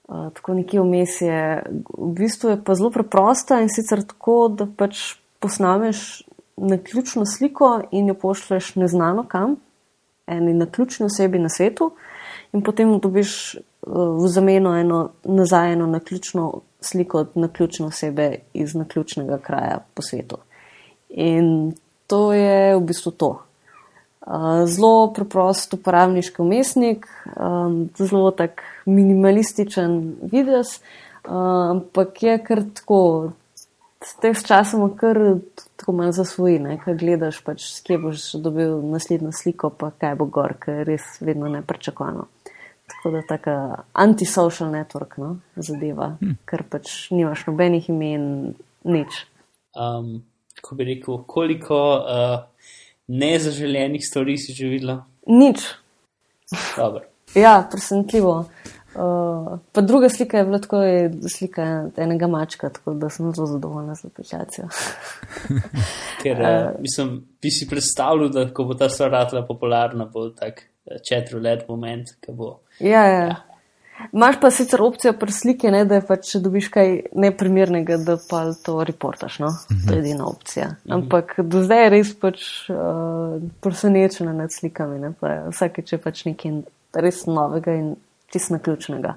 Uh, 0.09 0.31
tako 0.33 0.53
nekje 0.57 0.81
vmes 0.81 1.21
je. 1.21 1.63
V 1.97 2.13
bistvu 2.17 2.49
je 2.49 2.63
pa 2.65 2.73
zelo 2.75 2.89
preprosta 2.89 3.59
in 3.61 3.69
sicer 3.69 4.01
tako, 4.01 4.47
da 4.49 4.65
pač 4.65 5.19
posnameš 5.39 6.23
naključno 6.57 7.25
sliko 7.29 7.75
in 7.91 8.07
jo 8.09 8.15
pošleš 8.17 8.73
neznano 8.75 9.23
kam, 9.27 9.55
eni 10.27 10.53
naključni 10.53 11.05
osebi 11.05 11.39
na 11.39 11.49
svetu, 11.49 11.91
in 12.53 12.65
potem 12.65 12.97
dobiš 12.99 13.55
uh, 13.55 14.17
v 14.23 14.31
zameno 14.33 14.73
eno 14.79 15.11
nazaj 15.23 15.73
eno 15.73 15.85
naključno 15.87 16.61
sliko 16.81 17.19
od 17.19 17.29
naključne 17.35 17.85
osebe 17.85 18.35
iz 18.53 18.75
naključnega 18.75 19.37
kraja 19.37 19.77
po 19.93 20.01
svetu. 20.01 20.37
In 21.09 21.73
to 22.07 22.33
je 22.33 22.75
v 22.75 22.81
bistvu 22.81 23.11
to. 23.11 23.48
Uh, 24.29 24.67
zelo 24.69 25.07
preprost 25.09 25.73
uporabniški 25.73 26.41
umestnik, 26.43 27.07
um, 27.33 27.87
zelo 27.97 28.29
tak 28.31 28.61
minimalističen 28.85 29.95
videz, 30.21 30.75
uh, 31.25 31.71
ampak 31.71 32.21
je 32.23 32.35
kar 32.45 32.61
tako, 32.77 32.99
te 34.21 34.29
s 34.33 34.45
časom 34.45 34.85
kar 34.97 35.17
tako 35.81 35.95
malo 35.97 36.13
zasvoji, 36.13 36.59
ne? 36.59 36.75
kaj 36.83 36.99
gledaš, 37.01 37.39
pač, 37.41 37.65
kje 37.87 37.97
boš 38.03 38.27
dobil 38.37 38.77
naslednjo 38.91 39.33
sliko, 39.33 39.71
pa 39.73 39.89
kaj 39.97 40.13
bo 40.21 40.29
gor, 40.29 40.53
ker 40.61 40.83
je 40.83 40.85
res 40.91 41.09
vedno 41.25 41.49
neprečakovano. 41.49 42.27
Tako 42.89 43.15
da 43.15 43.25
taka 43.25 43.57
antisocial 43.97 44.69
network 44.69 45.17
no, 45.17 45.39
zadeva, 45.57 46.13
hm. 46.21 46.37
ker 46.45 46.67
pač 46.69 47.09
nimaš 47.09 47.47
nobenih 47.49 47.89
imen, 47.89 48.29
nič. 48.85 49.23
Um, 49.73 50.19
ko 50.61 50.77
bi 50.77 50.85
rekel, 50.93 51.23
koliko 51.25 51.81
uh, 51.97 52.39
nezaželenih 53.09 54.05
stvari 54.05 54.37
si 54.37 54.53
že 54.53 54.69
videla? 54.69 55.03
Nič. 55.27 55.65
Ja, 57.35 57.67
presenetljivo. 57.71 58.45
Uh, 58.89 59.59
pa 59.71 59.81
druga 59.81 60.09
slika 60.09 60.37
je 60.37 60.45
bila 60.45 60.59
tako, 60.59 60.81
je 60.81 61.11
slika 61.29 61.89
enega 61.97 62.27
mačka, 62.27 62.69
tako 62.69 62.93
da 62.93 63.09
sem 63.09 63.31
zelo 63.35 63.47
zadovoljna 63.47 63.95
z 63.95 64.05
aplikacijo. 64.05 64.67
Ker 66.23 66.41
uh, 66.41 66.81
mislim, 66.81 67.27
bi 67.41 67.51
si 67.51 67.67
predstavljal, 67.69 68.29
da 68.29 68.47
ko 68.53 68.63
bo 68.63 68.73
ta 68.73 68.89
stvar 68.89 69.11
ratla 69.11 69.45
popularna, 69.45 70.09
bo 70.13 70.29
tak 70.29 70.65
četrlet 71.09 71.67
moment, 71.67 72.15
ki 72.25 72.33
bo. 72.33 72.59
Ja, 72.79 73.05
ja. 73.05 73.21
ja. 73.25 73.48
Imaš 74.13 74.39
pa 74.41 74.51
sicer 74.51 74.81
opcijo 74.81 75.13
pri 75.13 75.31
slike, 75.31 75.71
ne, 75.71 75.85
da 75.85 76.01
pač, 76.01 76.31
če 76.31 76.39
dobiš 76.39 76.67
kaj 76.71 76.93
neprimernega, 77.13 77.97
da 77.97 78.17
pa 78.29 78.53
to 78.65 78.83
reportaš. 78.83 79.39
No? 79.39 79.47
-hmm. 79.47 79.87
To 79.87 79.93
je 79.93 79.99
edina 79.99 80.25
opcija. 80.25 80.69
Ampak 80.89 81.35
do 81.39 81.63
zdaj 81.63 81.83
je 81.83 81.89
res 81.89 82.13
pač 82.19 82.39
uh, 82.69 82.75
presenečena 83.61 84.33
nad 84.33 84.49
slikami. 84.53 84.99
Ne? 84.99 85.13
Pa 85.19 85.27
Vsakeč 85.51 85.91
je 85.93 85.97
pač 85.97 86.25
nekaj 86.25 86.61
res 86.93 87.25
novega 87.25 87.73
in 87.73 87.95
čist 88.31 88.49
naključnega. 88.49 89.13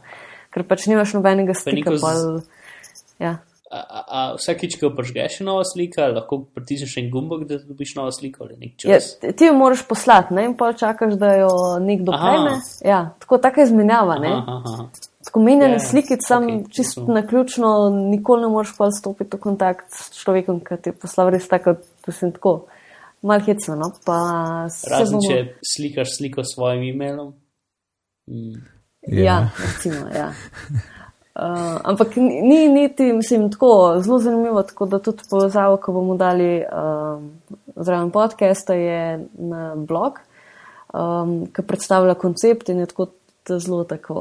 Ker 0.50 0.64
pač 0.64 0.86
nimaš 0.86 1.12
nobenega 1.12 1.54
stika. 1.54 1.90
neko 1.90 1.96
z- 1.96 2.00
Pol, 2.00 2.40
ja. 3.18 3.38
A, 3.72 3.78
a, 3.80 4.00
a 4.08 4.34
vsakič, 4.36 4.74
ko 4.76 4.90
pržgeš 4.92 5.38
nova 5.40 5.62
slika, 5.64 6.04
lahko 6.06 6.42
pritisneš 6.54 6.96
en 7.00 7.06
gumbek, 7.10 7.46
da 7.48 7.56
dobiš 7.58 7.94
novo 7.96 8.10
sliko 8.12 8.44
ali 8.44 8.56
nek 8.60 8.84
Ja, 8.84 8.98
čas. 8.98 9.16
ti 9.36 9.44
jo 9.44 9.54
moraš 9.54 9.86
poslati 9.88 10.34
ne? 10.34 10.44
in 10.44 10.56
pa 10.56 10.72
čakaš, 10.72 11.14
da 11.14 11.30
jo 11.34 11.48
nekdo 11.80 12.12
prejme. 12.12 12.58
Ja, 12.84 13.14
tako 13.18 13.38
taka 13.38 13.62
izmenjava. 13.62 14.18
Ne? 14.18 14.28
Aha, 14.28 14.58
aha. 14.60 14.84
Tako 15.24 15.40
menjanje 15.40 15.72
Ja, 15.72 15.78
yeah, 15.78 15.90
slikic, 15.90 16.20
sam 16.20 16.44
okay, 16.44 16.68
čist 16.68 16.94
to 16.94 17.00
so- 17.00 17.14
na 17.14 17.22
ključno, 17.26 17.70
nikoli 18.10 18.42
ne 18.42 18.48
moreš 18.48 18.74
pa 18.76 18.90
stopiti 18.90 19.36
v 19.36 19.40
kontakt 19.40 19.88
s 19.88 20.12
človekom, 20.20 20.60
ki 20.60 20.76
ti 20.82 20.90
je 20.90 20.98
poslal 20.98 21.30
res 21.30 21.48
tako, 21.48 21.76
da 22.06 22.12
sem 22.12 22.32
tako 22.32 22.66
mal 23.22 23.40
hecno. 23.40 23.76
No? 23.76 23.88
Pa 24.04 24.18
se 24.68 24.90
Razen 24.90 25.16
bomo- 25.16 25.30
če 25.30 25.54
slikaš 25.64 26.16
sliko 26.18 26.44
s 26.44 26.52
svojim 26.54 26.82
imenom. 26.84 27.32
Mm. 28.28 28.60
Ja, 29.08 29.22
ja 29.24 29.36
recimo, 29.58 30.08
ja. 30.12 30.32
Uh, 31.34 31.80
ampak 31.84 32.16
ni, 32.16 32.42
ni 32.42 32.68
niti, 32.68 33.12
mislim, 33.12 33.50
tako 33.50 33.96
zelo 34.04 34.18
zanimivo, 34.18 34.62
tako 34.62 34.86
da 34.86 34.98
tudi 34.98 35.22
povezavo, 35.30 35.76
ko 35.76 35.92
bomo 35.92 36.16
dali 36.16 36.60
um, 36.60 37.30
zraven 37.76 38.10
podcasta, 38.10 38.74
je 38.74 39.28
na 39.38 39.74
blog, 39.76 40.18
um, 40.92 41.46
ki 41.46 41.62
predstavlja 41.62 42.14
koncept 42.14 42.68
in 42.68 42.84
je 42.84 42.86
tako 42.86 43.06
zelo 43.48 43.84
tako 43.84 44.18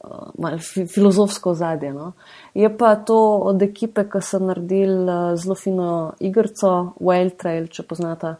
uh, 0.00 0.10
malo 0.38 0.58
fi, 0.58 0.86
filozofsko 0.86 1.54
zadje. 1.54 1.92
No. 1.94 2.12
Je 2.54 2.76
pa 2.76 2.96
to 2.96 3.20
od 3.36 3.62
ekipe, 3.62 4.08
ki 4.10 4.18
so 4.18 4.42
naredili 4.42 5.06
uh, 5.06 5.38
zelo 5.38 5.54
fino 5.54 6.12
igrico, 6.18 6.92
Wild 6.98 7.38
Trail, 7.38 7.70
če 7.70 7.86
poznata, 7.86 8.34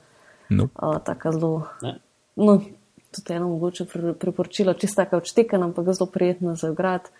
nope. 0.49 0.75
uh, 0.83 0.99
tako 1.05 1.33
zelo 1.39 1.55
Ne? 1.87 1.95
no, 2.37 2.59
tudi 3.15 3.39
eno 3.39 3.49
mogoče 3.49 3.85
pri- 3.85 4.19
priporočilo, 4.19 4.75
čista 4.75 5.05
taka 5.05 5.23
odštekana, 5.23 5.71
ampak 5.71 5.95
zelo 5.95 6.11
prijetna 6.11 6.59
za 6.59 6.75
igrati, 6.75 7.11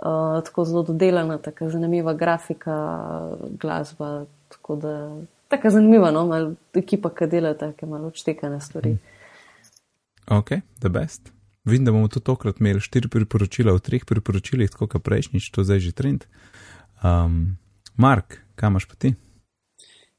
uh, 0.00 0.40
tako 0.44 0.64
zelo 0.64 0.82
dodelana, 0.82 1.38
tako 1.38 1.70
zanimiva 1.70 2.14
grafika, 2.14 2.76
glasba, 3.60 4.24
tako 4.48 4.76
da 4.76 4.94
tako 5.48 5.70
zanimiva, 5.70 6.10
no, 6.10 6.26
malo 6.26 6.54
ekipa, 6.74 7.10
ki 7.14 7.26
dela 7.26 7.54
take 7.58 7.86
malo 7.86 8.08
odštekane 8.08 8.60
stvari. 8.60 8.96
ok, 10.30 10.48
the 10.78 10.88
best. 10.88 11.32
Vidim, 11.64 11.84
da 11.84 11.92
bomo 11.92 12.08
tudi 12.08 12.24
tokrat 12.24 12.60
imeli 12.60 12.80
štiri 12.80 13.08
priporočila 13.08 13.74
v 13.76 13.82
treh 13.84 14.04
priporočilih, 14.06 14.70
tako 14.70 14.88
kot 14.88 15.02
prejšnjič, 15.04 15.50
to 15.52 15.64
zdaj 15.64 15.82
že 15.84 15.92
trend. 15.92 16.24
Um, 17.04 17.58
Mark, 17.96 18.40
kam 18.54 18.72
imaš 18.72 18.86
pa 18.88 18.94
ti? 18.94 19.14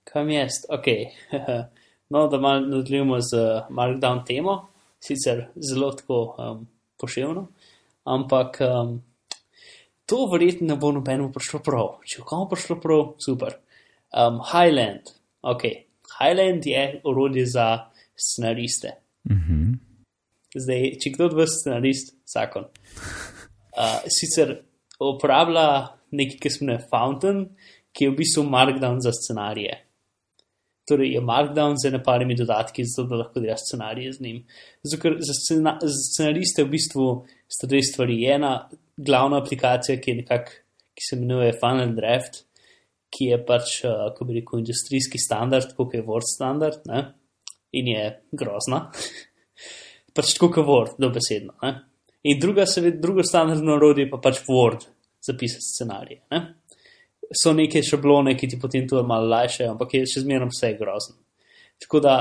Kam 0.04 0.30
jaz? 0.30 0.62
Ok. 0.70 0.86
no, 2.14 2.28
da 2.28 2.38
malo 2.38 2.68
nadaljujemo 2.68 3.22
z 3.22 3.38
Markdown 3.70 4.26
temo. 4.26 4.68
sicer 5.02 5.48
zelo 5.56 5.92
tako 5.92 6.36
um, 6.38 6.68
poševno, 7.00 7.48
ampak 8.06 8.60
um, 8.62 9.02
to 10.12 10.26
verjetno 10.28 10.68
ne 10.68 10.76
bo 10.76 10.92
nobeno 10.92 11.30
prišlo 11.32 11.62
prav. 11.64 11.94
Če 12.04 12.26
komu 12.28 12.50
prišlo 12.52 12.76
prav, 12.84 13.04
super. 13.24 13.56
Um, 14.12 14.42
Highland, 14.44 15.14
ok. 15.42 15.64
Highland 16.18 16.68
je 16.68 16.84
orodje 17.08 17.46
za 17.54 17.68
scenariste. 18.20 18.98
Mhm. 19.32 19.72
Zdaj, 20.52 20.90
če 21.00 21.14
kdo 21.14 21.30
od 21.30 21.38
vas 21.40 21.54
scenarist, 21.62 22.12
zakon. 22.28 22.68
Uh, 23.72 24.02
sicer 24.12 24.58
uporablja 25.00 25.96
nekaj, 26.12 26.40
ki 26.44 26.52
se 26.52 26.60
imenuje 26.66 26.90
Fountain, 26.92 27.46
ki 27.96 28.06
je 28.06 28.12
v 28.12 28.18
bistvu 28.20 28.44
markdown 28.52 29.00
za 29.00 29.14
scenarije. 29.16 29.78
Torej 30.90 31.14
je 31.14 31.22
markdown 31.22 31.76
z 31.78 31.92
neparimi 31.94 32.36
dodatki, 32.36 32.84
zato 32.90 33.08
da 33.10 33.20
lahko 33.22 33.40
dela 33.40 33.58
scenarije 33.58 34.14
z 34.14 34.24
njim. 34.26 34.40
Zato, 34.84 35.02
ker 35.02 35.18
za, 35.22 35.36
scena, 35.38 35.76
za 35.82 35.98
scenariste 36.08 36.66
v 36.66 36.72
bistvu 36.74 37.08
sta 37.48 37.70
dve 37.70 37.84
stvari. 37.86 38.18
Ena 38.26 38.56
glavna 38.98 39.42
aplikacija, 39.42 40.00
ki 40.02 40.12
je 40.12 40.18
nekako, 40.24 40.58
ki 40.98 41.06
se 41.06 41.18
imenuje 41.18 41.54
Final 41.60 41.94
Draft, 41.96 42.42
ki 43.12 43.30
je 43.32 43.40
pač, 43.46 43.76
uh, 43.86 44.08
kako 44.12 44.28
bi 44.28 44.40
rekel, 44.40 44.64
industrijski 44.64 45.20
standard, 45.22 45.76
kot 45.78 45.94
je 45.94 46.04
Word 46.06 46.28
standard, 46.28 46.86
ne? 46.90 47.06
in 47.72 47.88
je 47.88 48.08
grozna. 48.36 48.86
pač 50.16 50.34
tako 50.36 50.52
kot 50.58 50.68
Word, 50.68 50.98
dobesedno. 51.00 51.56
Ne? 51.64 51.76
In 52.28 52.40
druga, 52.40 52.66
seveda, 52.70 53.00
drugo 53.02 53.24
standardno 53.26 53.78
orodje 53.78 54.10
pa 54.10 54.20
pač 54.24 54.42
Word, 54.48 54.88
zapisati 55.22 55.68
scenarije. 55.68 56.24
Ne? 56.32 56.42
So 57.32 57.54
neke 57.56 57.80
šablone, 57.84 58.36
ki 58.36 58.50
ti 58.52 58.60
potem 58.60 58.88
to 58.88 59.04
malo 59.08 59.30
lajšajo, 59.32 59.72
ampak 59.74 59.96
je 59.96 60.06
še 60.14 60.26
zmerno 60.26 60.50
vse 60.52 60.74
grozno. 60.80 61.16
Tako 61.82 62.02
da 62.04 62.16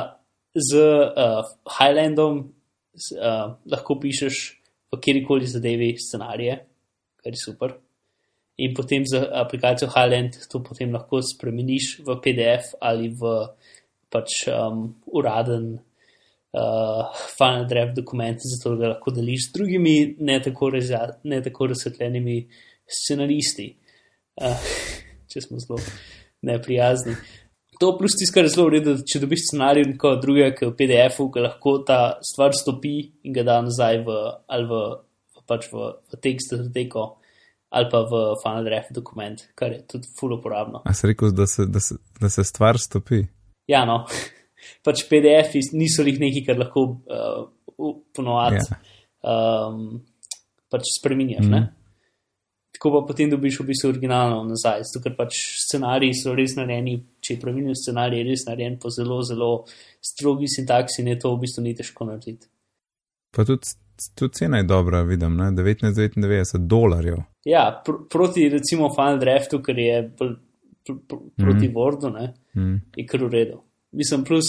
z 0.54 0.78
uh, 0.78 1.42
Highlandom 1.78 2.38
uh, 2.44 3.54
lahko 3.70 3.98
pišeš 4.00 4.38
v 4.90 4.98
kjerkoli 5.02 5.46
zadevi 5.50 5.94
scenarije, 5.98 6.56
kar 7.22 7.34
je 7.34 7.42
super. 7.42 7.74
In 8.60 8.74
potem 8.76 9.06
z 9.06 9.18
aplikacijo 9.42 9.90
Highland 9.90 10.36
to 10.50 10.60
potem 10.62 10.92
lahko 10.92 11.22
spremeniš 11.24 12.00
v 12.06 12.16
PDF 12.22 12.74
ali 12.80 13.08
v 13.08 13.36
pač 14.10 14.44
um, 14.50 14.90
uraden 15.06 15.78
uh, 16.52 17.02
Final 17.38 17.66
Draft 17.70 17.94
dokument, 17.96 18.42
zato 18.42 18.74
da 18.76 18.94
lahko 18.94 19.14
deliš 19.14 19.48
z 19.48 19.52
drugimi, 19.54 19.94
ne 20.18 20.40
tako, 20.42 20.70
razja, 20.74 21.06
ne 21.24 21.38
tako 21.42 21.70
razsvetljenimi 21.70 22.42
scenaristi, 22.90 23.70
uh, 24.42 24.66
če 25.30 25.44
smo 25.44 25.60
zelo 25.62 25.78
neprijazni. 26.46 27.14
To 27.80 27.94
plus 27.96 28.12
tisto, 28.18 28.34
kar 28.36 28.44
je 28.44 28.52
zelo 28.52 28.66
v 28.68 28.74
redu, 28.76 28.94
če 29.08 29.22
dobiš 29.22 29.46
scenarij 29.46 29.86
nekoga 29.94 30.20
drugega, 30.20 30.52
ki 30.56 30.66
je 30.66 30.70
v 30.70 30.76
PDF-u, 30.76 31.30
ga 31.32 31.46
lahko 31.46 31.78
ta 31.88 32.00
stvar 32.24 32.52
stopi 32.56 32.96
in 33.24 33.36
ga 33.36 33.44
da 33.46 33.60
nazaj 33.64 34.02
v, 34.04 34.16
ali 34.52 34.68
v, 34.68 34.80
v, 35.38 35.44
pač 35.48 35.70
v, 35.72 35.86
v 36.12 36.20
tekst, 36.20 36.52
datoteko, 36.52 37.06
ali 37.72 37.88
pa 37.88 38.02
v 38.10 38.20
Final 38.42 38.68
Draft 38.68 38.92
dokument, 38.96 39.46
kar 39.56 39.72
je 39.72 39.80
tudi 39.88 40.12
full 40.18 40.36
uporabno. 40.36 40.82
A 40.84 40.92
si 40.92 41.08
rekel, 41.08 41.32
da 41.32 41.48
se, 41.48 41.64
da, 41.72 41.80
se, 41.80 41.96
da 42.20 42.28
se 42.28 42.44
stvar 42.44 42.76
stopi? 42.82 43.22
Ja, 43.70 43.86
no, 43.88 44.02
pač 44.86 45.06
PDF-i 45.08 45.64
niso 45.72 46.04
jih 46.04 46.20
neki, 46.20 46.44
kar 46.44 46.60
lahko 46.60 46.84
uh, 47.08 47.48
ponovadi 48.12 48.60
Ja. 48.60 48.80
um, 49.24 50.02
pač 50.68 50.92
spremenjaš. 51.00 51.48
Mm. 51.48 51.68
Tako 52.80 52.94
pa 52.94 53.06
potem 53.10 53.28
dobiš 53.28 53.58
v 53.60 53.64
bistvu 53.68 53.90
originalno 53.90 54.38
nazaj, 54.48 54.86
zato 54.88 55.02
ker 55.04 55.12
pač 55.12 55.36
scenariji 55.66 56.14
so 56.16 56.32
res 56.32 56.54
narejeni, 56.56 56.94
če 57.20 57.34
je 57.34 57.40
pravilno 57.42 57.74
scenarij, 57.76 58.22
je 58.22 58.28
res 58.30 58.44
narejen 58.46 58.78
po 58.80 58.88
zelo, 58.88 59.18
zelo 59.28 59.48
strogi 60.00 60.48
sintaksi 60.48 61.02
in 61.02 61.10
je 61.12 61.18
to 61.20 61.34
v 61.34 61.42
bistvu 61.42 61.64
ni 61.66 61.74
težko 61.76 62.06
narediti. 62.08 62.48
Pa 63.36 63.44
tudi, 63.44 63.74
tudi 64.16 64.40
cena 64.40 64.62
je 64.62 64.66
dobra, 64.70 65.02
vidim, 65.04 65.36
ne? 65.36 65.50
19,99 65.58 66.64
dolarjev. 66.72 67.18
Ja, 67.44 67.66
pr 67.84 68.00
proti 68.08 68.48
recimo 68.48 68.88
Final 68.96 69.20
Draftu, 69.20 69.60
ker 69.60 69.78
je 69.78 69.98
pr 70.16 70.32
pr 70.86 70.96
pr 71.04 71.20
proti 71.36 71.68
mm. 71.68 71.74
Wordu, 71.76 72.12
ne, 72.16 72.32
Mm. 72.56 72.80
je 72.96 73.06
kar 73.06 73.20
v 73.24 73.28
redu. 73.30 73.60
Mislim, 73.92 74.24
plus 74.24 74.48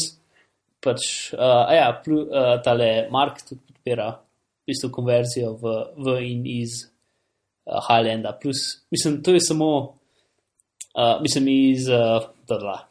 pač, 0.80 1.34
uh, 1.36 1.68
ja, 1.70 1.92
plus, 2.04 2.32
uh, 2.32 2.56
tale 2.64 3.10
Mark 3.12 3.44
tudi 3.44 3.60
podpira 3.68 4.08
v 4.16 4.72
bistvu 4.72 4.90
konverzijo 4.90 5.52
v, 5.60 5.76
v 6.00 6.16
in 6.32 6.48
iz 6.48 6.91
uh, 7.72 7.80
Highlanda. 7.88 8.38
Plus, 8.42 8.58
mislim, 8.92 9.24
to 9.24 9.34
je 9.34 9.42
samo, 9.42 9.80
uh, 10.96 11.22
mislim, 11.22 11.48
iz, 11.48 11.88
uh, 11.88 12.24
dadla, 12.48 12.88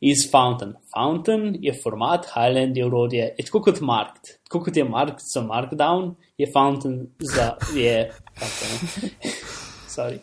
iz 0.00 0.30
Fountain. 0.30 0.74
Fountain 0.94 1.56
je 1.60 1.74
format, 1.82 2.26
Highland 2.34 2.76
je 2.76 2.86
urodje, 2.86 3.34
je 3.38 3.44
tako 3.44 3.62
kot 3.62 3.80
Marked. 3.80 4.22
Tako 4.44 4.60
kot 4.64 4.76
je 4.76 4.84
Marked 4.84 5.24
za 5.34 5.40
Markdown, 5.40 6.14
je 6.38 6.46
Fountain 6.52 7.06
za, 7.34 7.52
je, 7.76 8.12
ne, 8.40 8.46
sorry. 9.94 10.18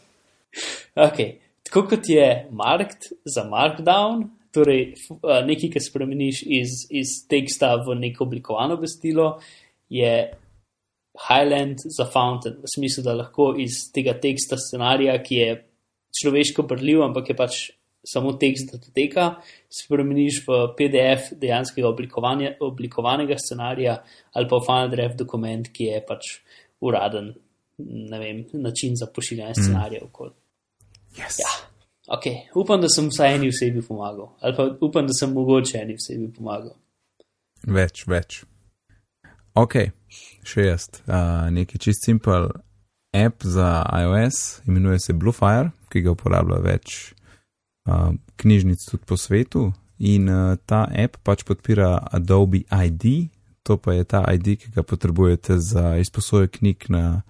Ok, 0.95 1.17
tako 1.63 1.87
kot 1.89 2.09
je 2.09 2.47
Marked 2.51 3.01
za 3.25 3.43
Markdown, 3.49 4.27
torej 4.53 4.93
uh, 5.09 5.41
nekaj, 5.45 5.71
kar 5.73 5.81
spremeniš 5.81 6.43
iz, 6.45 6.85
iz 6.89 7.17
teksta 7.29 7.75
v 7.81 7.97
neko 7.97 8.27
oblikovano 8.27 8.77
besedilo, 8.77 9.39
je 9.89 10.33
Highland 11.13 11.77
za 11.97 12.05
Fountain, 12.09 12.57
v 12.63 12.69
smislu, 12.75 13.03
da 13.05 13.13
lahko 13.13 13.53
iz 13.61 13.85
tega 13.93 14.15
teksta 14.19 14.57
scenarija, 14.57 15.15
ki 15.23 15.35
je 15.35 15.53
človeško 16.21 16.65
brljiv, 16.69 17.03
ampak 17.05 17.29
je 17.29 17.35
pač 17.37 17.59
samo 18.03 18.33
tekst 18.39 18.73
datoteka, 18.73 19.29
spremeniš 19.71 20.41
v 20.47 20.59
PDF 20.77 21.31
dejanskega 21.39 21.87
oblikovanega 22.59 23.37
scenarija 23.39 23.95
ali 24.33 24.49
pa 24.49 24.59
v 24.59 24.65
Final 24.65 24.89
Draft 24.91 25.21
dokument, 25.21 25.69
ki 25.71 25.87
je 25.91 26.01
pač 26.07 26.31
uraden 26.83 27.31
vem, 28.19 28.43
način 28.53 28.95
za 28.95 29.07
pošiljanje 29.15 29.53
scenarijev. 29.53 30.03
Mm. 30.03 30.33
Yes. 31.17 31.39
Ja, 31.39 31.51
ok, 32.07 32.25
upam, 32.55 32.81
da 32.81 32.89
sem 32.89 33.07
vsaj 33.09 33.35
eni 33.35 33.49
osebi 33.53 33.81
pomagal, 33.81 34.33
ali 34.39 34.55
pa 34.55 34.67
upam, 34.81 35.07
da 35.07 35.13
sem 35.13 35.33
mogoče 35.33 35.77
eni 35.77 35.95
osebi 35.95 36.31
pomagal. 36.33 36.73
Več, 37.67 38.03
več. 38.07 38.43
Ok, 39.55 39.75
še 40.47 40.67
jaz. 40.67 40.87
Uh, 41.05 41.49
neki 41.53 41.79
čist 41.81 42.05
simpel 42.05 42.49
app 43.13 43.43
za 43.43 43.85
iOS, 44.01 44.61
imenuje 44.67 44.99
se 44.99 45.13
Bluefire, 45.13 45.71
ki 45.89 46.01
ga 46.01 46.13
uporablja 46.15 46.59
več 46.63 47.13
uh, 47.87 48.11
knjižnic 48.41 48.85
tudi 48.89 49.05
po 49.05 49.17
svetu. 49.17 49.69
In 50.03 50.27
uh, 50.29 50.55
ta 50.65 50.85
app 50.89 51.21
pač 51.23 51.45
podpira 51.47 51.95
Adobe 52.11 52.63
ID, 52.67 53.29
to 53.63 53.77
pa 53.77 53.93
je 53.95 54.03
ta 54.03 54.23
ID, 54.33 54.57
ki 54.59 54.73
ga 54.75 54.83
potrebujete 54.83 55.59
za 55.61 55.95
izposojo 56.01 56.49
knjig 56.51 56.89
na 56.91 57.21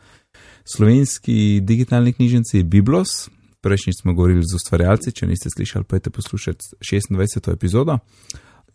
slovenski 0.66 1.60
digitalni 1.62 2.14
knjižnici 2.14 2.64
Biblos. 2.64 3.30
Prejšnjič 3.64 4.02
smo 4.02 4.14
govorili 4.14 4.44
z 4.44 4.56
ustvarjalci, 4.56 5.12
če 5.16 5.28
niste 5.28 5.52
slišali, 5.54 5.86
pojete 5.88 6.10
poslušati 6.10 6.80
26. 6.82 7.52
epizodo. 7.54 8.00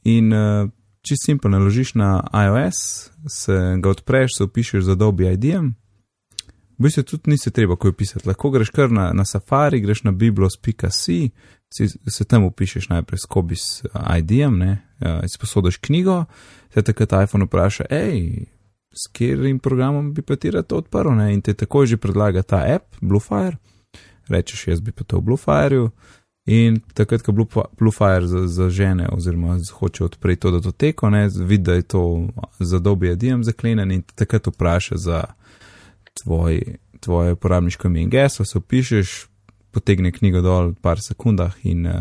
In 0.04 0.32
uh, 0.32 0.68
čist 1.02 1.26
simpel 1.26 1.50
naložiš 1.50 1.94
na 1.94 2.22
iOS, 2.32 3.10
se 3.28 3.58
ga 3.82 3.90
odpreš, 3.90 4.36
se 4.36 4.44
upišeš 4.44 4.84
z 4.84 4.96
Adobe 4.96 5.32
ID-jem. 5.32 5.74
V 6.78 6.86
bistvu 6.86 7.02
tudi 7.02 7.30
nisi 7.34 7.50
treba 7.50 7.76
kaj 7.76 7.92
pisati, 7.92 8.28
lahko 8.28 8.50
greš 8.54 8.70
kar 8.70 8.90
na, 8.90 9.10
na 9.12 9.24
Safari, 9.24 9.80
greš 9.80 10.04
na 10.06 10.12
biblos.com, 10.12 10.90
si, 11.74 11.88
se 12.08 12.24
tam 12.24 12.44
upišeš 12.44 12.88
najprej 12.88 13.18
skobi 13.18 13.56
s 13.56 13.82
ID-jem, 14.18 14.58
ne, 14.58 14.78
uh, 15.00 15.24
izposodiš 15.24 15.76
knjigo, 15.76 16.24
se 16.74 16.82
takrat 16.82 17.12
iPhone 17.24 17.44
vpraša, 17.44 17.84
hej, 17.90 18.46
s 18.92 19.10
katerim 19.12 19.58
programom 19.58 20.12
bi 20.14 20.22
pa 20.22 20.36
ti 20.36 20.50
rad 20.50 20.72
odprl, 20.72 21.12
ne, 21.16 21.32
in 21.34 21.42
te 21.42 21.54
takoj 21.54 21.86
že 21.86 21.96
predlaga 21.96 22.42
ta 22.42 22.64
app, 22.74 22.96
Bluefire, 23.00 23.58
rečeš, 24.28 24.68
jaz 24.68 24.80
bi 24.80 24.92
pa 24.92 25.04
to 25.04 25.20
v 25.20 25.28
Bluefireju. 25.28 25.90
In 26.48 26.80
takrat, 26.94 27.22
ko 27.22 27.32
Blue- 27.32 27.64
Bluefire 27.78 28.26
za- 28.26 28.46
zažene 28.48 29.08
oziroma 29.08 29.58
z- 29.58 29.70
hoče 29.70 30.04
odpreti 30.04 30.40
to 30.40 30.50
datoteko, 30.50 31.10
vidi, 31.38 31.62
da 31.62 31.74
je 31.74 31.82
to 31.82 32.28
za 32.58 32.78
dobi 32.78 33.10
adijem 33.10 33.44
zaklenjen 33.44 33.90
in 33.90 34.02
takrat 34.14 34.46
vpraša 34.46 34.96
za 34.96 35.24
tvoj, 36.14 36.62
tvoje 37.00 37.32
uporabniško 37.32 37.88
ime 37.88 38.00
in 38.02 38.10
geslo, 38.10 38.44
se 38.44 38.58
upišeš, 38.58 39.26
potegne 39.70 40.12
knjigo 40.12 40.40
dol 40.40 40.68
v 40.68 40.74
par 40.74 41.00
sekundah 41.00 41.52
in 41.62 41.86
uh, 41.86 41.92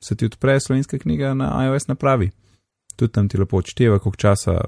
se 0.00 0.14
ti 0.14 0.24
odpre 0.24 0.60
slovenska 0.60 0.98
knjiga 0.98 1.34
na 1.34 1.64
iOS 1.66 1.88
napravi. 1.88 2.30
Tudi 2.96 3.12
tam 3.12 3.28
ti 3.28 3.38
lepo 3.38 3.56
odšteva, 3.56 3.98
koliko 3.98 4.16
časa 4.16 4.60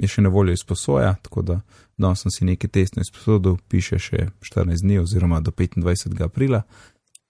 je 0.00 0.08
še 0.08 0.22
na 0.22 0.28
voljo 0.28 0.52
izposoja, 0.52 1.14
tako 1.22 1.42
da 1.42 1.60
danes 1.98 2.20
sem 2.20 2.30
si 2.30 2.44
nekaj 2.44 2.70
testno 2.70 3.00
izposodil, 3.02 3.56
piše 3.68 3.98
še 3.98 4.28
14 4.40 4.80
dni 4.80 4.98
oziroma 4.98 5.40
do 5.40 5.50
25. 5.50 6.24
aprila. 6.24 6.62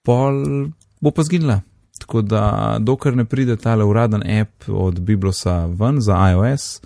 Pol 0.03 0.69
bo 1.03 1.11
pa 1.11 1.23
zginila. 1.23 1.61
Tako 1.99 2.23
da, 2.23 2.77
dokler 2.81 3.17
ne 3.17 3.25
pride 3.25 3.57
tale 3.57 3.85
uraden 3.85 4.23
app 4.41 4.69
od 4.69 5.01
Biblosa 5.01 5.67
ven 5.67 6.01
za 6.01 6.17
iOS, 6.31 6.81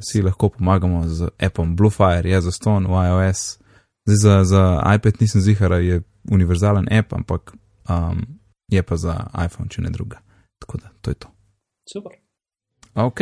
si 0.00 0.22
lahko 0.22 0.48
pomagamo 0.48 1.08
z 1.08 1.28
appom 1.38 1.76
Bluefire, 1.76 2.30
je 2.30 2.40
za 2.40 2.52
ston 2.52 2.86
v 2.86 2.90
iOS. 2.90 3.58
Zdaj 4.06 4.16
za, 4.16 4.44
za 4.44 4.94
iPad 4.94 5.14
nisem 5.20 5.40
zihar, 5.40 5.72
je 5.72 6.02
univerzalen 6.30 6.86
app, 6.90 7.12
ampak 7.12 7.52
um, 7.88 8.22
je 8.68 8.82
pa 8.82 8.96
za 8.96 9.26
iPhone, 9.46 9.68
če 9.68 9.82
ne 9.82 9.90
druga. 9.90 10.18
Tako 10.58 10.78
da, 10.78 10.90
to 11.00 11.10
je 11.10 11.14
to. 11.14 11.28
Super. 11.92 12.12
Ok, 12.94 13.20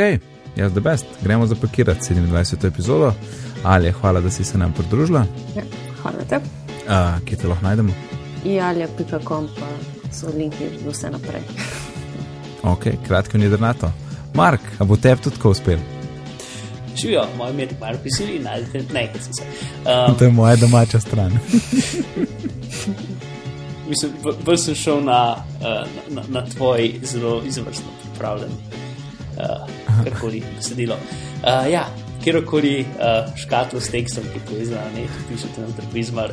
jaz 0.56 0.72
the 0.72 0.80
best. 0.80 1.06
Gremo 1.22 1.46
zapakirati 1.46 2.14
27. 2.14 2.66
epizodo. 2.66 3.12
Ali 3.64 3.86
je 3.86 3.92
hvala, 3.92 4.20
da 4.20 4.30
si 4.30 4.44
se 4.44 4.58
nam 4.58 4.72
pridružila. 4.72 5.26
Ja, 5.56 5.62
hvala 6.02 6.24
te. 6.28 6.36
Uh, 6.36 7.24
kje 7.24 7.36
te 7.36 7.48
lahko 7.48 7.64
najdemo? 7.64 7.92
Jalja.com 8.44 9.48
pa 9.58 9.93
so 10.14 10.30
linki 10.36 10.70
za 10.84 10.90
vse 10.90 11.10
naprej. 11.10 11.42
Ok, 12.62 12.86
kratko 13.06 13.36
in 13.36 13.42
jedrnato. 13.42 13.92
Mark, 14.34 14.60
a 14.78 14.84
bo 14.84 14.96
tebi 14.96 15.22
tudi 15.22 15.36
tako 15.36 15.50
uspel? 15.50 15.78
Živijo, 16.96 17.26
moj 17.36 17.50
ime 17.50 17.62
je 17.62 17.76
Mark 17.80 17.98
Pisili, 18.02 18.38
najdete 18.38 18.94
nekaj 18.94 19.20
se. 19.20 19.42
Um, 19.84 20.14
To 20.18 20.24
je 20.24 20.30
moja 20.30 20.56
domača 20.56 21.00
stran. 21.00 21.38
mislim, 23.88 24.12
bolj 24.44 24.56
sem 24.56 24.74
šel 24.74 25.04
na, 25.04 25.36
na, 25.60 25.84
na, 26.08 26.22
na 26.28 26.44
tvoj 26.46 26.94
zelo 27.02 27.42
izvrstno 27.46 27.86
pripravljen, 28.02 28.50
uh, 28.50 30.04
karkoli 30.04 30.42
besedilo. 30.56 30.94
Uh, 30.94 31.72
ja, 31.72 31.86
kjerkoli 32.24 32.80
uh, 32.80 33.36
škatlo 33.36 33.80
s 33.80 33.90
tekstom, 33.90 34.24
ki 34.32 34.38
je 34.38 34.46
povezana, 34.50 34.90
ne, 34.96 35.06
pišete 35.28 35.60
na 35.60 35.66
trpizmar 35.76 36.32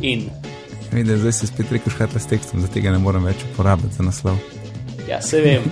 in 0.00 0.30
Vidim, 0.94 1.18
zdaj 1.18 1.32
si 1.32 1.46
spet 1.46 1.72
rekel 1.72 1.92
škatla 1.92 2.20
s 2.20 2.26
tekstom, 2.30 2.60
zato 2.62 2.80
ga 2.80 2.92
ne 2.94 2.98
morem 3.02 3.24
več 3.26 3.42
uporabiti 3.52 3.96
za 3.96 4.06
naslov. 4.06 4.38
ja, 5.08 5.22
se 5.22 5.40
vem. 5.40 5.62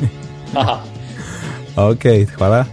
Ok, 1.77 2.05
hvala. 2.37 2.67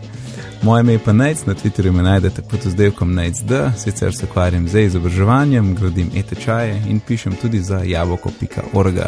Moje 0.62 0.82
ime 0.82 0.94
je 0.94 1.00
pa 1.00 1.14
Nec, 1.14 1.46
na 1.46 1.54
Twitterju 1.54 1.92
me 1.92 2.04
najdete 2.04 2.42
pod 2.42 2.66
oddelkom 2.68 3.14
NecD, 3.14 3.52
sicer 3.78 4.16
se 4.16 4.26
ukvarjam 4.26 4.68
z 4.68 4.82
izobraževanjem, 4.82 5.76
gradim 5.76 6.12
e-tečaje 6.16 6.82
in 6.90 7.00
pišem 7.00 7.36
tudi 7.42 7.62
za 7.62 7.80
jabolko.org. 7.86 9.00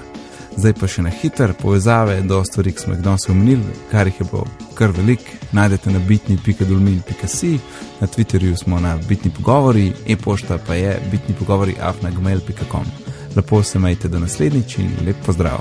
Zdaj 0.57 0.73
pa 0.79 0.87
še 0.87 1.03
na 1.03 1.09
hiter 1.09 1.53
povezave 1.59 2.21
do 2.21 2.39
stvari, 2.47 2.71
ki 2.71 2.85
smo 2.85 2.93
jih 2.93 3.03
danes 3.03 3.27
omenili, 3.29 3.75
kar 3.91 4.07
jih 4.07 4.19
je 4.19 4.29
bilo 4.31 4.47
kar 4.75 4.95
velik. 4.95 5.27
Najdete 5.51 5.91
na 5.91 5.99
bitni.dolmil.si, 5.99 7.53
na 7.99 8.07
Twitterju 8.07 8.55
smo 8.55 8.79
na 8.79 8.97
bitni 9.07 9.31
pogovori, 9.31 9.91
e-pošta 10.07 10.59
pa 10.67 10.79
je 10.79 10.99
bitni 11.11 11.35
pogovori 11.35 11.75
afnagmail.com. 11.81 13.00
Lepo 13.35 13.63
se 13.63 13.79
majte 13.79 14.07
do 14.07 14.19
naslednjič 14.19 14.77
in 14.77 14.91
lep 15.05 15.15
pozdrav. 15.25 15.59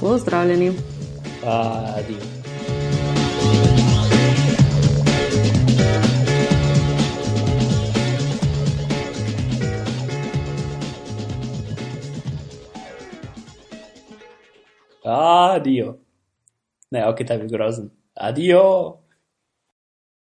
Pozdravljeni. 0.00 0.72
adijo. 1.44 2.38
Adijo. 15.04 15.96
Ne, 16.90 17.08
ok, 17.08 17.16
ta 17.26 17.32
je 17.32 17.38
bil 17.38 17.48
grozen. 17.48 17.90
Adijo. 18.14 18.62